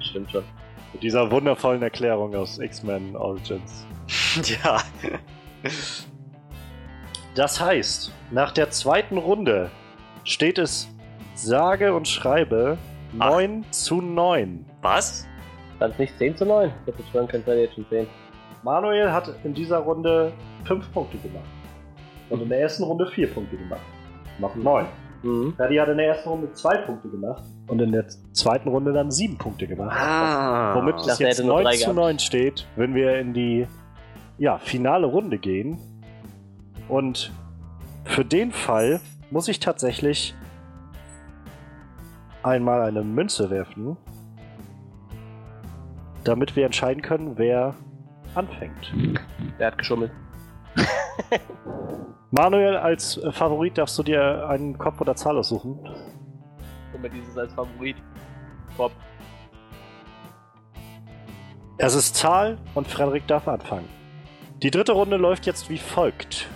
Stimmt 0.00 0.30
schon. 0.30 0.44
Mit 0.92 1.02
dieser 1.02 1.30
wundervollen 1.30 1.82
Erklärung 1.82 2.34
aus 2.34 2.58
X-Men 2.58 3.16
Origins. 3.16 3.86
ja. 4.62 4.80
Das 7.34 7.60
heißt, 7.60 8.12
nach 8.30 8.52
der 8.52 8.70
zweiten 8.70 9.18
Runde 9.18 9.70
steht 10.24 10.58
es 10.58 10.88
sage 11.34 11.94
und 11.94 12.06
schreibe 12.06 12.78
Ach. 13.18 13.30
9 13.30 13.64
zu 13.70 14.00
9. 14.00 14.64
Was? 14.82 15.26
Dann 15.78 15.90
ist 15.90 15.98
nicht 15.98 16.18
10 16.18 16.36
zu 16.36 16.46
9. 16.46 16.70
Ich 16.86 16.92
hätte 16.92 17.02
schwören 17.10 17.28
können, 17.28 17.44
es 17.46 17.54
jetzt 17.56 17.74
schon 17.74 17.86
10. 17.88 18.06
Manuel 18.62 19.12
hat 19.12 19.30
in 19.44 19.54
dieser 19.54 19.78
Runde 19.78 20.32
5 20.64 20.92
Punkte 20.92 21.18
gemacht. 21.18 21.44
Und 22.30 22.42
in 22.42 22.48
der 22.48 22.60
ersten 22.60 22.84
Runde 22.84 23.06
4 23.06 23.26
Punkte 23.28 23.56
gemacht. 23.56 23.82
Macht 24.38 24.56
9. 24.56 24.86
Mhm. 25.22 25.54
Daddy 25.56 25.76
hat 25.76 25.88
in 25.88 25.98
der 25.98 26.06
ersten 26.08 26.28
Runde 26.28 26.52
2 26.52 26.76
Punkte 26.78 27.08
gemacht. 27.08 27.42
Und 27.66 27.80
in 27.80 27.92
der 27.92 28.06
zweiten 28.32 28.68
Runde 28.68 28.92
dann 28.92 29.10
7 29.10 29.38
Punkte 29.38 29.66
gemacht. 29.66 29.96
Ah. 29.98 30.74
Womit 30.76 30.96
es 31.00 31.18
jetzt 31.18 31.38
hätte 31.38 31.44
nur 31.44 31.56
9 31.56 31.64
drei 31.64 31.72
zu 31.72 31.80
gehabt. 31.80 31.96
9 31.96 32.18
steht, 32.18 32.66
wenn 32.76 32.94
wir 32.94 33.18
in 33.18 33.34
die 33.34 33.66
ja, 34.38 34.58
finale 34.58 35.06
Runde 35.06 35.38
gehen. 35.38 35.78
Und 36.88 37.32
für 38.04 38.24
den 38.24 38.52
Fall 38.52 39.00
muss 39.30 39.48
ich 39.48 39.60
tatsächlich 39.60 40.34
einmal 42.42 42.82
eine 42.82 43.02
Münze 43.02 43.50
werfen, 43.50 43.96
damit 46.24 46.56
wir 46.56 46.66
entscheiden 46.66 47.02
können, 47.02 47.38
wer 47.38 47.74
anfängt. 48.34 48.92
Der 49.58 49.68
hat 49.68 49.78
geschummelt. 49.78 50.10
Manuel, 52.30 52.76
als 52.76 53.20
Favorit 53.30 53.78
darfst 53.78 53.96
du 53.98 54.02
dir 54.02 54.48
einen 54.48 54.76
Kopf 54.76 55.00
oder 55.00 55.14
Zahl 55.14 55.38
aussuchen. 55.38 55.78
Mir 57.00 57.10
dieses 57.10 57.36
als 57.36 57.52
Favorit. 57.52 57.96
Top. 58.76 58.92
Es 61.76 61.94
ist 61.94 62.16
Zahl 62.16 62.58
und 62.74 62.88
Frederik 62.88 63.26
darf 63.26 63.46
anfangen. 63.46 63.88
Die 64.62 64.70
dritte 64.70 64.92
Runde 64.92 65.16
läuft 65.16 65.46
jetzt 65.46 65.68
wie 65.68 65.78
folgt. 65.78 66.48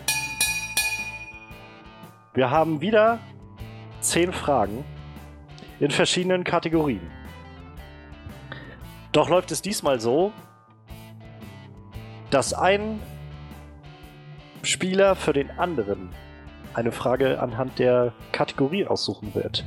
Wir 2.35 2.51
haben 2.51 2.81
wieder 2.81 3.19
zehn 4.01 4.33
Fragen 4.33 4.85
in 5.81 5.91
verschiedenen 5.91 6.45
Kategorien. 6.45 7.18
Doch 9.13 9.29
läuft 9.29 9.51
es 9.51 9.63
diesmal 9.63 10.01
so, 10.01 10.33
dass 12.31 12.53
ein 12.53 13.01
Spieler 14.63 15.15
für 15.17 15.33
den 15.33 15.51
anderen 15.53 16.11
eine 16.75 16.93
Frage 16.93 17.41
anhand 17.41 17.79
der 17.79 18.13
Kategorie 18.33 18.87
aussuchen 18.87 19.35
wird. 19.35 19.65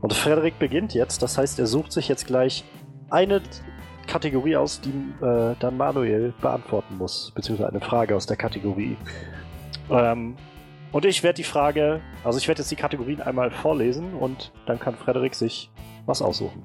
Und 0.00 0.12
Frederik 0.12 0.58
beginnt 0.58 0.94
jetzt, 0.94 1.22
das 1.22 1.38
heißt, 1.38 1.58
er 1.58 1.66
sucht 1.66 1.92
sich 1.92 2.08
jetzt 2.08 2.26
gleich 2.26 2.64
eine 3.08 3.40
Kategorie 4.06 4.56
aus, 4.56 4.80
die 4.80 4.90
äh, 5.24 5.54
dann 5.58 5.76
Manuel 5.76 6.34
beantworten 6.40 6.98
muss, 6.98 7.32
beziehungsweise 7.34 7.70
eine 7.70 7.80
Frage 7.80 8.16
aus 8.16 8.26
der 8.26 8.36
Kategorie. 8.36 8.96
Ähm, 9.90 10.36
und 10.90 11.04
ich 11.04 11.22
werde 11.22 11.36
die 11.36 11.44
Frage, 11.44 12.00
also 12.24 12.38
ich 12.38 12.48
werde 12.48 12.60
jetzt 12.60 12.70
die 12.70 12.76
Kategorien 12.76 13.22
einmal 13.22 13.50
vorlesen 13.50 14.14
und 14.14 14.52
dann 14.66 14.78
kann 14.78 14.94
Frederik 14.94 15.34
sich 15.34 15.70
was 16.04 16.20
aussuchen. 16.20 16.62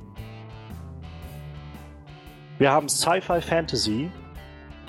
Wir 2.60 2.72
haben 2.72 2.90
Sci-Fi 2.90 3.40
Fantasy, 3.40 4.10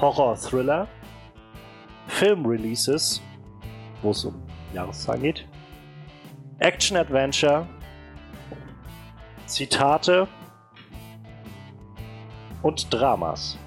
Horror 0.01 0.37
Thriller, 0.37 0.89
Film-Releases, 2.07 3.21
wo 4.01 4.13
es 4.13 4.25
um 4.25 4.43
Jahreszahlen 4.73 5.23
geht, 5.23 5.47
Action-Adventure, 6.61 7.67
Zitate 9.45 10.27
und 12.63 12.93
Dramas. 12.93 13.59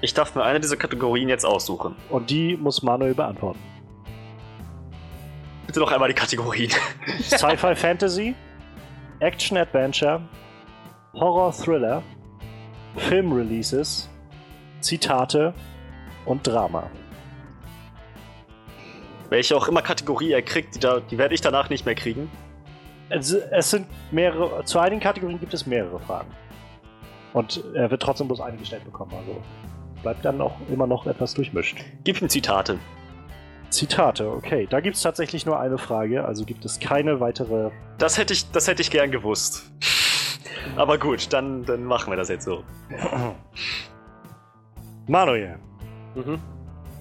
Ich 0.00 0.14
darf 0.14 0.34
mir 0.36 0.44
eine 0.44 0.60
dieser 0.60 0.76
Kategorien 0.76 1.28
jetzt 1.28 1.44
aussuchen. 1.44 1.96
Und 2.08 2.30
die 2.30 2.56
muss 2.56 2.82
Manuel 2.82 3.14
beantworten. 3.14 3.60
Bitte 5.66 5.80
noch 5.80 5.92
einmal 5.92 6.08
die 6.08 6.14
Kategorien. 6.14 6.70
Sci-Fi 7.20 7.74
Fantasy, 7.74 8.34
Action 9.20 9.56
Adventure, 9.56 10.20
Horror 11.14 11.52
Thriller, 11.52 12.02
Film 12.96 13.32
Releases, 13.32 14.08
Zitate 14.80 15.52
und 16.24 16.46
Drama. 16.46 16.90
Welche 19.28 19.56
auch 19.56 19.68
immer 19.68 19.82
Kategorie 19.82 20.32
er 20.32 20.42
kriegt, 20.42 20.74
die, 20.74 20.80
da, 20.80 21.00
die 21.00 21.18
werde 21.18 21.34
ich 21.34 21.42
danach 21.42 21.68
nicht 21.68 21.84
mehr 21.84 21.94
kriegen. 21.94 22.30
Es, 23.10 23.30
es 23.32 23.70
sind 23.70 23.86
mehrere, 24.10 24.64
zu 24.64 24.78
einigen 24.78 25.00
Kategorien 25.02 25.38
gibt 25.38 25.52
es 25.52 25.66
mehrere 25.66 26.00
Fragen. 26.00 26.30
Und 27.34 27.62
er 27.74 27.90
wird 27.90 28.00
trotzdem 28.00 28.28
bloß 28.28 28.40
eine 28.40 28.56
gestellt 28.56 28.84
bekommen, 28.84 29.12
also 29.14 29.42
bleibt 30.02 30.24
dann 30.24 30.40
auch 30.40 30.56
immer 30.70 30.86
noch 30.86 31.06
etwas 31.06 31.34
durchmischt. 31.34 31.78
Gib 32.04 32.22
ihm 32.22 32.28
Zitate. 32.30 32.78
Zitate, 33.68 34.30
okay. 34.30 34.66
Da 34.68 34.80
gibt 34.80 34.96
es 34.96 35.02
tatsächlich 35.02 35.44
nur 35.44 35.60
eine 35.60 35.76
Frage, 35.76 36.24
also 36.24 36.44
gibt 36.44 36.64
es 36.64 36.80
keine 36.80 37.20
weitere. 37.20 37.70
Das 37.98 38.16
hätte 38.16 38.32
ich, 38.32 38.50
das 38.50 38.66
hätte 38.66 38.80
ich 38.80 38.90
gern 38.90 39.10
gewusst. 39.10 39.70
Aber 40.76 40.98
gut, 40.98 41.32
dann, 41.32 41.64
dann 41.64 41.84
machen 41.84 42.10
wir 42.12 42.16
das 42.16 42.28
jetzt 42.28 42.44
so. 42.44 42.62
Manuel, 45.06 45.58
Mhm. 46.14 46.38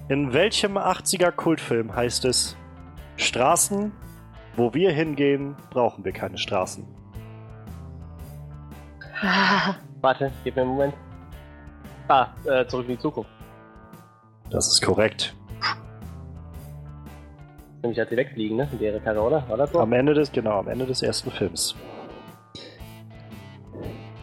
in 0.09 0.33
welchem 0.33 0.77
80er 0.77 1.31
Kultfilm 1.31 1.95
heißt 1.95 2.25
es 2.25 2.55
Straßen, 3.17 3.91
wo 4.55 4.73
wir 4.73 4.91
hingehen, 4.91 5.55
brauchen 5.69 6.03
wir 6.05 6.11
keine 6.11 6.37
Straßen? 6.37 6.85
Warte, 10.01 10.31
gib 10.43 10.55
mir 10.55 10.63
einen 10.63 10.71
Moment. 10.71 10.93
Ah, 12.07 12.27
äh, 12.45 12.65
zurück 12.65 12.87
in 12.89 12.95
die 12.95 12.99
Zukunft. 13.01 13.29
Das 14.49 14.67
ist 14.67 14.81
korrekt. 14.81 15.35
Nämlich 17.83 17.99
als 17.99 18.09
sie 18.09 18.17
wegfliegen, 18.17 18.57
ne? 18.57 18.67
Mit 18.71 18.81
ihrer 18.81 18.99
Karre, 18.99 19.21
oder? 19.21 19.47
War 19.47 19.57
das 19.57 19.71
so? 19.71 19.79
Am 19.79 19.93
Ende 19.93 20.13
des, 20.13 20.31
genau, 20.31 20.59
am 20.59 20.67
Ende 20.67 20.85
des 20.85 21.01
ersten 21.01 21.31
Films. 21.31 21.75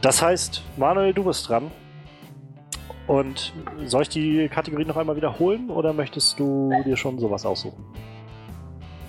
Das 0.00 0.22
heißt, 0.22 0.62
Manuel, 0.76 1.12
du 1.12 1.24
bist 1.24 1.48
dran. 1.48 1.70
Und 3.06 3.54
soll 3.86 4.02
ich 4.02 4.10
die 4.10 4.48
Kategorie 4.48 4.84
noch 4.84 4.98
einmal 4.98 5.16
wiederholen 5.16 5.70
oder 5.70 5.94
möchtest 5.94 6.38
du 6.38 6.70
dir 6.84 6.96
schon 6.96 7.18
sowas 7.18 7.46
aussuchen? 7.46 7.82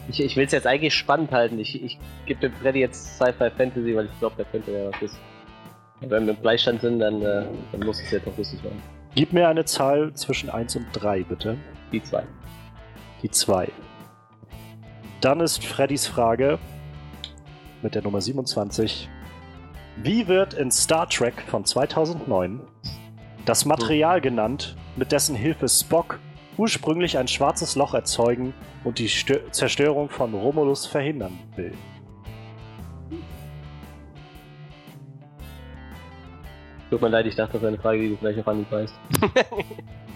Ich, 0.08 0.22
ich 0.22 0.38
will 0.38 0.46
es 0.46 0.54
jetzt 0.54 0.66
eigentlich 0.66 0.94
spannend 0.94 1.32
halten. 1.32 1.60
Ich, 1.60 1.84
ich 1.84 2.00
gebe 2.26 2.40
dem 2.40 2.54
Freddy 2.54 2.80
jetzt 2.80 3.18
Sci-Fi 3.18 3.52
Fantasy, 3.52 3.96
weil 3.96 4.06
ich 4.06 4.20
glaube, 4.20 4.38
der 4.38 4.46
könnte 4.46 4.72
ja 4.72 4.90
was 4.90 5.02
wissen. 5.02 5.18
Wenn 6.00 6.26
wir 6.26 6.34
im 6.34 6.40
Bleistand 6.40 6.80
sind, 6.82 7.00
dann, 7.00 7.22
äh, 7.22 7.44
dann 7.74 7.82
muss 7.86 8.02
es 8.02 8.10
jetzt 8.10 8.26
noch 8.26 8.38
lustig 8.38 8.64
werden. 8.64 8.82
Gib 9.16 9.34
mir 9.34 9.50
eine 9.50 9.66
Zahl 9.66 10.14
zwischen 10.14 10.50
1 10.50 10.78
und 10.78 10.88
3, 10.94 11.24
bitte. 11.24 11.58
Die 11.92 12.02
zwei. 12.02 12.24
Die 13.22 13.30
2. 13.30 13.70
Dann 15.20 15.42
ist 15.42 15.66
Freddys 15.66 16.08
Frage 16.08 16.58
mit 17.82 17.96
der 17.96 18.02
Nummer 18.02 18.22
27. 18.22 19.10
Wie 20.02 20.30
wird 20.30 20.54
in 20.54 20.72
Star 20.72 21.10
Trek 21.10 21.42
von 21.42 21.66
2009 21.66 22.62
das 23.46 23.66
Material 23.66 24.22
genannt, 24.22 24.78
mit 24.96 25.12
dessen 25.12 25.36
Hilfe 25.36 25.68
Spock 25.68 26.20
ursprünglich 26.56 27.18
ein 27.18 27.28
schwarzes 27.28 27.76
Loch 27.76 27.94
erzeugen 27.94 28.54
und 28.86 28.98
die 28.98 29.10
Stö 29.10 29.40
Zerstörung 29.52 30.08
von 30.08 30.34
Romulus 30.34 30.86
verhindern 30.86 31.38
will? 31.58 31.74
Tut 36.90 37.02
mir 37.02 37.10
leid, 37.10 37.26
ich 37.26 37.36
dachte, 37.36 37.54
das 37.54 37.62
wäre 37.62 37.74
eine 37.74 37.82
Frage, 37.82 38.00
die 38.00 38.10
du 38.12 38.16
vielleicht 38.16 38.40
auf 38.40 38.48
Anhieb 38.48 38.72
weißt. 38.72 38.94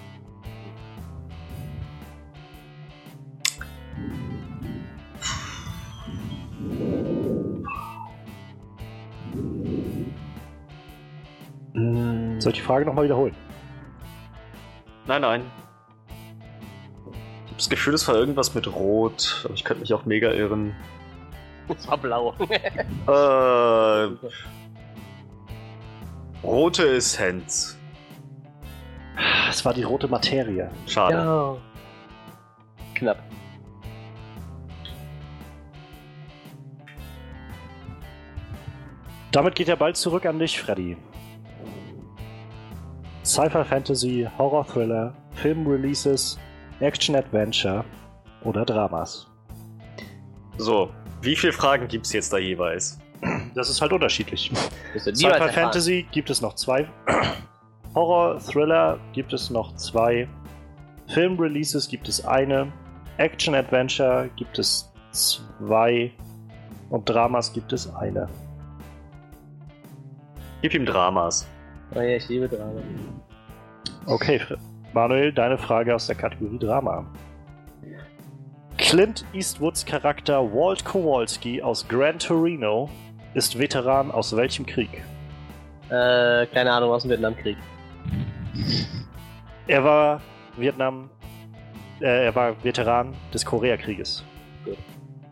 Soll 11.73 12.51
ich 12.51 12.59
die 12.59 12.61
Frage 12.61 12.85
nochmal 12.85 13.05
wiederholen? 13.05 13.35
Nein, 15.07 15.21
nein. 15.21 15.41
Ich 17.07 17.47
habe 17.47 17.57
das 17.57 17.69
Gefühl, 17.69 17.93
es 17.95 18.07
war 18.07 18.15
irgendwas 18.15 18.53
mit 18.53 18.67
Rot, 18.73 19.41
aber 19.45 19.53
ich 19.53 19.63
könnte 19.63 19.81
mich 19.81 19.93
auch 19.93 20.05
mega 20.05 20.31
irren. 20.31 20.75
Es 21.69 21.87
war 21.87 21.97
blau. 21.97 22.35
Äh, 23.07 24.07
rote 26.43 26.87
Essenz. 26.95 27.77
Es 29.49 29.63
war 29.65 29.73
die 29.73 29.83
rote 29.83 30.07
Materie. 30.07 30.69
Schade. 30.87 31.15
ja. 31.17 31.55
Knapp. 32.95 33.23
Damit 39.31 39.55
geht 39.55 39.67
der 39.67 39.75
Ball 39.75 39.95
zurück 39.95 40.25
an 40.25 40.37
dich, 40.39 40.61
Freddy. 40.61 40.97
Sci-Fi 43.23 43.63
Fantasy, 43.63 44.27
Horror 44.37 44.65
Thriller, 44.67 45.13
Film 45.31 45.65
Releases, 45.65 46.37
Action 46.79 47.15
Adventure 47.15 47.85
oder 48.43 48.65
Dramas. 48.65 49.27
So, 50.57 50.91
wie 51.21 51.35
viele 51.35 51.53
Fragen 51.53 51.87
gibt 51.87 52.05
es 52.05 52.13
jetzt 52.13 52.33
da 52.33 52.37
jeweils? 52.37 52.99
Das 53.55 53.69
ist 53.69 53.81
halt 53.81 53.93
unterschiedlich. 53.93 54.51
Sci-Fi 54.97 55.25
erfahren. 55.25 55.51
Fantasy 55.51 56.05
gibt 56.11 56.29
es 56.29 56.41
noch 56.41 56.55
zwei. 56.55 56.87
Horror 57.95 58.39
Thriller 58.39 58.99
gibt 59.13 59.31
es 59.31 59.49
noch 59.49 59.73
zwei. 59.75 60.27
Film 61.07 61.39
Releases 61.39 61.87
gibt 61.87 62.09
es 62.09 62.25
eine. 62.25 62.71
Action 63.17 63.55
Adventure 63.55 64.29
gibt 64.35 64.59
es 64.59 64.91
zwei. 65.11 66.11
Und 66.89 67.07
Dramas 67.07 67.53
gibt 67.53 67.71
es 67.71 67.93
eine. 67.95 68.27
Gib 70.61 70.73
ihm 70.73 70.85
Dramas. 70.85 71.47
Oh 71.95 71.99
ja, 71.99 72.17
ich 72.17 72.27
liebe 72.27 72.47
Drama. 72.49 72.81
Okay, 74.07 74.41
Manuel, 74.93 75.31
deine 75.31 75.57
Frage 75.57 75.93
aus 75.93 76.07
der 76.07 76.15
Kategorie 76.15 76.57
Drama. 76.57 77.05
Clint 78.77 79.23
Eastwoods 79.33 79.85
Charakter 79.85 80.41
Walt 80.41 80.83
Kowalski 80.83 81.61
aus 81.61 81.87
Gran 81.87 82.17
Torino 82.19 82.89
ist 83.33 83.57
Veteran 83.57 84.11
aus 84.11 84.35
welchem 84.35 84.65
Krieg? 84.65 85.03
Äh, 85.89 86.47
keine 86.47 86.71
Ahnung, 86.71 86.91
aus 86.91 87.03
dem 87.03 87.11
Vietnamkrieg. 87.11 87.57
Er 89.67 89.83
war 89.83 90.21
Vietnam, 90.57 91.09
äh, 92.01 92.25
er 92.25 92.35
war 92.35 92.61
Veteran 92.63 93.13
des 93.33 93.45
Koreakrieges. 93.45 94.23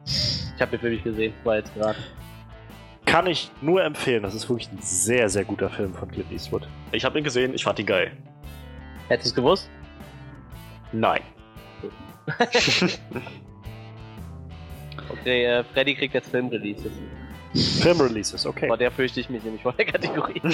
Ich 0.05 0.51
Ich 0.55 0.61
habe 0.61 0.77
den 0.77 0.79
Film 0.79 0.93
nicht 0.93 1.03
gesehen, 1.03 1.33
war 1.43 1.55
jetzt 1.55 1.73
gerade. 1.73 1.97
Kann 3.11 3.27
ich 3.27 3.51
nur 3.61 3.83
empfehlen. 3.83 4.23
Das 4.23 4.33
ist 4.33 4.47
wirklich 4.49 4.71
ein 4.71 4.79
sehr, 4.79 5.27
sehr 5.27 5.43
guter 5.43 5.69
Film 5.69 5.93
von 5.93 6.09
Clint 6.09 6.31
Eastwood. 6.31 6.65
Ich 6.93 7.03
habe 7.03 7.17
ihn 7.17 7.25
gesehen, 7.25 7.53
ich 7.53 7.65
fand 7.65 7.77
ihn 7.77 7.85
geil. 7.85 8.13
Hättest 9.09 9.25
du 9.25 9.29
es 9.31 9.35
gewusst? 9.35 9.69
Nein. 10.93 11.21
Okay, 15.09 15.45
äh, 15.45 15.63
Freddy 15.63 15.93
kriegt 15.93 16.13
jetzt 16.13 16.29
Filmreleases. 16.31 16.91
Filmreleases, 17.81 18.45
okay. 18.45 18.67
Vor 18.67 18.77
der 18.77 18.91
fürchte 18.91 19.19
ich 19.19 19.29
mich 19.29 19.43
nämlich 19.43 19.61
vor 19.61 19.73
der 19.73 19.85
Kategorie. 19.85 20.41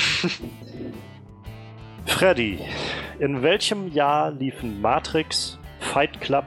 Freddy, 2.05 2.59
in 3.19 3.43
welchem 3.43 3.87
Jahr 3.93 4.31
liefen 4.31 4.81
Matrix, 4.81 5.59
Fight 5.79 6.19
Club, 6.21 6.45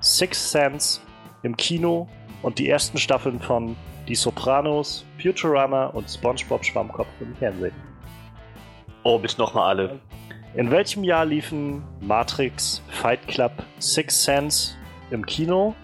Six 0.00 0.52
Sense 0.52 1.00
im 1.42 1.56
Kino 1.56 2.08
und 2.42 2.58
die 2.58 2.68
ersten 2.68 2.98
Staffeln 2.98 3.40
von 3.40 3.76
Die 4.06 4.14
Sopranos, 4.14 5.04
Futurama 5.20 5.86
und 5.86 6.08
SpongeBob 6.08 6.64
Schwammkopf 6.64 7.08
im 7.20 7.34
Fernsehen? 7.36 7.74
Oh, 9.02 9.18
bitte 9.18 9.38
nochmal 9.38 9.68
alle. 9.68 10.00
In 10.54 10.70
welchem 10.70 11.04
Jahr 11.04 11.24
liefen 11.24 11.82
Matrix, 12.00 12.82
Fight 12.88 13.26
Club, 13.28 13.52
Six 13.78 14.24
Sense 14.24 14.74
im 15.10 15.24
Kino 15.24 15.74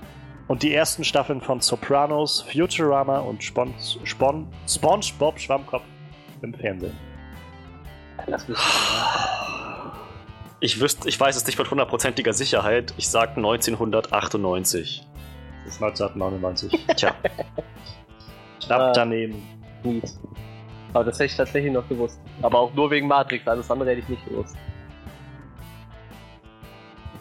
und 0.48 0.62
die 0.62 0.74
ersten 0.74 1.04
Staffeln 1.04 1.40
von 1.40 1.60
Sopranos, 1.60 2.42
Futurama 2.42 3.18
und 3.18 3.42
Spon 3.42 3.74
Spon 4.04 4.46
SpongeBob 4.66 5.38
Schwammkopf 5.38 5.84
im 6.42 6.54
Fernsehen? 6.54 6.96
Das 8.26 8.48
wüsste 8.48 8.68
Ich 10.60 10.80
wüsste, 10.80 11.08
ich 11.08 11.20
weiß 11.20 11.36
es 11.36 11.46
nicht 11.46 11.58
mit 11.58 11.70
hundertprozentiger 11.70 12.32
Sicherheit. 12.32 12.94
Ich 12.96 13.08
sag 13.08 13.36
1998. 13.36 15.06
Das 15.64 15.74
ist 15.74 15.82
1999. 15.82 16.86
Tja, 16.96 17.14
Knapp 18.64 18.90
Äh. 18.90 18.92
daneben. 18.94 19.42
nicht. 19.82 20.14
Aber 20.92 21.04
das 21.04 21.16
hätte 21.16 21.24
ich 21.26 21.36
tatsächlich 21.36 21.72
noch 21.72 21.88
gewusst. 21.88 22.20
Aber 22.42 22.58
auch 22.60 22.74
nur 22.74 22.90
wegen 22.90 23.08
Matrix, 23.08 23.46
alles 23.48 23.70
andere 23.70 23.90
hätte 23.90 24.00
ich 24.00 24.08
nicht 24.08 24.24
gewusst. 24.26 24.56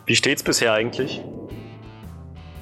wie 0.05 0.15
steht's 0.15 0.43
bisher 0.43 0.73
eigentlich? 0.73 1.21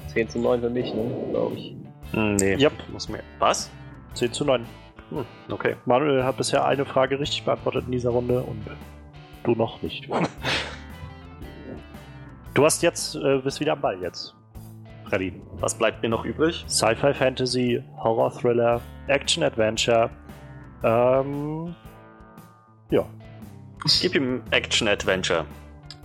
10 0.08 0.28
zu 0.28 0.38
9 0.38 0.60
für 0.60 0.70
mich, 0.70 0.94
ne? 0.94 1.10
Glaube 1.30 1.56
ich. 1.56 1.74
Hm, 2.12 2.36
nee. 2.36 2.54
Yep. 2.56 2.72
Muss 2.92 3.08
mehr. 3.08 3.22
Was? 3.40 3.70
10 4.14 4.32
zu 4.32 4.44
9. 4.44 4.64
Hm, 5.10 5.24
okay. 5.50 5.76
Manuel 5.84 6.22
hat 6.24 6.36
bisher 6.36 6.64
eine 6.64 6.84
Frage 6.84 7.18
richtig 7.18 7.44
beantwortet 7.44 7.84
in 7.86 7.92
dieser 7.92 8.10
Runde 8.10 8.40
und 8.42 8.62
du 9.44 9.52
noch 9.54 9.82
nicht. 9.82 10.08
Du 12.54 12.66
hast 12.66 12.82
jetzt, 12.82 13.14
äh, 13.16 13.38
bist 13.38 13.60
wieder 13.60 13.72
am 13.72 13.80
Ball 13.80 13.98
jetzt. 14.02 14.34
Freddy. 15.12 15.34
Was 15.60 15.74
bleibt 15.74 16.02
mir 16.02 16.08
noch 16.08 16.24
übrig? 16.24 16.64
Sci-Fi, 16.66 17.12
Fantasy, 17.12 17.84
Horror, 17.98 18.32
Thriller, 18.32 18.80
Action, 19.08 19.42
Adventure. 19.42 20.08
Ähm, 20.82 21.74
ja. 22.88 23.04
Gib 24.00 24.14
ihm 24.14 24.42
Action 24.52 24.88
Adventure. 24.88 25.44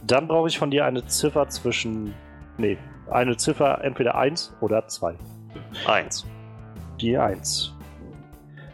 Dann 0.06 0.28
brauche 0.28 0.50
ich 0.50 0.58
von 0.60 0.72
dir 0.72 0.84
eine 0.84 1.06
Ziffer 1.06 1.48
zwischen. 1.48 2.14
Nee, 2.58 2.78
eine 3.10 3.38
Ziffer 3.38 3.82
entweder 3.82 4.16
1 4.16 4.58
oder 4.60 4.86
2. 4.90 5.16
Eins. 5.88 6.26
Die 7.00 7.18
1. 7.18 7.74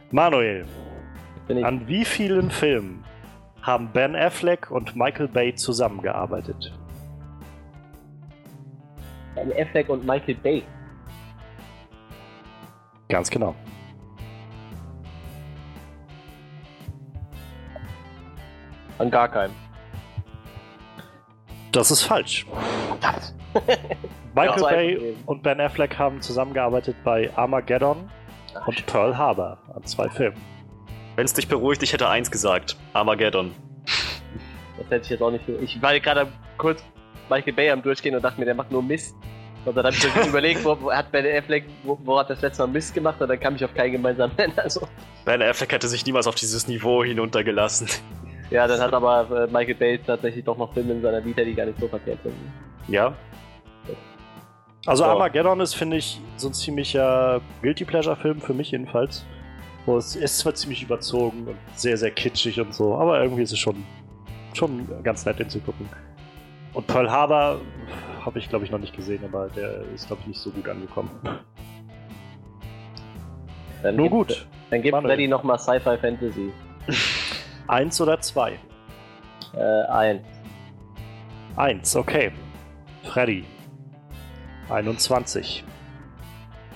Manuel, 0.10 0.66
Bin 1.48 1.58
ich. 1.58 1.66
an 1.66 1.88
wie 1.88 2.06
vielen 2.06 2.50
Filmen 2.50 3.04
haben 3.62 3.92
Ben 3.94 4.16
Affleck 4.16 4.72
und 4.72 4.96
Michael 4.96 5.28
Bay 5.28 5.54
zusammengearbeitet? 5.54 6.74
Ben 9.36 9.52
Affleck 9.58 9.90
und 9.90 10.06
Michael 10.06 10.36
Bay. 10.36 10.64
Ganz 13.10 13.30
genau. 13.30 13.56
An 18.98 19.10
gar 19.12 19.28
keinem. 19.28 19.54
Das 21.72 21.90
ist 21.92 22.04
falsch. 22.04 22.46
Michael 24.36 24.62
Bay 24.62 25.16
und 25.26 25.44
Ben 25.44 25.60
Affleck 25.60 25.98
haben 25.98 26.22
zusammengearbeitet 26.22 26.96
bei 27.04 27.30
Armageddon 27.36 28.10
und 28.66 28.86
Pearl 28.86 29.18
Harbor 29.18 29.58
an 29.74 29.84
zwei 29.84 30.10
Filmen. 30.10 30.38
Wenn 31.16 31.26
es 31.26 31.34
dich 31.34 31.48
beruhigt, 31.48 31.84
ich 31.84 31.94
hätte 31.94 32.10
eins 32.10 32.32
gesagt. 32.32 32.78
Armageddon. 32.94 33.54
Das 34.78 34.90
hätte 34.90 35.04
ich 35.04 35.10
jetzt 35.10 35.22
auch 35.22 35.32
nicht. 35.32 35.48
Ich 35.48 35.82
war 35.82 36.00
gerade 36.00 36.28
kurz 36.58 36.84
Michael 37.30 37.54
Bay 37.54 37.70
am 37.72 37.82
Durchgehen 37.82 38.16
und 38.16 38.22
dachte 38.24 38.40
mir, 38.40 38.46
der 38.46 38.56
macht 38.56 38.72
nur 38.72 38.84
Mist. 38.84 39.16
Und 39.66 39.76
dann 39.78 39.86
habe 39.86 39.96
ich 39.96 40.16
mir 40.16 40.28
überlegt, 40.28 40.64
wo, 40.66 40.78
wo 40.82 40.92
hat 40.92 41.12
Ben 41.12 41.26
Affleck, 41.26 41.66
wo, 41.84 41.98
wo 42.04 42.20
hat 42.20 42.30
das 42.30 42.42
letzte 42.42 42.64
Mal 42.64 42.74
Mist 42.74 42.94
gemacht? 42.94 43.22
Und 43.22 43.30
dann 43.30 43.40
kam 43.40 43.56
ich 43.56 43.64
auf 43.64 43.74
keinen 43.74 43.94
gemeinsamen 43.94 44.36
Nenner. 44.38 44.64
Also, 44.64 44.88
Ben 45.26 45.42
Affleck 45.42 45.72
hätte 45.72 45.88
sich 45.88 46.06
niemals 46.06 46.28
auf 46.28 46.36
dieses 46.36 46.68
Niveau 46.68 47.04
hinuntergelassen. 47.04 47.88
ja, 48.50 48.68
dann 48.68 48.82
hat 48.82 48.94
aber 48.94 49.48
äh, 49.48 49.52
Michael 49.52 49.76
Bay 49.76 50.00
tatsächlich 50.06 50.44
doch 50.44 50.58
noch 50.58 50.74
Filme 50.74 50.94
in 50.94 51.02
seiner 51.02 51.24
Vita, 51.24 51.44
die 51.44 51.54
gar 51.56 51.66
nicht 51.66 51.80
so 51.80 51.88
verkehrt 51.88 52.20
sind. 52.24 52.34
Ja? 52.88 53.14
Also 54.86 55.06
Oh. 55.06 55.08
Armageddon 55.08 55.62
ist, 55.62 55.76
finde 55.76 55.96
ich, 55.98 56.20
so 56.36 56.50
ein 56.50 56.54
ziemlicher 56.54 57.40
Guilty 57.62 57.86
Pleasure-Film, 57.86 58.42
für 58.42 58.54
mich 58.54 58.72
jedenfalls. 58.72 59.26
Wo 59.86 59.98
es 59.98 60.16
ist 60.18 60.40
zwar 60.40 60.54
ziemlich 60.56 60.84
überzogen 60.84 61.48
und 61.48 61.58
sehr, 61.76 61.96
sehr 61.98 62.12
kitschig 62.12 62.60
und 62.60 62.74
so, 62.74 62.96
aber 62.96 63.22
irgendwie 63.22 63.44
ist 63.44 63.52
es 63.54 63.60
schon, 63.60 63.84
schon 64.54 64.88
ganz 65.04 65.26
nett, 65.26 65.40
den 65.40 65.50
zu 65.50 65.60
gucken. 65.60 65.88
Und 66.74 66.88
Pearl 66.88 67.10
Harbor 67.12 67.60
habe 68.26 68.40
ich, 68.40 68.50
glaube 68.50 68.66
ich, 68.66 68.72
noch 68.72 68.80
nicht 68.80 68.96
gesehen, 68.96 69.24
aber 69.26 69.50
der 69.50 69.82
ist, 69.94 70.08
glaube 70.08 70.22
ich, 70.24 70.28
nicht 70.30 70.40
so 70.40 70.50
gut 70.52 70.68
angekommen. 70.68 71.12
Dann 73.84 73.96
Nur 73.96 74.06
gibt- 74.06 74.16
gut. 74.30 74.48
Dann 74.70 74.82
gibt 74.82 74.94
Manuel. 74.94 75.12
Freddy 75.16 75.28
nochmal 75.28 75.60
Sci-Fi 75.60 75.98
Fantasy. 75.98 76.52
Eins 77.68 78.00
oder 78.02 78.20
zwei? 78.22 78.58
Äh, 79.54 79.84
ein. 79.92 80.24
Eins, 81.56 81.96
okay. 81.96 82.32
Freddy. 83.04 83.46
21. 84.70 85.64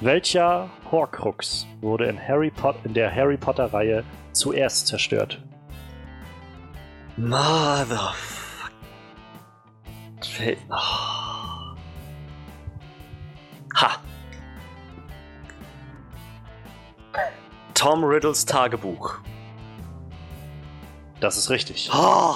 Welcher 0.02 0.70
Horcrux 0.92 1.66
wurde 1.82 2.06
in, 2.06 2.20
Harry 2.20 2.52
Pot 2.52 2.76
in 2.84 2.94
der 2.94 3.14
Harry 3.16 3.38
Potter-Reihe 3.38 4.04
zuerst 4.34 4.86
zerstört? 4.88 5.42
Motherfuck. 7.16 8.47
Fällt- 10.22 10.60
Oh. 10.70 11.76
Ha. 13.76 13.98
Tom 17.74 18.04
Riddles 18.04 18.46
Tagebuch. 18.46 19.20
Das 21.20 21.38
ist 21.38 21.50
richtig. 21.50 21.90
Oh. 21.94 22.36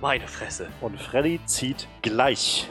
Meine 0.00 0.26
Fresse. 0.26 0.68
Und 0.80 1.00
Freddy 1.00 1.40
zieht 1.46 1.86
gleich. 2.02 2.68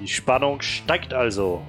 Die 0.00 0.08
Spannung 0.08 0.60
steigt 0.62 1.12
also. 1.12 1.62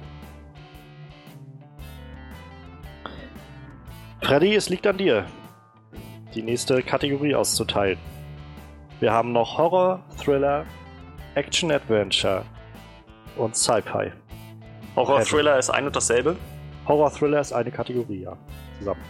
Freddy, 4.22 4.54
es 4.54 4.68
liegt 4.68 4.86
an 4.86 4.96
dir, 4.98 5.26
die 6.34 6.42
nächste 6.42 6.82
Kategorie 6.82 7.34
auszuteilen. 7.34 7.98
Wir 9.00 9.12
haben 9.12 9.32
noch 9.32 9.58
Horror, 9.58 10.02
Thriller, 10.16 10.64
Action 11.34 11.70
Adventure 11.72 12.44
und 13.36 13.56
Sci-Fi. 13.56 14.12
Horror 14.96 15.22
Thriller 15.22 15.58
ist 15.58 15.70
ein 15.70 15.86
und 15.86 15.96
dasselbe? 15.96 16.36
Horror 16.86 17.10
Thriller 17.12 17.40
ist 17.40 17.52
eine 17.52 17.70
Kategorie, 17.70 18.22
ja. 18.22 18.36
Zusammen. 18.78 19.00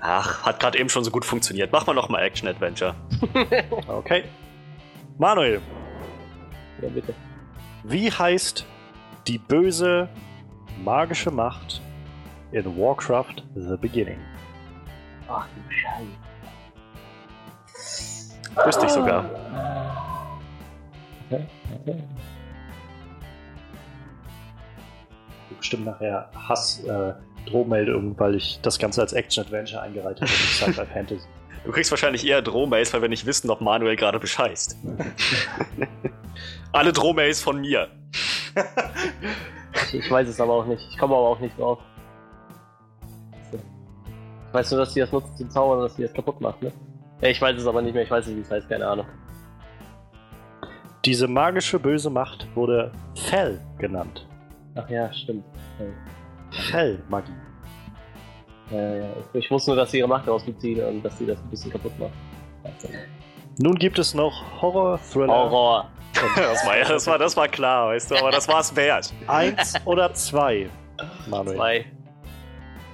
Ach, 0.00 0.44
hat 0.44 0.60
gerade 0.60 0.78
eben 0.78 0.88
schon 0.88 1.02
so 1.04 1.10
gut 1.10 1.24
funktioniert. 1.24 1.72
Mach 1.72 1.86
mal 1.86 1.94
nochmal 1.94 2.22
Action 2.22 2.48
Adventure. 2.48 2.94
Okay. 3.88 4.24
Manuel, 5.18 5.60
Ja, 6.82 6.88
bitte. 6.90 7.14
wie 7.84 8.10
heißt 8.12 8.66
die 9.26 9.38
böse 9.38 10.08
magische 10.84 11.30
Macht 11.30 11.80
in 12.52 12.64
Warcraft 12.78 13.42
The 13.54 13.76
Beginning? 13.80 14.18
Ach 15.28 15.46
du 15.54 15.72
Scheiße. 15.74 16.06
Wüsste 18.64 18.86
ich 18.86 18.92
sogar. 18.92 19.24
Bestimmt 25.58 25.84
nachher 25.86 26.30
Hass 26.48 26.82
äh, 26.84 27.12
Drohmeldungen, 27.46 28.18
weil 28.18 28.34
ich 28.34 28.58
das 28.62 28.78
Ganze 28.78 29.00
als 29.00 29.12
Action 29.12 29.44
Adventure 29.44 29.82
eingereicht 29.82 30.20
habe 30.20 30.30
nicht 30.30 30.54
Sci-Fi 30.54 30.86
Fantasy. 30.92 31.26
Du 31.64 31.72
kriegst 31.72 31.90
wahrscheinlich 31.90 32.24
eher 32.26 32.42
Drohmails, 32.42 32.92
weil 32.94 33.02
wir 33.02 33.08
nicht 33.08 33.26
wissen, 33.26 33.50
ob 33.50 33.60
Manuel 33.60 33.96
gerade 33.96 34.20
bescheißt. 34.20 34.76
Alle 36.72 36.92
Drohmails 36.92 37.42
von 37.42 37.60
mir. 37.60 37.88
Ich, 39.88 39.94
ich 40.04 40.10
weiß 40.10 40.28
es 40.28 40.40
aber 40.40 40.52
auch 40.52 40.66
nicht. 40.66 40.86
Ich 40.90 40.98
komme 40.98 41.16
aber 41.16 41.28
auch 41.28 41.40
nicht 41.40 41.58
drauf. 41.58 41.78
Ich 43.52 44.54
weiß 44.54 44.70
nur, 44.70 44.80
dass 44.80 44.94
die 44.94 45.00
das 45.00 45.10
nutzt 45.12 45.36
zum 45.36 45.50
Zaubern, 45.50 45.80
dass 45.80 45.96
die 45.96 46.02
das 46.02 46.12
kaputt 46.12 46.40
macht, 46.40 46.62
ne? 46.62 46.72
Ja, 47.20 47.28
ich 47.28 47.40
weiß 47.40 47.56
es 47.56 47.66
aber 47.66 47.82
nicht 47.82 47.94
mehr. 47.94 48.02
Ich 48.02 48.10
weiß 48.10 48.26
nicht, 48.26 48.36
wie 48.36 48.40
es 48.40 48.50
heißt. 48.50 48.68
Keine 48.68 48.86
Ahnung. 48.86 49.06
Diese 51.04 51.28
magische 51.28 51.78
böse 51.78 52.10
Macht 52.10 52.46
wurde 52.54 52.90
Fel 53.14 53.60
genannt. 53.78 54.26
Ach 54.74 54.88
ja, 54.90 55.12
stimmt. 55.12 55.44
Fellmagie. 56.50 57.32
Ja, 58.70 58.94
ja. 58.96 59.08
Ich 59.32 59.50
wusste 59.50 59.70
nur, 59.70 59.76
dass 59.76 59.90
sie 59.92 59.98
ihre 59.98 60.08
Macht 60.08 60.26
daraus 60.26 60.44
beziehen 60.44 60.84
und 60.84 61.02
dass 61.02 61.16
sie 61.18 61.26
das 61.26 61.38
ein 61.38 61.50
bisschen 61.50 61.70
kaputt 61.70 61.92
macht. 61.98 62.10
Nun 63.58 63.74
gibt 63.76 63.98
es 63.98 64.12
noch 64.14 64.60
Horror, 64.60 64.98
Thriller. 64.98 65.32
Horror. 65.32 65.90
Das 66.36 66.66
war, 66.66 66.78
ja, 66.78 66.88
das, 66.88 67.06
war, 67.06 67.18
das 67.18 67.36
war 67.36 67.46
klar, 67.46 67.88
weißt 67.88 68.10
du, 68.10 68.16
aber 68.16 68.30
das 68.30 68.48
war 68.48 68.60
es 68.60 68.74
wert. 68.74 69.12
Eins 69.26 69.74
oder 69.84 70.14
zwei? 70.14 70.66
Manuel. 71.28 71.56
Zwei. 71.56 71.84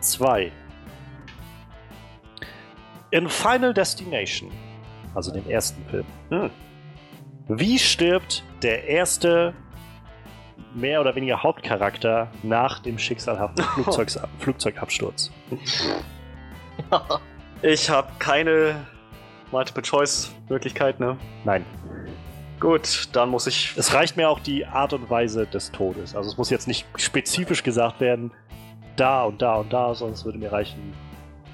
Zwei. 0.01 0.53
In 3.13 3.29
Final 3.29 3.73
Destination, 3.73 4.51
also 5.15 5.31
dem 5.33 5.49
ersten 5.49 5.85
Film, 5.89 6.07
Hm. 6.31 6.51
wie 7.49 7.79
stirbt 7.79 8.43
der 8.63 8.89
erste 8.89 9.55
mehr 10.75 11.01
oder 11.01 11.15
weniger 11.15 11.43
Hauptcharakter 11.43 12.31
nach 12.43 12.81
dem 12.81 12.99
schicksalhaften 12.99 13.63
Flugzeugs 13.75 14.19
Flugzeugabsturz? 14.41 15.31
Ich 17.65 17.89
habe 17.89 18.11
keine 18.19 18.75
Multiple-Choice-Möglichkeit, 19.53 20.99
ne? 20.99 21.17
Nein. 21.45 21.65
Gut, 22.59 23.09
dann 23.13 23.29
muss 23.29 23.47
ich. 23.47 23.77
Es 23.77 23.95
reicht 23.95 24.17
mir 24.17 24.29
auch 24.29 24.41
die 24.41 24.67
Art 24.67 24.93
und 24.93 25.09
Weise 25.11 25.47
des 25.47 25.71
Todes. 25.71 26.17
Also 26.17 26.29
es 26.31 26.37
muss 26.37 26.51
jetzt 26.51 26.67
nicht 26.67 26.87
spezifisch 26.97 27.63
gesagt 27.63 28.01
werden, 28.01 28.33
da 28.97 29.23
und 29.23 29.43
da 29.43 29.57
und 29.57 29.73
da, 29.73 29.95
sondern 29.95 30.15
es 30.15 30.25
würde 30.25 30.39
mir 30.39 30.51
reichen 30.51 30.93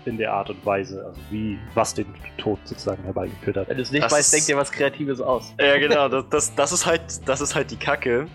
in 0.09 0.18
der 0.18 0.32
Art 0.32 0.50
und 0.50 0.64
Weise, 0.66 1.04
also 1.06 1.20
wie, 1.30 1.59
was 1.74 1.94
den 1.94 2.06
Tod 2.38 2.59
sozusagen 2.64 3.02
herbeigeführt 3.04 3.56
hat. 3.56 3.68
Wenn 3.68 3.76
du 3.76 3.82
es 3.82 3.92
nicht 3.92 4.04
Das 4.04 4.12
weißt, 4.12 4.20
ist- 4.20 4.32
denk 4.34 4.46
dir 4.46 4.56
was 4.61 4.72
Kreatives 4.72 5.20
aus. 5.20 5.54
Ja, 5.61 5.78
genau, 5.78 6.09
das, 6.09 6.24
das, 6.30 6.54
das, 6.54 6.72
ist 6.72 6.86
halt, 6.86 7.02
das 7.26 7.40
ist 7.40 7.54
halt 7.54 7.70
die 7.70 7.76
Kacke. 7.76 8.26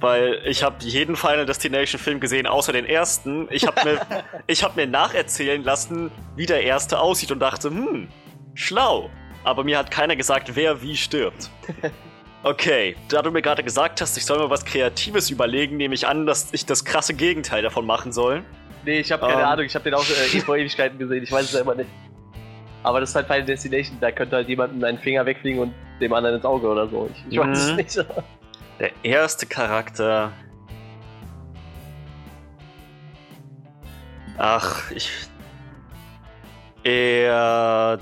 Weil 0.00 0.40
ich 0.46 0.64
habe 0.64 0.76
jeden 0.80 1.14
Final 1.14 1.46
Destination 1.46 2.00
Film 2.00 2.18
gesehen, 2.18 2.48
außer 2.48 2.72
den 2.72 2.86
ersten. 2.86 3.46
Ich 3.50 3.66
habe 3.68 3.84
mir, 3.84 4.00
ich 4.48 4.64
hab 4.64 4.74
mir 4.74 4.86
nacherzählen 4.88 5.62
lassen, 5.62 6.10
wie 6.34 6.46
der 6.46 6.64
erste 6.64 6.98
aussieht 6.98 7.30
und 7.30 7.38
dachte, 7.38 7.70
hm, 7.70 8.08
schlau. 8.54 9.10
Aber 9.44 9.62
mir 9.62 9.78
hat 9.78 9.92
keiner 9.92 10.16
gesagt, 10.16 10.56
wer 10.56 10.82
wie 10.82 10.96
stirbt. 10.96 11.50
Okay, 12.44 12.96
da 13.08 13.22
du 13.22 13.30
mir 13.30 13.40
gerade 13.40 13.62
gesagt 13.62 14.00
hast, 14.00 14.16
ich 14.16 14.24
soll 14.26 14.38
mir 14.38 14.50
was 14.50 14.64
Kreatives 14.64 15.30
überlegen, 15.30 15.76
nehme 15.76 15.94
ich 15.94 16.08
an, 16.08 16.26
dass 16.26 16.52
ich 16.52 16.66
das 16.66 16.84
krasse 16.84 17.14
Gegenteil 17.14 17.62
davon 17.62 17.86
machen 17.86 18.10
soll. 18.10 18.42
Nee, 18.84 19.00
ich 19.00 19.12
habe 19.12 19.22
keine 19.26 19.40
Ähm. 19.42 19.46
Ahnung. 19.48 19.64
Ich 19.64 19.74
habe 19.74 19.84
den 19.84 19.94
auch 19.94 20.04
äh, 20.08 20.40
vor 20.40 20.56
Ewigkeiten 20.56 20.98
gesehen. 20.98 21.22
Ich 21.22 21.30
weiß 21.32 21.44
es 21.44 21.52
selber 21.52 21.74
nicht. 21.74 21.88
Aber 22.82 22.98
das 23.00 23.10
ist 23.10 23.14
halt 23.16 23.26
Final 23.26 23.44
Destination. 23.44 23.96
Da 24.00 24.10
könnte 24.10 24.36
halt 24.36 24.48
jemandem 24.48 24.82
einen 24.82 24.98
Finger 24.98 25.24
wegfliegen 25.24 25.60
und 25.60 25.74
dem 26.00 26.12
anderen 26.12 26.36
ins 26.36 26.44
Auge 26.44 26.66
oder 26.68 26.88
so. 26.88 27.08
Ich, 27.14 27.32
ich 27.32 27.38
weiß 27.38 27.58
es 27.58 27.70
Mhm. 27.70 27.76
nicht. 27.76 27.96
Der 28.80 28.90
erste 29.04 29.46
Charakter. 29.46 30.32
Ach, 34.38 34.90
ich. 34.90 35.10
Er. 36.82 37.98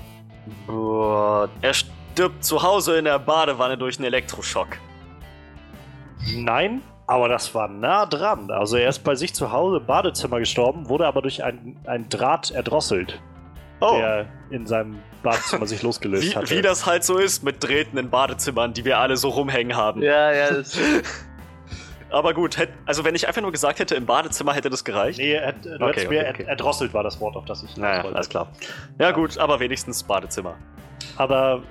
Boah, 0.65 1.47
er 1.61 1.73
stirbt 1.73 2.43
zu 2.43 2.63
Hause 2.63 2.97
in 2.97 3.05
der 3.05 3.19
Badewanne 3.19 3.77
durch 3.77 3.97
einen 3.99 4.05
Elektroschock. 4.05 4.69
Nein, 6.35 6.81
aber 7.11 7.27
das 7.29 7.53
war 7.53 7.67
nah 7.67 8.05
dran. 8.05 8.49
Also 8.51 8.77
er 8.77 8.89
ist 8.89 8.99
bei 9.03 9.15
sich 9.15 9.33
zu 9.33 9.51
Hause 9.51 9.77
im 9.77 9.85
Badezimmer 9.85 10.39
gestorben, 10.39 10.87
wurde 10.89 11.05
aber 11.07 11.21
durch 11.21 11.43
ein, 11.43 11.77
ein 11.85 12.07
Draht 12.09 12.51
erdrosselt, 12.51 13.19
Oh, 13.81 13.95
der 13.97 14.27
in 14.51 14.65
seinem 14.67 14.99
Badezimmer 15.23 15.65
sich 15.65 15.81
losgelöst 15.81 16.31
wie, 16.31 16.35
hatte. 16.35 16.49
wie 16.55 16.61
das 16.61 16.85
halt 16.85 17.03
so 17.03 17.17
ist 17.17 17.43
mit 17.43 17.63
Drähten 17.63 17.97
in 17.97 18.09
Badezimmern, 18.09 18.73
die 18.73 18.85
wir 18.85 18.99
alle 18.99 19.17
so 19.17 19.29
rumhängen 19.29 19.75
haben. 19.75 20.01
ja, 20.01 20.31
ja, 20.31 20.51
das 20.53 20.77
Aber 22.09 22.33
gut, 22.33 22.57
hätt, 22.57 22.69
also 22.85 23.05
wenn 23.05 23.15
ich 23.15 23.27
einfach 23.27 23.41
nur 23.41 23.51
gesagt 23.53 23.79
hätte, 23.79 23.95
im 23.95 24.05
Badezimmer 24.05 24.53
hätte 24.53 24.69
das 24.69 24.83
gereicht. 24.83 25.17
Nee, 25.17 25.31
er, 25.31 25.53
du 25.53 25.75
Okay, 25.75 25.85
hättest 25.87 26.09
mir 26.09 26.19
okay, 26.19 26.25
erd- 26.27 26.35
okay. 26.35 26.43
erdrosselt 26.49 26.93
war 26.93 27.03
das 27.03 27.19
Wort, 27.21 27.37
auf 27.37 27.45
das 27.45 27.63
ich 27.63 27.77
Naja, 27.77 28.03
wollte. 28.03 28.15
alles 28.17 28.27
klar. 28.29 28.47
Ja, 28.99 29.11
gut, 29.11 29.37
aber 29.37 29.59
wenigstens 29.61 30.03
Badezimmer. 30.03 30.55
Aber 31.15 31.63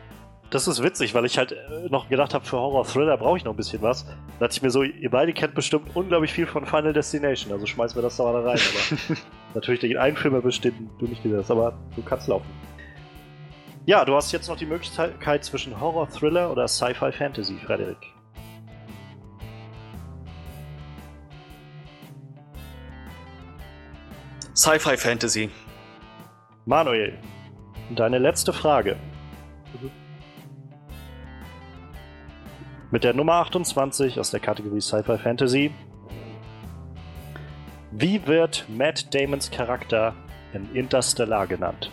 das 0.50 0.66
ist 0.66 0.82
witzig, 0.82 1.14
weil 1.14 1.24
ich 1.24 1.38
halt 1.38 1.52
äh, 1.52 1.88
noch 1.88 2.08
gedacht 2.08 2.34
habe, 2.34 2.44
für 2.44 2.58
Horror-Thriller 2.58 3.16
brauche 3.16 3.38
ich 3.38 3.44
noch 3.44 3.52
ein 3.52 3.56
bisschen 3.56 3.82
was. 3.82 4.04
Da 4.04 4.12
dachte 4.40 4.54
ich 4.54 4.62
mir 4.62 4.70
so, 4.70 4.82
ihr 4.82 5.10
beide 5.10 5.32
kennt 5.32 5.54
bestimmt 5.54 5.94
unglaublich 5.94 6.32
viel 6.32 6.46
von 6.46 6.66
Final 6.66 6.92
Destination, 6.92 7.52
also 7.52 7.66
schmeißen 7.66 7.96
wir 7.96 8.02
das 8.02 8.16
da 8.16 8.24
mal 8.24 8.32
da 8.32 8.50
rein. 8.50 8.58
Aber 8.58 9.18
natürlich 9.54 9.80
den 9.80 9.96
einen 9.96 10.16
Film 10.16 10.34
den 10.34 10.90
du 10.98 11.06
nicht 11.06 11.22
gesehen 11.22 11.38
hast, 11.38 11.50
aber 11.50 11.78
du 11.94 12.02
kannst 12.02 12.28
laufen. 12.28 12.46
Ja, 13.86 14.04
du 14.04 14.14
hast 14.14 14.32
jetzt 14.32 14.48
noch 14.48 14.56
die 14.56 14.66
Möglichkeit 14.66 15.44
zwischen 15.44 15.80
Horror-Thriller 15.80 16.50
oder 16.50 16.68
Sci-Fi-Fantasy, 16.68 17.56
Frederik. 17.64 17.98
Sci-Fi 24.54 24.96
Fantasy. 24.98 25.48
Manuel, 26.66 27.18
deine 27.96 28.18
letzte 28.18 28.52
Frage. 28.52 28.96
Mit 32.90 33.04
der 33.04 33.14
Nummer 33.14 33.34
28 33.34 34.18
aus 34.18 34.30
der 34.30 34.40
Kategorie 34.40 34.80
Sci-Fi 34.80 35.16
Fantasy. 35.18 35.70
Wie 37.92 38.26
wird 38.26 38.66
Matt 38.68 39.14
Damons 39.14 39.50
Charakter 39.50 40.14
in 40.52 40.74
Interstellar 40.74 41.46
genannt? 41.46 41.90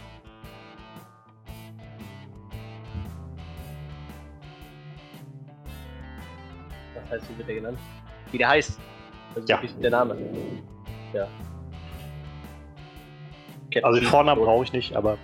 Was 6.96 7.12
heißt, 7.12 7.30
wie 7.30 7.38
wird 7.38 7.48
der 7.48 7.56
genannt? 7.56 7.80
Wie 8.32 8.38
der 8.38 8.50
heißt. 8.50 8.80
Also 9.36 9.48
Ja. 9.48 9.62
der 9.82 9.92
Name. 9.92 10.18
Ja. 11.14 11.28
Captain 13.66 13.84
Also 13.86 14.00
den 14.00 14.10
Vornamen 14.10 14.44
brauche 14.44 14.64
ich 14.64 14.74
nicht, 14.74 14.96
aber 14.96 15.18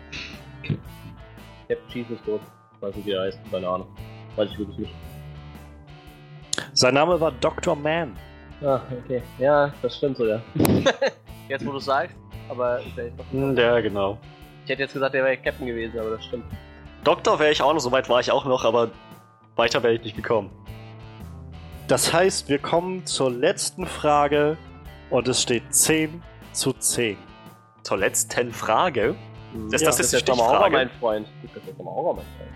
Captain 1.67 2.05
ist 2.13 2.25
tot. 2.25 2.41
Weiß 2.79 2.95
nicht, 2.95 3.05
wie 3.05 3.11
der 3.11 3.21
heißt. 3.21 3.39
Keine 3.49 3.67
Ahnung. 3.67 3.87
Weiß 4.35 4.49
ich 4.51 4.59
wirklich 4.59 4.77
nicht. 4.79 4.93
Sein 6.83 6.95
Name 6.95 7.17
war 7.17 7.31
Dr. 7.31 7.77
Man. 7.77 8.13
Ah, 8.61 8.81
okay. 8.91 9.23
Ja, 9.39 9.73
das 9.81 9.95
stimmt 9.95 10.17
sogar. 10.17 10.41
jetzt, 11.47 11.65
wo 11.65 11.71
du 11.71 11.79
sagst. 11.79 12.13
Aber 12.49 12.81
der 12.97 13.13
Ja, 13.55 13.79
genau. 13.79 14.17
ich 14.65 14.69
hätte 14.71 14.81
jetzt 14.81 14.91
gesagt, 14.91 15.13
der 15.13 15.23
wäre 15.23 15.37
Captain 15.37 15.65
gewesen, 15.65 15.97
aber 15.97 16.09
das 16.09 16.25
stimmt. 16.25 16.43
Doktor 17.05 17.39
wäre 17.39 17.51
ich 17.53 17.61
auch 17.61 17.73
noch, 17.73 17.79
so 17.79 17.89
weit 17.93 18.09
war 18.09 18.19
ich 18.19 18.29
auch 18.31 18.43
noch, 18.43 18.65
aber 18.65 18.91
weiter 19.55 19.81
wäre 19.81 19.93
ich 19.93 20.03
nicht 20.03 20.17
gekommen. 20.17 20.51
Das 21.87 22.11
heißt, 22.11 22.49
wir 22.49 22.59
kommen 22.59 23.05
zur 23.05 23.31
letzten 23.31 23.85
Frage 23.85 24.57
und 25.09 25.25
es 25.29 25.41
steht 25.41 25.73
10 25.73 26.21
zu 26.51 26.73
10. 26.73 27.15
Zur 27.83 27.97
letzten 27.97 28.51
Frage. 28.51 29.15
Ist 29.71 29.81
Ja, 29.81 29.87
das 29.87 30.01
ist 30.01 30.13
auch 30.13 30.19
Stichfrage? 30.19 30.73
mein 30.75 30.89
Freund. 30.99 31.27
Das 31.53 31.63
ist 31.63 31.77
mal 31.81 31.91
auch 31.91 32.13
mein 32.13 32.25
Freund. 32.25 32.51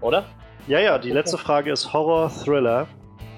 Oder? 0.00 0.24
Ja, 0.66 0.80
ja, 0.80 0.98
die 0.98 1.12
letzte 1.12 1.38
Frage 1.38 1.70
ist 1.70 1.92
Horror 1.92 2.28
Thriller. 2.28 2.88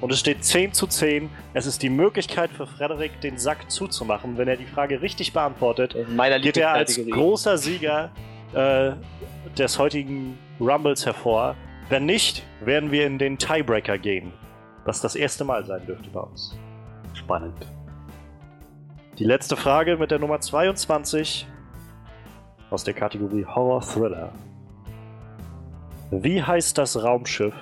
Und 0.01 0.11
es 0.13 0.21
steht 0.21 0.45
10 0.45 0.73
zu 0.73 0.87
10. 0.87 1.29
Es 1.53 1.67
ist 1.67 1.83
die 1.83 1.91
Möglichkeit 1.91 2.51
für 2.51 2.67
Frederik, 2.67 3.21
den 3.21 3.37
Sack 3.37 3.71
zuzumachen. 3.71 4.39
Wenn 4.39 4.49
er 4.49 4.57
die 4.57 4.65
Frage 4.65 5.03
richtig 5.03 5.35
beantwortet, 5.35 5.95
geht 6.41 6.57
er 6.57 6.73
als 6.73 6.99
großer 7.11 7.59
Sieger 7.59 8.11
äh, 8.55 8.93
des 9.59 9.79
heutigen 9.79 10.39
Rumbles 10.59 11.05
hervor. 11.05 11.55
Wenn 11.91 12.07
nicht, 12.07 12.45
werden 12.61 12.93
wir 12.93 13.07
in 13.07 13.19
den 13.19 13.37
Tiebreaker 13.37 13.99
gehen. 13.99 14.33
Was 14.87 15.03
das 15.03 15.15
erste 15.15 15.45
Mal 15.45 15.67
sein 15.67 15.85
dürfte 15.85 16.09
bei 16.09 16.21
uns. 16.21 16.57
Spannend. 17.13 17.67
Die 19.19 19.25
letzte 19.25 19.57
Frage 19.57 19.99
mit 19.99 20.11
der 20.11 20.19
Nummer 20.19 20.41
22 20.41 21.47
aus 22.71 22.85
der 22.85 22.95
Kategorie 22.95 23.45
Horror 23.45 23.83
Thriller. 23.83 24.33
Wie 26.11 26.43
heißt 26.43 26.79
das 26.79 27.03
Raumschiff, 27.03 27.55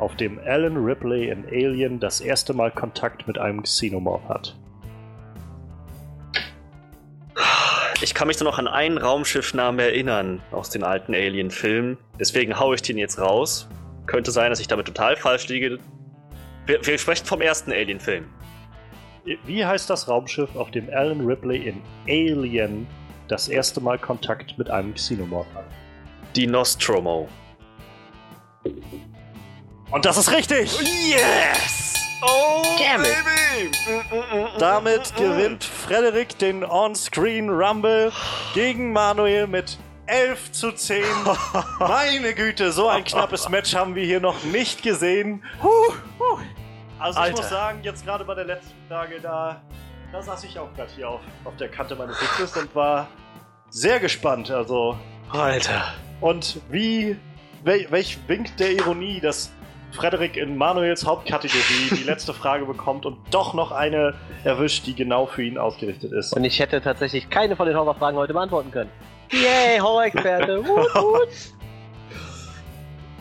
auf 0.00 0.16
dem 0.16 0.40
Alan 0.40 0.76
Ripley 0.76 1.28
in 1.28 1.44
Alien 1.46 2.00
das 2.00 2.20
erste 2.20 2.52
Mal 2.52 2.72
Kontakt 2.72 3.28
mit 3.28 3.38
einem 3.38 3.62
Xenomorph 3.62 4.28
hat? 4.28 4.56
Ich 8.02 8.12
kann 8.12 8.26
mich 8.26 8.40
nur 8.40 8.50
noch 8.50 8.58
an 8.58 8.66
einen 8.66 8.98
Raumschiffnamen 8.98 9.78
erinnern 9.78 10.42
aus 10.50 10.70
den 10.70 10.82
alten 10.82 11.14
Alien-Filmen. 11.14 11.96
Deswegen 12.18 12.58
haue 12.58 12.74
ich 12.74 12.82
den 12.82 12.98
jetzt 12.98 13.20
raus. 13.20 13.68
Könnte 14.06 14.32
sein, 14.32 14.50
dass 14.50 14.58
ich 14.58 14.66
damit 14.66 14.86
total 14.86 15.16
falsch 15.16 15.46
liege. 15.46 15.78
Wir, 16.66 16.84
wir 16.84 16.98
sprechen 16.98 17.26
vom 17.26 17.40
ersten 17.40 17.70
Alien-Film. 17.70 18.24
Wie 19.44 19.64
heißt 19.64 19.88
das 19.88 20.08
Raumschiff, 20.08 20.56
auf 20.56 20.72
dem 20.72 20.88
Alan 20.90 21.20
Ripley 21.24 21.68
in 21.68 21.82
Alien 22.08 22.88
das 23.28 23.48
erste 23.48 23.80
Mal 23.80 23.98
Kontakt 23.98 24.58
mit 24.58 24.70
einem 24.70 24.92
Xenomorph 24.94 25.54
hat? 25.54 25.66
Die 26.34 26.48
Nostromo. 26.48 27.28
Und 29.90 30.04
das 30.04 30.16
ist 30.16 30.30
richtig! 30.30 30.78
Yes! 30.80 31.94
Oh, 32.22 32.62
Damn 32.78 33.02
it. 33.02 33.16
baby! 33.24 34.48
Damit 34.58 35.14
gewinnt 35.16 35.64
Frederik 35.64 36.38
den 36.38 36.64
On-Screen 36.64 37.48
Rumble 37.48 38.12
gegen 38.54 38.92
Manuel 38.92 39.46
mit 39.46 39.78
11 40.06 40.52
zu 40.52 40.72
10. 40.72 41.02
Meine 41.78 42.34
Güte, 42.34 42.72
so 42.72 42.88
ein 42.88 43.04
knappes 43.04 43.48
Match 43.48 43.74
haben 43.74 43.94
wir 43.94 44.04
hier 44.04 44.20
noch 44.20 44.42
nicht 44.44 44.82
gesehen. 44.82 45.42
Also 46.98 47.18
ich 47.18 47.24
Alter. 47.24 47.36
muss 47.36 47.48
sagen, 47.48 47.78
jetzt 47.82 48.04
gerade 48.04 48.24
bei 48.24 48.34
der 48.34 48.44
letzten 48.44 48.74
Frage, 48.88 49.20
da, 49.20 49.62
da 50.12 50.22
saß 50.22 50.44
ich 50.44 50.58
auch 50.58 50.72
gerade 50.74 50.90
hier 50.94 51.08
auf, 51.08 51.20
auf 51.44 51.56
der 51.56 51.68
Kante 51.68 51.96
meines 51.96 52.18
Sitzes 52.18 52.56
und 52.56 52.74
war 52.74 53.08
sehr 53.70 54.00
gespannt. 54.00 54.50
Also 54.50 54.98
Alter. 55.32 55.94
und 56.20 56.60
wie 56.68 57.16
wel, 57.64 57.86
welch 57.90 58.18
Wink 58.26 58.56
der 58.56 58.72
Ironie, 58.72 59.20
dass 59.20 59.50
Frederik 59.92 60.36
in 60.36 60.56
Manuels 60.56 61.04
Hauptkategorie 61.04 61.90
die 61.90 62.04
letzte 62.04 62.32
Frage 62.32 62.64
bekommt 62.64 63.06
und 63.06 63.18
doch 63.30 63.54
noch 63.54 63.72
eine 63.72 64.14
erwischt, 64.44 64.86
die 64.86 64.94
genau 64.94 65.26
für 65.26 65.42
ihn 65.42 65.58
ausgerichtet 65.58 66.12
ist. 66.12 66.32
Und 66.32 66.44
ich 66.44 66.58
hätte 66.58 66.80
tatsächlich 66.80 67.28
keine 67.30 67.56
von 67.56 67.66
den 67.66 67.76
Horrorfragen 67.76 68.18
heute 68.18 68.32
beantworten 68.32 68.70
können. 68.70 68.90
Yay, 69.30 69.78
Horror-Experte. 69.78 70.64
Wut, 70.66 70.94
wut. 70.94 71.28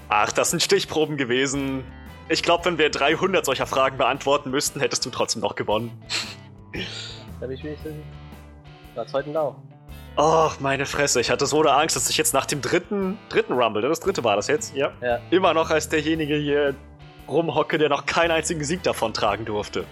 Ach, 0.09 0.31
das 0.31 0.51
sind 0.51 0.63
Stichproben 0.63 1.17
gewesen. 1.17 1.83
Ich 2.29 2.43
glaube, 2.43 2.65
wenn 2.65 2.77
wir 2.77 2.89
300 2.89 3.45
solcher 3.45 3.67
Fragen 3.67 3.97
beantworten 3.97 4.49
müssten, 4.51 4.79
hättest 4.79 5.05
du 5.05 5.09
trotzdem 5.09 5.41
noch 5.41 5.55
gewonnen. 5.55 5.91
Da 7.39 7.47
bin 7.47 7.55
ich 7.55 7.63
wenigstens. 7.63 7.95
Was 8.95 9.13
heute 9.13 9.31
Lau. 9.31 9.55
Oh, 10.21 10.49
meine 10.59 10.85
Fresse. 10.85 11.21
Ich 11.21 11.31
hatte 11.31 11.45
so 11.45 11.61
eine 11.61 11.71
Angst, 11.71 11.95
dass 11.95 12.09
ich 12.09 12.17
jetzt 12.17 12.33
nach 12.33 12.45
dem 12.45 12.59
dritten, 12.59 13.17
dritten 13.29 13.53
Rumble, 13.53 13.81
das 13.81 14.01
dritte 14.01 14.21
war 14.25 14.35
das 14.35 14.47
jetzt, 14.47 14.75
Ja. 14.75 14.91
immer 15.29 15.53
noch 15.53 15.69
als 15.69 15.87
derjenige 15.87 16.35
hier 16.35 16.75
rumhocke, 17.29 17.77
der 17.77 17.87
noch 17.87 18.05
keinen 18.05 18.31
einzigen 18.31 18.61
Sieg 18.65 18.83
davon 18.83 19.13
tragen 19.13 19.45
durfte. 19.45 19.85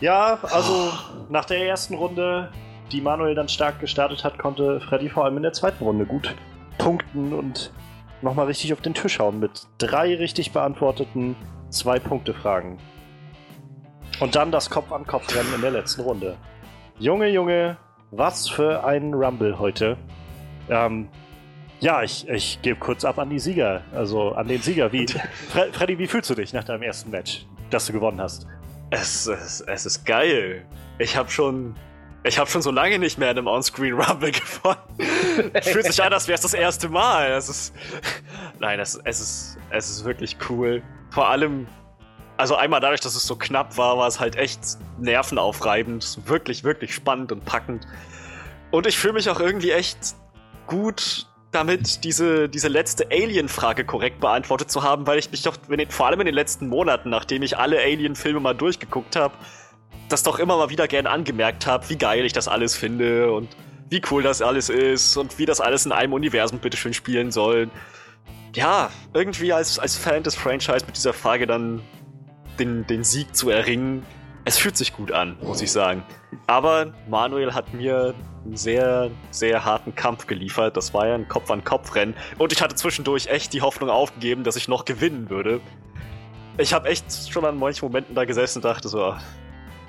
Ja, 0.00 0.38
also 0.44 0.92
nach 1.28 1.44
der 1.44 1.66
ersten 1.66 1.92
Runde, 1.94 2.50
die 2.90 3.02
Manuel 3.02 3.34
dann 3.34 3.50
stark 3.50 3.80
gestartet 3.80 4.24
hat, 4.24 4.38
konnte 4.38 4.80
Freddy 4.80 5.10
vor 5.10 5.26
allem 5.26 5.36
in 5.36 5.42
der 5.42 5.52
zweiten 5.52 5.84
Runde 5.84 6.06
gut 6.06 6.34
punkten 6.78 7.34
und 7.34 7.70
nochmal 8.22 8.46
richtig 8.46 8.72
auf 8.72 8.80
den 8.80 8.94
Tisch 8.94 9.18
hauen 9.18 9.40
mit 9.40 9.66
drei 9.76 10.16
richtig 10.16 10.52
beantworteten 10.52 11.36
Zwei-Punkte-Fragen. 11.68 12.78
Und 14.20 14.36
dann 14.36 14.50
das 14.50 14.70
Kopf-an-Kopf-Rennen 14.70 15.54
in 15.56 15.60
der 15.60 15.72
letzten 15.72 16.00
Runde. 16.00 16.38
Junge, 16.98 17.28
Junge, 17.28 17.76
was 18.10 18.48
für 18.48 18.84
ein 18.84 19.14
Rumble 19.14 19.58
heute. 19.58 19.96
Ähm, 20.68 21.08
ja, 21.80 22.02
ich, 22.02 22.28
ich 22.28 22.60
gebe 22.62 22.78
kurz 22.78 23.04
ab 23.04 23.18
an 23.18 23.30
die 23.30 23.38
Sieger, 23.38 23.82
also 23.94 24.32
an 24.32 24.48
den 24.48 24.60
Sieger. 24.60 24.92
Wie, 24.92 25.06
Fre 25.50 25.72
Freddy, 25.72 25.98
wie 25.98 26.06
fühlst 26.06 26.28
du 26.30 26.34
dich 26.34 26.52
nach 26.52 26.64
deinem 26.64 26.82
ersten 26.82 27.10
Match, 27.10 27.46
das 27.70 27.86
du 27.86 27.92
gewonnen 27.92 28.20
hast? 28.20 28.46
Es, 28.90 29.26
es, 29.26 29.60
es 29.60 29.86
ist 29.86 30.04
geil. 30.04 30.64
Ich 30.98 31.16
habe 31.16 31.30
schon. 31.30 31.74
Ich 32.24 32.38
habe 32.38 32.50
schon 32.50 32.62
so 32.62 32.72
lange 32.72 32.98
nicht 32.98 33.16
mehr 33.16 33.30
in 33.30 33.38
einem 33.38 33.46
On-Screen 33.46 33.94
Rumble 33.94 34.32
gewonnen. 34.32 35.52
Fühlt 35.62 35.86
sich 35.86 36.02
an, 36.02 36.12
als 36.12 36.26
wäre 36.26 36.34
es 36.34 36.40
das 36.42 36.52
erste 36.52 36.88
Mal. 36.88 37.30
Es 37.30 37.48
ist. 37.48 37.74
Nein, 38.58 38.80
es, 38.80 39.00
es, 39.04 39.20
ist, 39.20 39.58
es 39.70 39.88
ist 39.88 40.04
wirklich 40.04 40.36
cool. 40.50 40.82
Vor 41.10 41.28
allem. 41.28 41.68
Also 42.38 42.54
einmal 42.56 42.80
dadurch, 42.80 43.00
dass 43.00 43.14
es 43.16 43.24
so 43.24 43.36
knapp 43.36 43.76
war, 43.76 43.98
war 43.98 44.06
es 44.06 44.20
halt 44.20 44.36
echt 44.36 44.60
nervenaufreibend. 44.98 46.20
Wirklich, 46.26 46.64
wirklich 46.64 46.94
spannend 46.94 47.32
und 47.32 47.44
packend. 47.44 47.86
Und 48.70 48.86
ich 48.86 48.96
fühle 48.98 49.14
mich 49.14 49.28
auch 49.28 49.40
irgendwie 49.40 49.72
echt 49.72 49.98
gut 50.66 51.26
damit, 51.50 52.04
diese, 52.04 52.48
diese 52.48 52.68
letzte 52.68 53.06
Alien-Frage 53.10 53.84
korrekt 53.84 54.20
beantwortet 54.20 54.70
zu 54.70 54.82
haben, 54.82 55.06
weil 55.06 55.18
ich 55.18 55.30
mich 55.30 55.42
doch, 55.42 55.56
ich- 55.68 55.92
vor 55.92 56.06
allem 56.06 56.20
in 56.20 56.26
den 56.26 56.34
letzten 56.34 56.68
Monaten, 56.68 57.10
nachdem 57.10 57.42
ich 57.42 57.58
alle 57.58 57.78
Alien-Filme 57.78 58.38
mal 58.38 58.54
durchgeguckt 58.54 59.16
habe, 59.16 59.34
das 60.08 60.22
doch 60.22 60.38
immer 60.38 60.56
mal 60.58 60.70
wieder 60.70 60.86
gern 60.86 61.06
angemerkt 61.06 61.66
habe, 61.66 61.88
wie 61.88 61.96
geil 61.96 62.24
ich 62.24 62.32
das 62.34 62.48
alles 62.48 62.76
finde 62.76 63.32
und 63.32 63.48
wie 63.90 64.02
cool 64.10 64.22
das 64.22 64.42
alles 64.42 64.68
ist 64.68 65.16
und 65.16 65.38
wie 65.38 65.46
das 65.46 65.60
alles 65.60 65.86
in 65.86 65.92
einem 65.92 66.12
Universum 66.12 66.58
bitteschön 66.58 66.92
spielen 66.94 67.32
soll. 67.32 67.70
Ja, 68.54 68.90
irgendwie 69.14 69.52
als, 69.52 69.78
als 69.78 69.96
Fan 69.96 70.22
des 70.22 70.34
Franchise 70.34 70.84
mit 70.86 70.96
dieser 70.96 71.14
Frage 71.14 71.46
dann 71.46 71.80
den, 72.58 72.86
den 72.86 73.04
Sieg 73.04 73.34
zu 73.34 73.50
erringen, 73.50 74.04
es 74.48 74.56
fühlt 74.56 74.78
sich 74.78 74.94
gut 74.94 75.12
an, 75.12 75.36
muss 75.42 75.60
ich 75.60 75.70
sagen. 75.70 76.02
Aber 76.46 76.94
Manuel 77.06 77.52
hat 77.52 77.74
mir 77.74 78.14
einen 78.46 78.56
sehr, 78.56 79.10
sehr 79.30 79.66
harten 79.66 79.94
Kampf 79.94 80.26
geliefert. 80.26 80.74
Das 80.74 80.94
war 80.94 81.06
ja 81.06 81.14
ein 81.14 81.28
Kopf-an-Kopf-Rennen. 81.28 82.14
Und 82.38 82.52
ich 82.54 82.62
hatte 82.62 82.74
zwischendurch 82.74 83.26
echt 83.26 83.52
die 83.52 83.60
Hoffnung 83.60 83.90
aufgegeben, 83.90 84.44
dass 84.44 84.56
ich 84.56 84.66
noch 84.66 84.86
gewinnen 84.86 85.28
würde. 85.28 85.60
Ich 86.56 86.72
habe 86.72 86.88
echt 86.88 87.30
schon 87.30 87.44
an 87.44 87.58
manchen 87.58 87.84
Momenten 87.84 88.14
da 88.14 88.24
gesessen 88.24 88.58
und 88.58 88.64
dachte 88.64 88.88
so, 88.88 89.14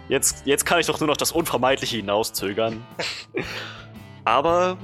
jetzt, 0.09 0.45
jetzt 0.45 0.65
kann 0.65 0.81
ich 0.81 0.87
doch 0.87 0.99
nur 0.99 1.07
noch 1.07 1.17
das 1.17 1.31
Unvermeidliche 1.31 1.95
hinauszögern. 1.95 2.85
Aber 4.25 4.77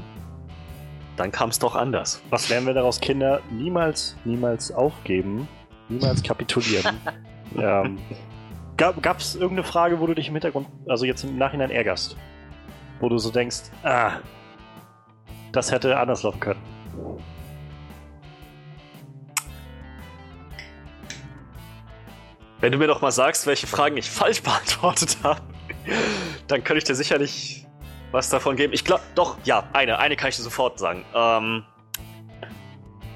dann 1.18 1.34
kam 1.34 1.50
es 1.50 1.60
doch 1.60 1.76
anders. 1.76 2.22
Was 2.30 2.48
lernen 2.48 2.68
wir 2.68 2.74
daraus, 2.74 3.02
Kinder? 3.02 3.42
Niemals, 3.52 4.16
niemals 4.24 4.72
aufgeben, 4.72 5.50
niemals 5.90 6.24
kapitulieren. 6.24 6.98
ähm, 7.58 8.00
Gab 8.78 9.20
es 9.20 9.36
irgendeine 9.36 9.64
Frage, 9.64 10.02
wo 10.02 10.08
du 10.08 10.14
dich 10.14 10.28
im 10.28 10.34
Hintergrund, 10.34 10.68
also 10.88 11.06
jetzt 11.06 11.24
im 11.24 11.38
Nachhinein 11.38 11.72
ärgerst? 11.72 12.18
Wo 13.00 13.08
du 13.08 13.18
so 13.18 13.32
denkst, 13.32 13.72
ah, 13.84 14.18
das 15.54 15.72
hätte 15.72 15.98
anders 15.98 16.24
laufen 16.24 16.40
können. 16.42 16.62
Wenn 22.60 22.72
du 22.72 22.78
mir 22.78 22.88
doch 22.88 23.02
mal 23.02 23.12
sagst, 23.12 23.48
welche 23.48 23.68
Fragen 23.68 23.96
ich 23.96 24.10
falsch 24.10 24.42
beantwortet 24.44 25.18
habe, 25.24 25.42
dann 26.48 26.64
könnte 26.64 26.80
ich 26.80 26.84
dir 26.84 26.96
sicherlich 26.96 27.66
was 28.12 28.30
davon 28.30 28.58
geben. 28.58 28.74
Ich 28.74 28.84
glaube, 28.84 29.04
doch, 29.14 29.38
ja, 29.46 29.70
eine, 29.72 30.00
eine 30.00 30.16
kann 30.18 30.30
ich 30.30 30.36
dir 30.36 30.44
sofort 30.44 30.80
sagen. 30.80 31.06
Ähm, 31.14 31.64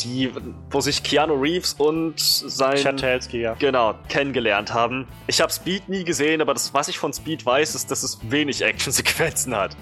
die, 0.04 0.32
wo 0.70 0.82
sich 0.82 1.04
Keanu 1.04 1.34
Reeves 1.36 1.74
und 1.74 2.20
sein 2.20 2.78
Chad 2.78 3.00
Stahelski, 3.00 3.42
ja. 3.42 3.54
genau 3.56 3.96
kennengelernt 4.08 4.74
haben. 4.74 5.08
Ich 5.28 5.42
habe 5.42 5.52
Speed 5.52 5.90
nie 5.90 6.04
gesehen, 6.04 6.42
aber 6.42 6.54
das, 6.54 6.74
was 6.74 6.88
ich 6.88 6.98
von 6.98 7.14
Speed 7.14 7.46
weiß, 7.46 7.76
ist, 7.76 7.92
dass 7.92 8.04
es 8.04 8.20
wenig 8.30 8.64
Actionsequenzen 8.64 9.56
hat. 9.56 9.76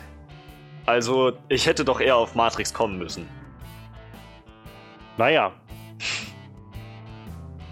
Also, 0.85 1.33
ich 1.49 1.65
hätte 1.65 1.83
doch 1.83 1.99
eher 1.99 2.15
auf 2.15 2.35
Matrix 2.35 2.73
kommen 2.73 2.97
müssen. 2.97 3.27
Naja. 5.17 5.51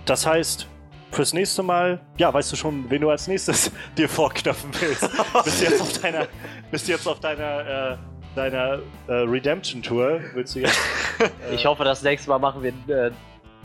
Das 0.06 0.26
heißt, 0.26 0.68
fürs 1.12 1.34
nächste 1.34 1.64
Mal, 1.64 2.02
ja, 2.18 2.34
weißt 2.34 2.52
du 2.52 2.56
schon, 2.56 2.89
wen 2.89 3.02
du 3.02 3.10
als 3.10 3.28
nächstes 3.28 3.72
dir 3.98 4.10
vorknöpfen 4.10 4.70
willst. 4.80 5.10
bist 5.43 5.62
du 5.62 5.66
jetzt 5.66 5.82
auf 5.82 6.00
deiner, 6.00 6.28
bist 6.70 6.88
du 6.88 6.91
jetzt 6.91 7.08
auf 7.08 7.20
deiner, 7.20 7.93
äh, 7.93 7.98
deiner 8.36 8.80
äh, 9.08 9.14
Redemption-Tour? 9.14 10.20
Willst 10.34 10.56
du 10.56 10.60
jetzt. 10.60 10.80
Ich 11.51 11.66
hoffe, 11.66 11.84
das 11.84 12.03
nächste 12.03 12.30
Mal 12.30 12.39
machen 12.39 12.63
wir 12.63 12.74
äh, 12.95 13.11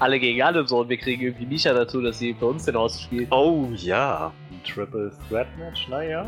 alle 0.01 0.18
gegen 0.18 0.42
alle 0.42 0.66
so 0.66 0.80
und 0.80 0.88
wir 0.88 0.96
kriegen 0.96 1.22
irgendwie 1.22 1.46
Misha 1.46 1.72
dazu, 1.72 2.01
dass 2.01 2.18
sie 2.18 2.34
für 2.34 2.46
uns 2.46 2.64
den 2.64 2.76
Host 2.76 3.03
spielt. 3.03 3.30
Oh 3.30 3.68
ja. 3.76 4.32
ein 4.51 4.62
Triple 4.64 5.12
Threat 5.28 5.46
Match? 5.59 5.88
Naja. 5.88 6.26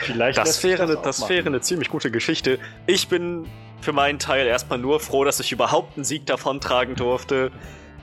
Vielleicht. 0.00 0.38
Das 0.38 0.62
wäre, 0.64 0.84
auch 0.84 1.02
das 1.02 1.20
machen. 1.20 1.30
wäre 1.30 1.46
eine 1.46 1.60
ziemlich 1.60 1.90
gute 1.90 2.10
Geschichte. 2.10 2.58
Ich 2.86 3.08
bin 3.08 3.46
für 3.80 3.92
meinen 3.92 4.18
Teil 4.18 4.46
erstmal 4.46 4.78
nur 4.78 5.00
froh, 5.00 5.24
dass 5.24 5.38
ich 5.40 5.52
überhaupt 5.52 5.96
einen 5.96 6.04
Sieg 6.04 6.26
davontragen 6.26 6.96
durfte. 6.96 7.52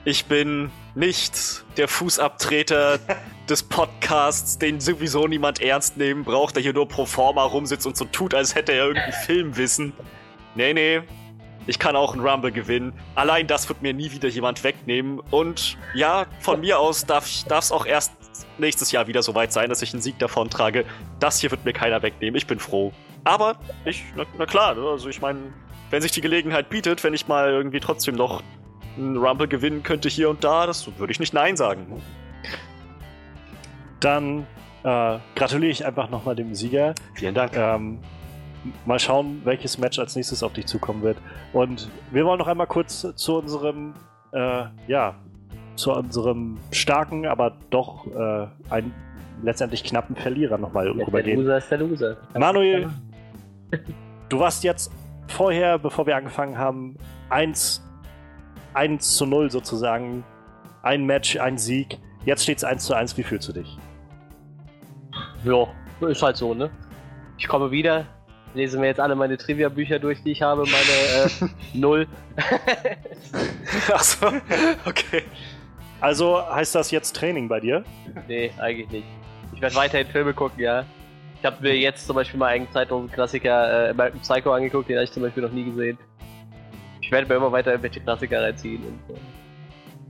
Ich 0.04 0.26
bin 0.26 0.70
nicht 0.94 1.64
der 1.76 1.88
Fußabtreter 1.88 2.98
des 3.48 3.62
Podcasts, 3.64 4.58
den 4.58 4.80
sowieso 4.80 5.26
niemand 5.26 5.60
ernst 5.60 5.96
nehmen 5.96 6.24
braucht, 6.24 6.54
der 6.54 6.62
hier 6.62 6.72
nur 6.72 6.86
pro 6.86 7.06
forma 7.06 7.42
rumsitzt 7.42 7.86
und 7.86 7.96
so 7.96 8.04
tut, 8.04 8.34
als 8.34 8.54
hätte 8.54 8.72
er 8.72 8.86
irgendwie 8.86 9.12
Filmwissen. 9.26 9.92
Nee, 10.54 10.72
nee. 10.74 11.02
Ich 11.66 11.78
kann 11.78 11.96
auch 11.96 12.12
einen 12.12 12.26
Rumble 12.26 12.52
gewinnen. 12.52 12.92
Allein 13.14 13.46
das 13.46 13.68
wird 13.68 13.82
mir 13.82 13.94
nie 13.94 14.10
wieder 14.10 14.28
jemand 14.28 14.64
wegnehmen. 14.64 15.20
Und 15.30 15.76
ja, 15.94 16.26
von 16.40 16.60
mir 16.60 16.78
aus 16.78 17.06
darf 17.06 17.26
es 17.26 17.72
auch 17.72 17.86
erst 17.86 18.12
nächstes 18.58 18.92
Jahr 18.92 19.06
wieder 19.06 19.22
soweit 19.22 19.52
sein, 19.52 19.68
dass 19.68 19.82
ich 19.82 19.92
einen 19.92 20.02
Sieg 20.02 20.18
davon 20.18 20.50
trage. 20.50 20.84
Das 21.20 21.38
hier 21.38 21.50
wird 21.50 21.64
mir 21.64 21.72
keiner 21.72 22.02
wegnehmen. 22.02 22.36
Ich 22.36 22.46
bin 22.46 22.58
froh. 22.58 22.92
Aber 23.24 23.56
ich, 23.84 24.04
na, 24.16 24.24
na 24.38 24.46
klar, 24.46 24.74
ne, 24.74 24.82
also 24.82 25.08
ich 25.08 25.20
meine, 25.20 25.52
wenn 25.90 26.02
sich 26.02 26.10
die 26.10 26.20
Gelegenheit 26.20 26.68
bietet, 26.68 27.04
wenn 27.04 27.14
ich 27.14 27.28
mal 27.28 27.50
irgendwie 27.50 27.80
trotzdem 27.80 28.16
noch 28.16 28.42
einen 28.96 29.16
Rumble 29.16 29.48
gewinnen 29.48 29.82
könnte 29.82 30.08
hier 30.08 30.28
und 30.30 30.42
da, 30.42 30.66
das 30.66 30.86
würde 30.98 31.12
ich 31.12 31.20
nicht 31.20 31.32
Nein 31.32 31.56
sagen. 31.56 32.02
Dann 34.00 34.46
äh, 34.82 35.18
gratuliere 35.36 35.70
ich 35.70 35.86
einfach 35.86 36.10
nochmal 36.10 36.34
dem 36.34 36.54
Sieger. 36.54 36.94
Vielen 37.14 37.34
Dank. 37.34 37.56
Ähm, 37.56 38.00
mal 38.86 38.98
schauen, 38.98 39.40
welches 39.44 39.78
Match 39.78 39.98
als 39.98 40.16
nächstes 40.16 40.42
auf 40.42 40.52
dich 40.52 40.66
zukommen 40.66 41.02
wird. 41.02 41.18
Und 41.52 41.88
wir 42.10 42.24
wollen 42.24 42.38
noch 42.38 42.48
einmal 42.48 42.66
kurz 42.66 43.06
zu 43.14 43.38
unserem, 43.38 43.94
äh, 44.32 44.64
ja, 44.86 45.14
zu 45.76 45.92
unserem 45.92 46.58
starken, 46.70 47.26
aber 47.26 47.56
doch 47.70 48.06
äh, 48.06 48.46
ein, 48.70 48.92
letztendlich 49.42 49.84
knappen 49.84 50.16
Verlierer 50.16 50.58
nochmal 50.58 50.92
Der 50.92 51.06
rübergehen. 51.06 51.40
Loser 51.40 51.58
ist 51.58 51.70
der 51.70 51.78
Loser. 51.78 52.16
Manuel, 52.38 52.90
du 54.28 54.38
warst 54.38 54.64
jetzt 54.64 54.92
vorher, 55.28 55.78
bevor 55.78 56.06
wir 56.06 56.16
angefangen 56.16 56.58
haben, 56.58 56.96
1, 57.30 57.82
1 58.74 59.16
zu 59.16 59.26
0 59.26 59.50
sozusagen. 59.50 60.24
Ein 60.82 61.04
Match, 61.04 61.36
ein 61.36 61.58
Sieg. 61.58 61.98
Jetzt 62.24 62.42
steht 62.42 62.58
es 62.58 62.64
1 62.64 62.84
zu 62.84 62.94
1. 62.94 63.16
Wie 63.16 63.22
fühlst 63.22 63.48
du 63.48 63.52
dich? 63.52 63.78
Ja, 65.44 65.66
ist 66.08 66.22
halt 66.22 66.36
so, 66.36 66.54
ne? 66.54 66.70
Ich 67.38 67.48
komme 67.48 67.70
wieder, 67.70 68.06
lese 68.54 68.78
mir 68.78 68.86
jetzt 68.86 69.00
alle 69.00 69.14
meine 69.14 69.36
Trivia-Bücher 69.36 69.98
durch, 69.98 70.22
die 70.22 70.32
ich 70.32 70.42
habe, 70.42 70.62
meine 70.62 71.50
äh, 71.50 71.52
Null. 71.78 72.06
Achso, 73.92 74.26
okay. 74.84 75.22
Also 76.00 76.44
heißt 76.50 76.74
das 76.74 76.90
jetzt 76.90 77.14
Training 77.16 77.48
bei 77.48 77.60
dir? 77.60 77.84
Nee, 78.28 78.50
eigentlich 78.58 78.90
nicht. 78.90 79.06
Ich 79.54 79.60
werde 79.60 79.74
weiterhin 79.76 80.06
Filme 80.08 80.34
gucken, 80.34 80.60
ja. 80.60 80.84
Ich 81.38 81.44
habe 81.44 81.56
mir 81.60 81.76
jetzt 81.76 82.06
zum 82.06 82.16
Beispiel 82.16 82.38
mal 82.38 82.48
einen 82.48 82.70
Zeitlosen-Klassiker 82.72 83.88
äh, 83.88 83.90
American 83.90 84.20
Psycho 84.20 84.52
angeguckt, 84.52 84.88
den 84.88 84.96
habe 84.96 85.04
ich 85.04 85.12
zum 85.12 85.22
Beispiel 85.22 85.42
noch 85.42 85.52
nie 85.52 85.64
gesehen. 85.64 85.98
Ich 87.00 87.10
werde 87.10 87.28
mir 87.28 87.34
immer 87.34 87.52
weiter 87.52 87.70
irgendwelche 87.70 88.00
Klassiker 88.00 88.42
reinziehen. 88.42 88.82
Und, 88.84 89.16
äh, 89.16 89.18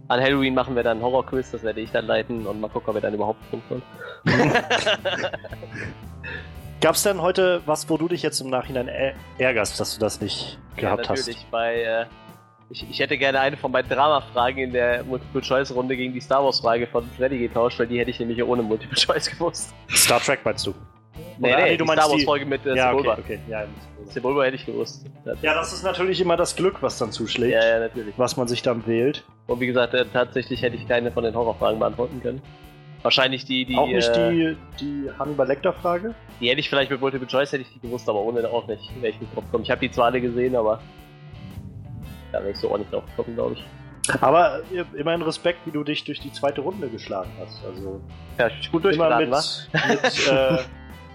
an 0.08 0.20
Halloween 0.20 0.54
machen 0.54 0.76
wir 0.76 0.82
dann 0.82 0.98
einen 0.98 1.06
Horror-Quiz, 1.06 1.52
das 1.52 1.62
werde 1.62 1.80
ich 1.80 1.90
dann 1.90 2.06
leiten 2.06 2.46
und 2.46 2.60
mal 2.60 2.68
gucken, 2.68 2.90
ob 2.90 2.94
wir 2.96 3.00
dann 3.00 3.14
überhaupt 3.14 3.42
funktioniert. 3.46 3.86
Gab 6.82 6.96
es 6.96 7.04
denn 7.04 7.22
heute 7.22 7.62
was, 7.64 7.88
wo 7.88 7.96
du 7.96 8.08
dich 8.08 8.22
jetzt 8.22 8.40
im 8.40 8.50
Nachhinein 8.50 8.90
ärgerst, 9.38 9.78
dass 9.78 9.94
du 9.94 10.00
das 10.00 10.20
nicht 10.20 10.58
gehabt 10.76 11.04
ja, 11.06 11.12
natürlich. 11.12 11.46
Bei, 11.48 11.80
äh, 11.80 12.06
ich, 12.70 12.84
ich 12.90 12.98
hätte 12.98 13.16
gerne 13.16 13.38
eine 13.38 13.56
von 13.56 13.70
meinen 13.70 13.88
Drama-Fragen 13.88 14.58
in 14.58 14.72
der 14.72 15.04
Multiple-Choice-Runde 15.04 15.96
gegen 15.96 16.12
die 16.12 16.20
Star 16.20 16.44
Wars-Frage 16.44 16.88
von 16.88 17.08
Freddy 17.16 17.38
getauscht, 17.38 17.78
weil 17.78 17.86
die 17.86 18.00
hätte 18.00 18.10
ich 18.10 18.18
nämlich 18.18 18.42
ohne 18.42 18.62
Multiple-Choice 18.62 19.30
gewusst. 19.30 19.72
hast? 19.88 19.96
Star 19.96 20.18
Trek 20.18 20.40
meinst 20.44 20.66
du? 20.66 20.74
Nee, 21.38 21.52
Oder- 21.52 21.56
nee, 21.56 21.62
nee, 21.62 21.70
die 21.70 21.76
du 21.76 21.84
meinst 21.84 22.02
Star 22.02 22.12
Wars-Folge 22.12 22.46
mit 22.46 22.66
äh, 22.66 22.74
ja, 22.74 22.88
Sebulba. 22.88 23.12
okay, 23.12 23.22
okay. 23.22 23.38
Ja, 23.48 23.64
Sebulba 24.08 24.42
hätte 24.42 24.56
ich 24.56 24.66
gewusst. 24.66 25.06
ja, 25.40 25.54
das 25.54 25.72
ist 25.72 25.84
natürlich 25.84 26.20
immer 26.20 26.36
das 26.36 26.56
Glück, 26.56 26.82
was 26.82 26.98
dann 26.98 27.12
zuschlägt, 27.12 27.52
ja, 27.52 27.64
ja, 27.64 27.78
natürlich. 27.78 28.14
was 28.16 28.36
man 28.36 28.48
sich 28.48 28.60
dann 28.60 28.84
wählt. 28.88 29.24
Und 29.46 29.60
wie 29.60 29.68
gesagt, 29.68 29.94
äh, 29.94 30.04
tatsächlich 30.12 30.62
hätte 30.62 30.74
ich 30.74 30.88
keine 30.88 31.12
von 31.12 31.22
den 31.22 31.36
Horrorfragen 31.36 31.78
beantworten 31.78 32.20
können. 32.20 32.42
Wahrscheinlich 33.02 33.44
die, 33.44 33.64
die, 33.64 33.76
auch 33.76 33.86
nicht 33.86 34.08
äh, 34.08 34.30
die, 34.30 34.56
die 34.80 35.10
Hannibal 35.18 35.46
Lecter-Frage? 35.46 36.14
die 36.40 36.48
hätte 36.48 36.60
ich 36.60 36.68
vielleicht 36.68 36.90
mit 36.90 37.00
Multiple 37.00 37.26
Choice 37.26 37.52
hätte 37.52 37.62
ich 37.62 37.72
die 37.72 37.80
gewusst, 37.80 38.08
aber 38.08 38.20
ohne 38.20 38.48
auch 38.48 38.66
nicht, 38.66 38.82
wäre 39.00 39.12
ich 39.12 39.20
nicht 39.20 39.34
drauf 39.34 39.44
gekommen. 39.44 39.64
Ich 39.64 39.70
habe 39.70 39.80
die 39.80 39.90
zwar 39.90 40.06
alle 40.06 40.20
gesehen, 40.20 40.56
aber 40.56 40.80
da 42.32 42.40
wäre 42.40 42.50
ich 42.50 42.56
so 42.56 42.72
auch 42.72 42.78
nicht 42.78 42.92
drauf 42.92 43.04
gekommen, 43.16 43.36
glaube 43.36 43.54
ich. 43.54 43.64
Aber 44.20 44.60
immerhin 44.94 45.22
Respekt, 45.22 45.60
wie 45.64 45.70
du 45.70 45.84
dich 45.84 46.02
durch 46.02 46.18
die 46.20 46.32
zweite 46.32 46.60
Runde 46.60 46.88
geschlagen 46.88 47.30
hast. 47.40 47.64
Also 47.64 48.00
Ja, 48.38 48.48
ich 48.48 48.70
bin 48.70 48.82
gut 48.82 48.92
immer 48.92 49.08
durchgeladen, 49.08 49.46
mit, 49.72 50.04
mit 50.04 50.28
äh, 50.32 50.58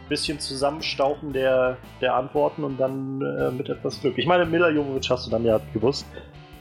bisschen 0.07 0.39
Zusammenstauchen 0.39 1.33
der, 1.33 1.77
der 1.99 2.15
Antworten 2.15 2.63
und 2.63 2.79
dann 2.79 3.21
äh, 3.21 3.51
mit 3.51 3.67
etwas 3.67 3.99
Glück. 3.99 4.17
Ich 4.17 4.25
meine, 4.25 4.45
Mila 4.45 4.69
Jovovich 4.69 5.09
hast 5.09 5.27
du 5.27 5.31
dann 5.31 5.43
ja 5.43 5.59
gewusst. 5.73 6.05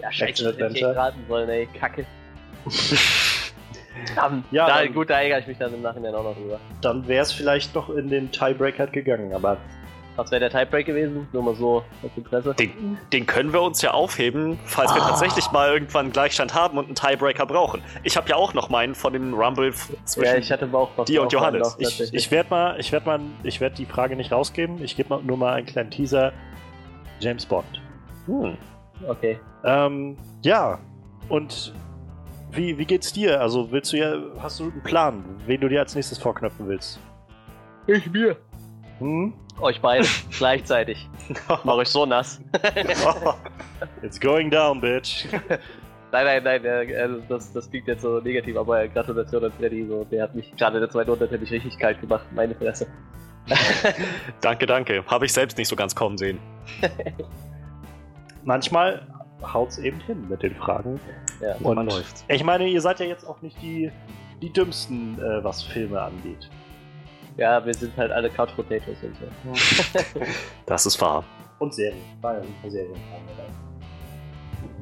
Ja, 0.00 0.10
scheiße, 0.10 0.56
hätte 0.56 0.76
ich 0.76 0.84
raten 0.84 1.20
sollen, 1.28 1.48
ey, 1.48 1.68
kacke. 1.78 2.04
Verdammt. 4.06 4.44
Ja, 4.50 4.66
da, 4.66 4.82
dann- 4.82 4.94
gut, 4.94 5.10
da 5.10 5.20
ärgere 5.20 5.40
ich 5.40 5.46
mich 5.46 5.58
dann 5.58 5.72
im 5.74 5.82
Nachhinein 5.82 6.14
auch 6.14 6.24
noch 6.24 6.34
drüber. 6.36 6.58
Dann 6.80 7.06
wäre 7.08 7.22
es 7.22 7.32
vielleicht 7.32 7.74
noch 7.74 7.90
in 7.90 8.08
den 8.08 8.30
Tiebreaker 8.30 8.86
gegangen, 8.86 9.32
aber 9.34 9.56
Was 10.18 10.30
wäre 10.30 10.48
der 10.48 10.50
Tiebreak 10.50 10.86
gewesen? 10.86 11.28
Nur 11.34 11.42
mal 11.42 11.54
so 11.54 11.84
aus 12.02 12.10
Interesse. 12.16 12.54
Den, 12.54 12.96
den 13.12 13.26
können 13.26 13.52
wir 13.52 13.60
uns 13.60 13.82
ja 13.82 13.90
aufheben, 13.90 14.58
falls 14.64 14.94
wir 14.94 15.02
Ah. 15.02 15.08
tatsächlich 15.10 15.50
mal 15.52 15.70
irgendwann 15.70 16.06
einen 16.06 16.12
Gleichstand 16.12 16.54
haben 16.54 16.78
und 16.78 16.86
einen 16.86 16.94
Tiebreaker 16.94 17.44
brauchen. 17.44 17.82
Ich 18.02 18.16
habe 18.16 18.26
ja 18.30 18.36
auch 18.36 18.54
noch 18.54 18.70
meinen 18.70 18.94
von 18.94 19.12
dem 19.12 19.34
Rumble 19.34 19.74
zwischen. 20.06 20.24
Ja, 20.32 20.38
ich 20.38 20.50
hatte 20.50 20.66
Bauch 20.68 20.88
dir 21.04 21.20
und 21.20 21.34
Johannes. 21.34 21.76
ich, 21.78 22.14
ich 22.14 22.30
werde 22.30 22.48
mal, 22.48 22.80
ich 22.80 22.92
werde 22.92 23.04
mal, 23.04 23.20
ich 23.42 23.60
werde 23.60 23.76
die 23.76 23.84
Frage 23.84 24.16
nicht 24.16 24.32
rausgeben. 24.32 24.82
Ich 24.82 24.96
gebe 24.96 25.10
mal- 25.10 25.22
nur 25.22 25.36
mal 25.36 25.52
einen 25.52 25.66
kleinen 25.66 25.90
Teaser. 25.90 26.32
James 27.20 27.44
Bond. 27.44 27.66
hm. 28.24 28.56
Okay. 29.06 29.38
Ähm, 29.64 30.16
ja. 30.42 30.78
Und 31.28 31.74
wie, 32.50 32.78
wie 32.78 32.84
geht's 32.84 33.12
dir? 33.12 33.40
Also 33.40 33.70
willst 33.70 33.92
du 33.92 33.98
ja, 33.98 34.16
hast 34.40 34.60
du 34.60 34.64
einen 34.64 34.82
Plan, 34.82 35.24
wen 35.46 35.60
du 35.60 35.68
dir 35.68 35.80
als 35.80 35.94
nächstes 35.94 36.18
vorknöpfen 36.18 36.68
willst? 36.68 37.00
Ich 37.86 38.10
mir. 38.10 38.36
Hm? 38.98 39.34
Euch 39.60 39.80
beide 39.80 40.06
gleichzeitig. 40.36 41.08
Mach 41.48 41.74
euch 41.74 41.88
so 41.88 42.06
nass. 42.06 42.40
It's 44.02 44.20
going 44.20 44.50
down, 44.50 44.80
bitch. 44.80 45.26
Nein, 46.12 46.24
nein, 46.24 46.42
nein, 46.44 46.64
äh, 46.64 46.84
äh, 46.84 47.08
das, 47.28 47.52
das 47.52 47.68
klingt 47.70 47.88
jetzt 47.88 48.02
so 48.02 48.20
negativ, 48.20 48.56
aber 48.56 48.86
Gratulation 48.88 49.44
an 49.44 49.52
Freddy, 49.52 49.86
so, 49.86 50.04
der 50.04 50.22
hat 50.22 50.34
mich 50.34 50.54
gerade 50.56 50.76
in 50.76 50.82
der 50.82 50.90
zweiten 50.90 51.10
Runde 51.10 51.28
nämlich 51.30 51.50
richtig 51.50 51.78
kalt 51.78 52.00
gemacht, 52.00 52.24
meine 52.34 52.54
Fresse. 52.54 52.86
danke, 54.40 54.66
danke. 54.66 55.04
Habe 55.06 55.26
ich 55.26 55.32
selbst 55.32 55.58
nicht 55.58 55.68
so 55.68 55.76
ganz 55.76 55.94
kommen 55.94 56.16
sehen. 56.16 56.38
Manchmal 58.44 59.06
haut's 59.42 59.78
eben 59.78 60.00
hin 60.00 60.26
mit 60.28 60.42
den 60.42 60.54
Fragen. 60.54 60.98
Ja. 61.40 61.54
Und 61.62 61.74
Man 61.76 61.86
läuft. 61.88 62.24
ich 62.28 62.42
meine, 62.44 62.66
ihr 62.68 62.80
seid 62.80 63.00
ja 63.00 63.06
jetzt 63.06 63.24
auch 63.26 63.40
nicht 63.42 63.60
die, 63.62 63.90
die 64.42 64.52
dümmsten, 64.52 65.18
äh, 65.18 65.42
was 65.44 65.62
Filme 65.62 66.00
angeht. 66.00 66.48
ja, 67.36 67.64
wir 67.64 67.74
sind 67.74 67.96
halt 67.96 68.12
alle 68.12 68.30
Couch 68.30 68.50
Potatoes 68.56 68.96
und 69.02 69.16
so. 69.16 70.20
Das 70.66 70.86
ist 70.86 71.00
wahr. 71.00 71.24
Und 71.58 71.72
Serien. 71.74 72.00
Serien. 72.66 72.94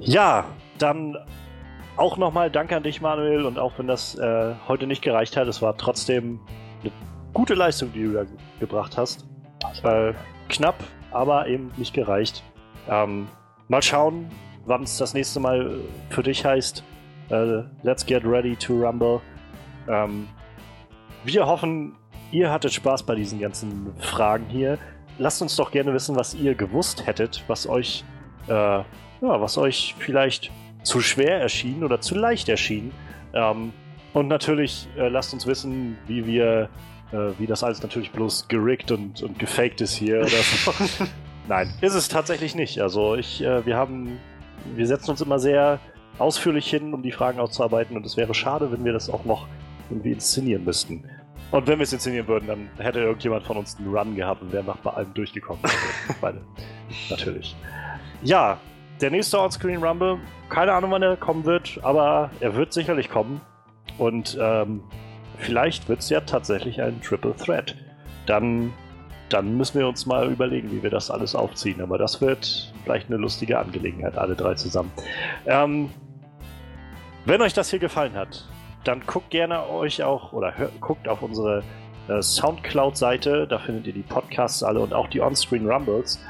Ja, 0.01 0.45
dann 0.79 1.17
auch 1.97 2.17
nochmal 2.17 2.51
Danke 2.51 2.77
an 2.77 2.83
dich, 2.83 3.01
Manuel. 3.01 3.45
Und 3.45 3.59
auch 3.59 3.73
wenn 3.79 3.87
das 3.87 4.17
äh, 4.19 4.55
heute 4.69 4.87
nicht 4.87 5.03
gereicht 5.03 5.37
hat, 5.37 5.47
es 5.49 5.63
war 5.63 5.77
trotzdem 5.77 6.41
eine 6.83 6.93
gute 7.33 7.55
Leistung, 7.55 7.93
die 7.93 8.05
du 8.05 8.13
da 8.13 8.25
ge- 8.25 8.33
gebracht 8.61 8.97
hast. 8.97 9.25
Äh, 9.83 10.13
knapp, 10.49 10.77
aber 11.11 11.47
eben 11.47 11.71
nicht 11.77 11.95
gereicht. 11.95 12.43
Ähm, 12.89 13.29
mal 13.69 13.83
schauen, 13.83 14.29
wann 14.67 14.83
es 14.83 14.97
das 14.97 15.15
nächste 15.15 15.41
Mal 15.41 15.81
äh, 15.81 16.13
für 16.13 16.23
dich 16.23 16.45
heißt. 16.45 16.83
Äh, 17.31 17.63
let's 17.83 18.05
get 18.05 18.25
ready 18.25 18.57
to 18.57 18.75
rumble. 18.75 19.21
Ähm, 19.89 20.29
wir 21.25 21.47
hoffen, 21.47 21.97
ihr 22.33 22.51
hattet 22.51 22.73
Spaß 22.73 23.05
bei 23.05 23.15
diesen 23.15 23.41
ganzen 23.41 23.95
Fragen 23.99 24.47
hier. 24.47 24.79
Lasst 25.19 25.41
uns 25.43 25.57
doch 25.57 25.71
gerne 25.71 25.95
wissen, 25.95 26.17
was 26.17 26.35
ihr 26.35 26.55
gewusst 26.55 27.07
hättet, 27.07 27.45
was 27.47 27.69
euch, 27.69 28.05
äh, 28.49 28.53
ja, 28.53 28.85
was 29.21 29.57
euch 29.57 29.95
vielleicht 29.99 30.51
zu 30.83 31.01
schwer 31.01 31.41
erschien 31.41 31.83
oder 31.85 32.01
zu 32.01 32.15
leicht 32.15 32.49
erschien. 32.49 32.93
Ähm, 33.33 33.73
und 34.13 34.29
natürlich 34.29 34.89
äh, 34.97 35.09
lasst 35.09 35.33
uns 35.33 35.47
wissen, 35.47 35.99
wie 36.07 36.27
wir, 36.27 36.69
äh, 37.13 37.31
wie 37.39 37.47
das 37.47 37.65
alles 37.65 37.83
natürlich 37.83 38.13
bloß 38.13 38.49
gerickt 38.49 38.91
und, 38.91 39.23
und 39.23 39.39
gefaked 39.39 39.81
ist 39.81 39.95
hier 39.95 40.21
oder 40.21 40.29
so. 40.29 40.73
Nein, 41.49 41.73
ist 41.81 41.95
es 41.95 42.09
tatsächlich 42.09 42.55
nicht. 42.55 42.81
Also 42.81 43.17
ich, 43.17 43.43
äh, 43.43 43.67
wir 43.67 43.77
haben, 43.77 44.19
wir 44.75 44.87
setzen 44.87 45.11
uns 45.11 45.21
immer 45.21 45.39
sehr 45.39 45.79
ausführlich 46.19 46.69
hin, 46.69 46.95
um 46.95 47.03
die 47.03 47.13
Fragen 47.13 47.41
auszuarbeiten 47.41 47.97
und 47.97 48.07
es 48.07 48.17
wäre 48.17 48.35
schade, 48.35 48.71
wenn 48.71 48.85
wir 48.85 48.93
das 48.93 49.11
auch 49.11 49.25
noch 49.25 49.47
irgendwie 49.91 50.13
inszenieren 50.13 50.65
müssten. 50.65 51.05
Und 51.51 51.67
wenn 51.67 51.79
wir 51.79 51.85
es 51.85 51.93
inszenieren 51.93 52.27
würden, 52.27 52.49
dann 52.49 52.69
hätte 52.79 53.01
irgendjemand 53.01 53.45
von 53.45 53.57
uns 53.57 53.77
einen 53.77 53.95
Run 53.95 54.17
gehabt 54.17 54.43
und 54.43 54.53
wäre 54.53 54.65
nach 54.65 54.79
bei 54.79 54.91
allem 54.91 55.13
durchgekommen. 55.15 55.63
Also, 56.09 56.21
beide. 56.21 56.41
Natürlich. 57.11 57.55
Ja, 58.23 58.59
der 59.01 59.11
nächste 59.11 59.39
Onscreen 59.39 59.83
Rumble, 59.83 60.19
keine 60.49 60.73
Ahnung, 60.73 60.91
wann 60.91 61.03
er 61.03 61.17
kommen 61.17 61.45
wird, 61.45 61.79
aber 61.83 62.31
er 62.41 62.55
wird 62.57 62.73
sicherlich 62.73 63.11
kommen. 63.11 63.41
Und 63.99 64.39
ähm, 64.41 64.83
vielleicht 65.39 65.89
wird 65.89 66.01
es 66.01 66.09
ja 66.11 66.21
tatsächlich 66.21 66.81
ein 66.81 67.01
Triple 67.01 67.35
Threat. 67.37 67.77
Dann, 68.27 68.73
dann 69.35 69.57
müssen 69.57 69.81
wir 69.81 69.89
uns 69.89 70.07
mal 70.07 70.31
überlegen, 70.31 70.71
wie 70.71 70.83
wir 70.83 70.91
das 70.91 71.11
alles 71.11 71.35
aufziehen. 71.35 71.81
Aber 71.81 71.99
das 71.99 72.21
wird 72.21 72.73
vielleicht 72.85 73.09
eine 73.09 73.17
lustige 73.17 73.59
Angelegenheit, 73.59 74.17
alle 74.17 74.37
drei 74.37 74.55
zusammen. 74.55 74.93
Ähm, 75.47 75.91
wenn 77.25 77.43
euch 77.43 77.53
das 77.53 77.69
hier 77.69 77.81
gefallen 77.81 78.15
hat, 78.15 78.47
dann 78.85 79.01
guckt 79.01 79.31
gerne 79.31 79.69
euch 79.69 80.05
auch 80.05 80.33
oder 80.33 80.57
hör, 80.57 80.69
guckt 80.81 81.09
auf 81.09 81.23
unsere 81.23 81.65
äh, 82.09 82.23
Soundcloud-Seite. 82.23 83.49
Da 83.49 83.59
findet 83.59 83.89
ihr 83.89 83.93
die 83.93 84.03
Podcasts 84.03 84.63
alle 84.63 84.79
und 84.79 84.95
auch 84.95 85.09
die 85.09 85.21
On-Screen 85.21 85.69
Rumbles, 85.69 86.21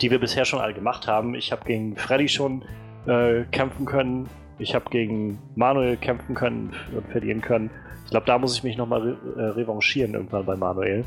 die 0.00 0.10
wir 0.10 0.20
bisher 0.20 0.44
schon 0.44 0.60
alle 0.60 0.74
gemacht 0.74 1.08
haben. 1.08 1.34
Ich 1.34 1.50
habe 1.50 1.64
gegen 1.64 1.96
Freddy 1.96 2.28
schon 2.28 2.62
äh, 3.06 3.42
kämpfen 3.50 3.84
können. 3.84 4.28
Ich 4.58 4.76
habe 4.76 4.88
gegen 4.90 5.40
Manuel 5.56 5.96
kämpfen 5.96 6.36
können 6.36 6.72
und 6.94 7.08
verlieren 7.08 7.40
können. 7.40 7.70
Ich 8.04 8.10
glaube, 8.10 8.26
da 8.26 8.38
muss 8.38 8.56
ich 8.56 8.62
mich 8.62 8.76
nochmal 8.76 9.00
re 9.00 9.16
äh, 9.36 9.42
revanchieren 9.48 10.14
irgendwann 10.14 10.44
bei 10.44 10.54
Manuel. 10.54 11.04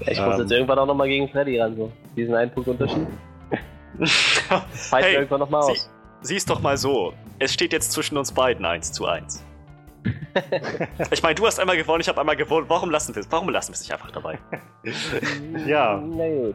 Ja, 0.00 0.12
ich 0.12 0.20
muss 0.20 0.34
Ähm. 0.34 0.40
jetzt 0.42 0.50
irgendwann 0.52 0.78
auch 0.78 0.86
nochmal 0.86 1.08
gegen 1.08 1.28
Freddy 1.28 1.60
ran, 1.60 1.76
so. 1.76 1.90
Diesen 2.16 2.34
einen 2.34 2.50
Punkt 2.50 2.68
Unterschied. 2.68 3.06
Fight 4.72 5.04
Hey, 5.04 5.14
irgendwann 5.14 5.40
nochmal 5.40 5.62
sie- 5.64 5.72
aus. 5.72 5.90
Sieh's 6.22 6.44
doch 6.44 6.60
mal 6.60 6.76
so. 6.76 7.12
Es 7.38 7.52
steht 7.52 7.72
jetzt 7.72 7.92
zwischen 7.92 8.16
uns 8.18 8.32
beiden 8.32 8.64
1 8.64 8.92
zu 8.92 9.06
1. 9.06 9.44
ich 11.10 11.22
meine, 11.22 11.34
du 11.34 11.46
hast 11.46 11.58
einmal 11.60 11.76
gewonnen, 11.76 12.00
ich 12.00 12.08
habe 12.08 12.20
einmal 12.20 12.36
gewonnen. 12.36 12.66
Warum 12.68 12.90
lassen 12.90 13.14
wir 13.14 13.20
es? 13.20 13.30
Warum 13.30 13.48
lassen 13.48 13.70
wir 13.70 13.74
es 13.74 13.80
nicht 13.80 13.92
einfach 13.92 14.10
dabei? 14.10 14.38
Ja. 15.66 16.00
Na 16.04 16.28
gut. 16.28 16.54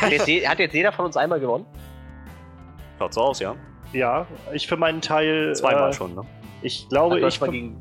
Hat 0.00 0.10
jetzt, 0.12 0.26
je- 0.28 0.46
hat 0.46 0.58
jetzt 0.58 0.72
jeder 0.74 0.92
von 0.92 1.04
uns 1.06 1.16
einmal 1.16 1.40
gewonnen? 1.40 1.66
Schaut 2.98 3.12
so 3.14 3.20
aus, 3.22 3.40
ja? 3.40 3.54
Ja, 3.92 4.26
ich 4.52 4.66
für 4.66 4.76
meinen 4.76 5.00
Teil. 5.00 5.54
Zweimal 5.54 5.90
äh, 5.90 5.92
schon, 5.92 6.14
ne? 6.14 6.22
Ich 6.62 6.88
glaube, 6.88 7.20
ich. 7.20 7.40
mal 7.40 7.50
gegen 7.50 7.78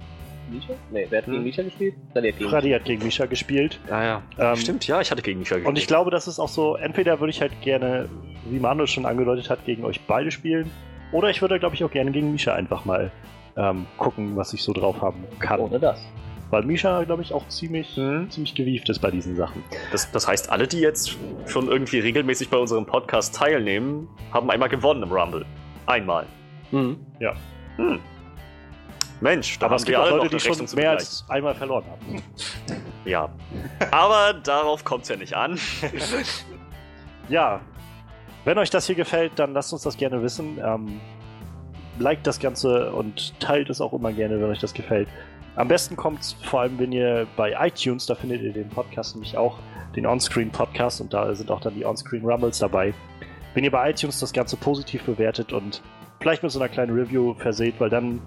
Misha? 0.53 0.73
Nee, 0.91 1.07
wer 1.09 1.19
hat 1.19 1.25
Hm. 1.27 1.33
gegen 1.33 1.43
Misha 1.45 1.63
gespielt? 1.63 1.95
Dann 2.13 2.23
der 2.23 2.31
gegen 2.31 2.49
Freddy 2.49 2.71
hat 2.71 2.85
gegen 2.85 3.03
Misha 3.03 3.25
gespielt. 3.25 3.79
Ja, 3.89 4.03
ja. 4.03 4.21
Ähm, 4.37 4.55
Stimmt, 4.57 4.87
ja, 4.87 5.01
ich 5.01 5.11
hatte 5.11 5.21
gegen 5.21 5.39
Micha 5.39 5.55
Und 5.63 5.77
ich 5.77 5.87
glaube, 5.87 6.11
das 6.11 6.27
ist 6.27 6.39
auch 6.39 6.49
so, 6.49 6.75
entweder 6.75 7.19
würde 7.19 7.31
ich 7.31 7.41
halt 7.41 7.59
gerne, 7.61 8.07
wie 8.49 8.59
Manuel 8.59 8.87
schon 8.87 9.05
angedeutet 9.05 9.49
hat, 9.49 9.65
gegen 9.65 9.83
euch 9.85 10.01
beide 10.07 10.31
spielen. 10.31 10.69
Oder 11.11 11.29
ich 11.29 11.41
würde, 11.41 11.59
glaube 11.59 11.75
ich, 11.75 11.83
auch 11.83 11.91
gerne 11.91 12.11
gegen 12.11 12.31
Misha 12.31 12.53
einfach 12.53 12.85
mal 12.85 13.11
ähm, 13.55 13.85
gucken, 13.97 14.35
was 14.35 14.51
ich 14.53 14.63
so 14.63 14.73
drauf 14.73 15.01
haben 15.01 15.23
kann. 15.39 15.59
Ohne 15.59 15.79
das. 15.79 16.03
Weil 16.49 16.63
Misha, 16.63 17.03
glaube 17.03 17.21
ich, 17.23 17.33
auch 17.33 17.47
ziemlich, 17.47 17.97
Mhm. 17.97 18.29
ziemlich 18.29 18.53
gewieft 18.55 18.89
ist 18.89 18.99
bei 18.99 19.09
diesen 19.11 19.35
Sachen. 19.35 19.63
Das, 19.91 20.11
das 20.11 20.27
heißt, 20.27 20.51
alle, 20.51 20.67
die 20.67 20.79
jetzt 20.79 21.17
schon 21.47 21.67
irgendwie 21.67 21.99
regelmäßig 21.99 22.49
bei 22.49 22.57
unserem 22.57 22.85
Podcast 22.85 23.35
teilnehmen, 23.35 24.07
haben 24.31 24.49
einmal 24.51 24.69
gewonnen 24.69 25.03
im 25.03 25.11
Rumble. 25.11 25.45
Einmal. 25.85 26.25
Mhm. 26.71 26.97
Hm. 27.77 27.99
Mensch, 29.23 29.57
da 29.57 29.65
Aber 29.65 29.75
haben 29.75 29.79
es 29.79 29.85
gibt 29.85 29.97
auch 29.97 30.09
Leute, 30.09 30.29
die 30.29 30.39
schon 30.39 30.65
mehr 30.75 30.91
als 30.91 31.25
einmal 31.29 31.55
verloren 31.55 31.85
haben. 31.89 32.23
Ja. 33.05 33.27
Aber 33.91 34.33
darauf 34.33 34.85
kommt 34.85 35.03
es 35.03 35.09
ja 35.09 35.17
nicht 35.17 35.33
an. 35.33 35.59
Ja, 37.29 37.61
wenn 38.43 38.57
euch 38.57 38.69
das 38.69 38.85
hier 38.85 38.95
gefällt, 38.95 39.31
dann 39.37 39.53
lasst 39.53 39.71
uns 39.71 39.83
das 39.83 39.95
gerne 39.95 40.21
wissen. 40.21 40.59
Ähm, 40.61 40.99
liked 41.99 42.27
das 42.27 42.37
Ganze 42.37 42.91
und 42.91 43.39
teilt 43.39 43.69
es 43.69 43.79
auch 43.79 43.93
immer 43.93 44.11
gerne, 44.11 44.41
wenn 44.41 44.49
euch 44.49 44.59
das 44.59 44.73
gefällt. 44.73 45.07
Am 45.55 45.69
besten 45.69 45.95
kommt's 45.95 46.35
vor 46.43 46.61
allem, 46.61 46.77
wenn 46.79 46.91
ihr 46.91 47.25
bei 47.37 47.53
iTunes, 47.65 48.05
da 48.07 48.15
findet 48.15 48.41
ihr 48.41 48.51
den 48.51 48.67
Podcast 48.67 49.15
nämlich 49.15 49.37
auch, 49.37 49.57
den 49.95 50.05
Onscreen 50.05 50.51
Podcast 50.51 50.99
und 50.99 51.13
da 51.13 51.33
sind 51.33 51.49
auch 51.49 51.61
dann 51.61 51.75
die 51.75 51.85
Onscreen 51.85 52.25
Rumbles 52.25 52.59
dabei. 52.59 52.93
Wenn 53.53 53.63
ihr 53.63 53.71
bei 53.71 53.89
iTunes 53.89 54.19
das 54.19 54.33
Ganze 54.33 54.57
positiv 54.57 55.03
bewertet 55.03 55.53
und 55.53 55.81
vielleicht 56.19 56.43
mit 56.43 56.51
so 56.51 56.59
einer 56.59 56.69
kleinen 56.69 56.93
Review 56.93 57.35
verseht, 57.35 57.79
weil 57.79 57.89
dann 57.89 58.21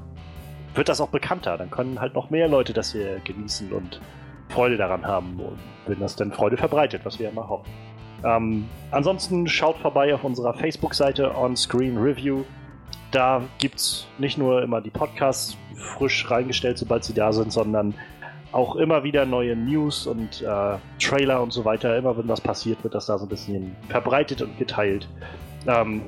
wird 0.77 0.89
das 0.89 1.01
auch 1.01 1.09
bekannter. 1.09 1.57
Dann 1.57 1.71
können 1.71 2.01
halt 2.01 2.15
noch 2.15 2.31
mehr 2.31 2.49
Leute 2.49 2.73
das 2.73 2.93
hier 2.93 3.21
genießen 3.25 3.73
und 3.73 4.01
Freude 4.49 4.77
daran 4.77 5.07
haben. 5.07 5.41
Und 5.41 5.59
wenn 5.87 6.01
das 6.01 6.17
dann 6.17 6.33
Freude 6.33 6.57
verbreitet, 6.57 7.03
was 7.05 7.19
wir 7.19 7.29
immer 7.29 7.49
hoffen. 7.49 7.71
Ähm, 8.25 8.69
ansonsten 8.91 9.47
schaut 9.47 9.77
vorbei 9.79 10.15
auf 10.15 10.25
unserer 10.25 10.55
Facebook-Seite 10.55 11.37
On 11.37 11.57
Screen 11.57 11.99
Review. 11.99 12.45
Da 13.11 13.43
gibt's 13.59 14.07
nicht 14.19 14.39
nur 14.39 14.63
immer 14.63 14.81
die 14.81 14.91
Podcasts 14.91 15.57
frisch 15.97 16.31
reingestellt, 16.31 16.79
sobald 16.79 17.05
sie 17.05 17.15
da 17.15 17.33
sind, 17.33 17.53
sondern 17.53 17.95
auch 18.53 18.77
immer 18.77 19.05
wieder 19.05 19.27
neue 19.27 19.55
News 19.55 20.07
und 20.07 20.43
äh, 20.43 20.77
Trailer 20.99 21.43
und 21.43 21.53
so 21.53 21.65
weiter. 21.65 21.97
Immer 21.97 22.17
wenn 22.17 22.29
was 22.29 22.41
passiert, 22.41 22.83
wird 22.85 22.95
das 22.95 23.07
da 23.07 23.19
so 23.19 23.27
ein 23.27 23.29
bisschen 23.29 23.77
verbreitet 23.89 24.41
und 24.43 24.59
geteilt. 24.59 25.09
Ähm, 25.67 26.03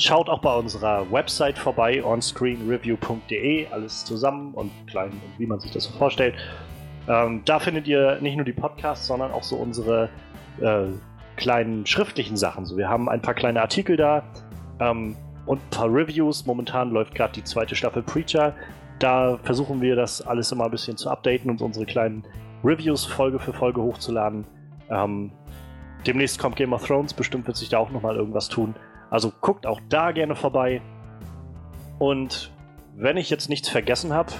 schaut 0.00 0.28
auch 0.28 0.40
bei 0.40 0.54
unserer 0.54 1.10
Website 1.10 1.58
vorbei, 1.58 2.02
onscreenreview.de, 2.02 3.66
alles 3.70 4.04
zusammen 4.04 4.54
und 4.54 4.70
klein 4.86 5.12
wie 5.38 5.46
man 5.46 5.60
sich 5.60 5.70
das 5.70 5.84
so 5.84 5.92
vorstellt. 5.98 6.34
Ähm, 7.08 7.42
da 7.44 7.58
findet 7.58 7.86
ihr 7.86 8.18
nicht 8.20 8.36
nur 8.36 8.44
die 8.44 8.52
Podcasts, 8.52 9.06
sondern 9.06 9.32
auch 9.32 9.42
so 9.42 9.56
unsere 9.56 10.08
äh, 10.60 10.86
kleinen 11.36 11.86
schriftlichen 11.86 12.36
Sachen. 12.36 12.66
So, 12.66 12.76
wir 12.76 12.88
haben 12.88 13.08
ein 13.08 13.22
paar 13.22 13.34
kleine 13.34 13.60
Artikel 13.60 13.96
da 13.96 14.22
ähm, 14.78 15.16
und 15.46 15.58
ein 15.58 15.70
paar 15.70 15.92
Reviews. 15.92 16.46
Momentan 16.46 16.90
läuft 16.90 17.14
gerade 17.14 17.32
die 17.32 17.44
zweite 17.44 17.74
Staffel 17.74 18.02
Preacher. 18.02 18.54
Da 18.98 19.38
versuchen 19.42 19.80
wir 19.80 19.96
das 19.96 20.20
alles 20.22 20.52
immer 20.52 20.66
ein 20.66 20.70
bisschen 20.70 20.96
zu 20.96 21.10
updaten 21.10 21.50
und 21.50 21.62
unsere 21.62 21.86
kleinen 21.86 22.24
Reviews 22.62 23.06
Folge 23.06 23.38
für 23.38 23.52
Folge 23.52 23.80
hochzuladen. 23.82 24.44
Ähm, 24.90 25.32
demnächst 26.06 26.38
kommt 26.38 26.56
Game 26.56 26.72
of 26.72 26.86
Thrones, 26.86 27.14
bestimmt 27.14 27.46
wird 27.46 27.56
sich 27.56 27.70
da 27.70 27.78
auch 27.78 27.90
nochmal 27.90 28.16
irgendwas 28.16 28.48
tun. 28.48 28.74
Also 29.10 29.32
guckt 29.40 29.66
auch 29.66 29.80
da 29.88 30.12
gerne 30.12 30.36
vorbei. 30.36 30.80
Und 31.98 32.52
wenn 32.94 33.16
ich 33.16 33.28
jetzt 33.28 33.48
nichts 33.48 33.68
vergessen 33.68 34.12
habe, 34.12 34.32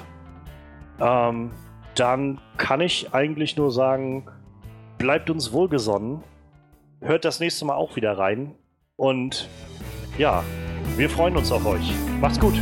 ähm, 1.01 1.51
dann 1.95 2.41
kann 2.57 2.81
ich 2.81 3.12
eigentlich 3.12 3.57
nur 3.57 3.73
sagen, 3.73 4.29
bleibt 4.99 5.29
uns 5.29 5.53
wohlgesonnen. 5.53 6.23
Hört 7.01 7.25
das 7.25 7.41
nächste 7.41 7.64
Mal 7.64 7.75
auch 7.75 7.97
wieder 7.97 8.16
rein. 8.16 8.55
Und 8.97 9.49
ja, 10.18 10.45
wir 10.97 11.11
freuen 11.11 11.37
uns 11.37 11.51
auf 11.51 11.66
euch. 11.66 11.93
Macht's 12.21 12.39
gut. 12.39 12.55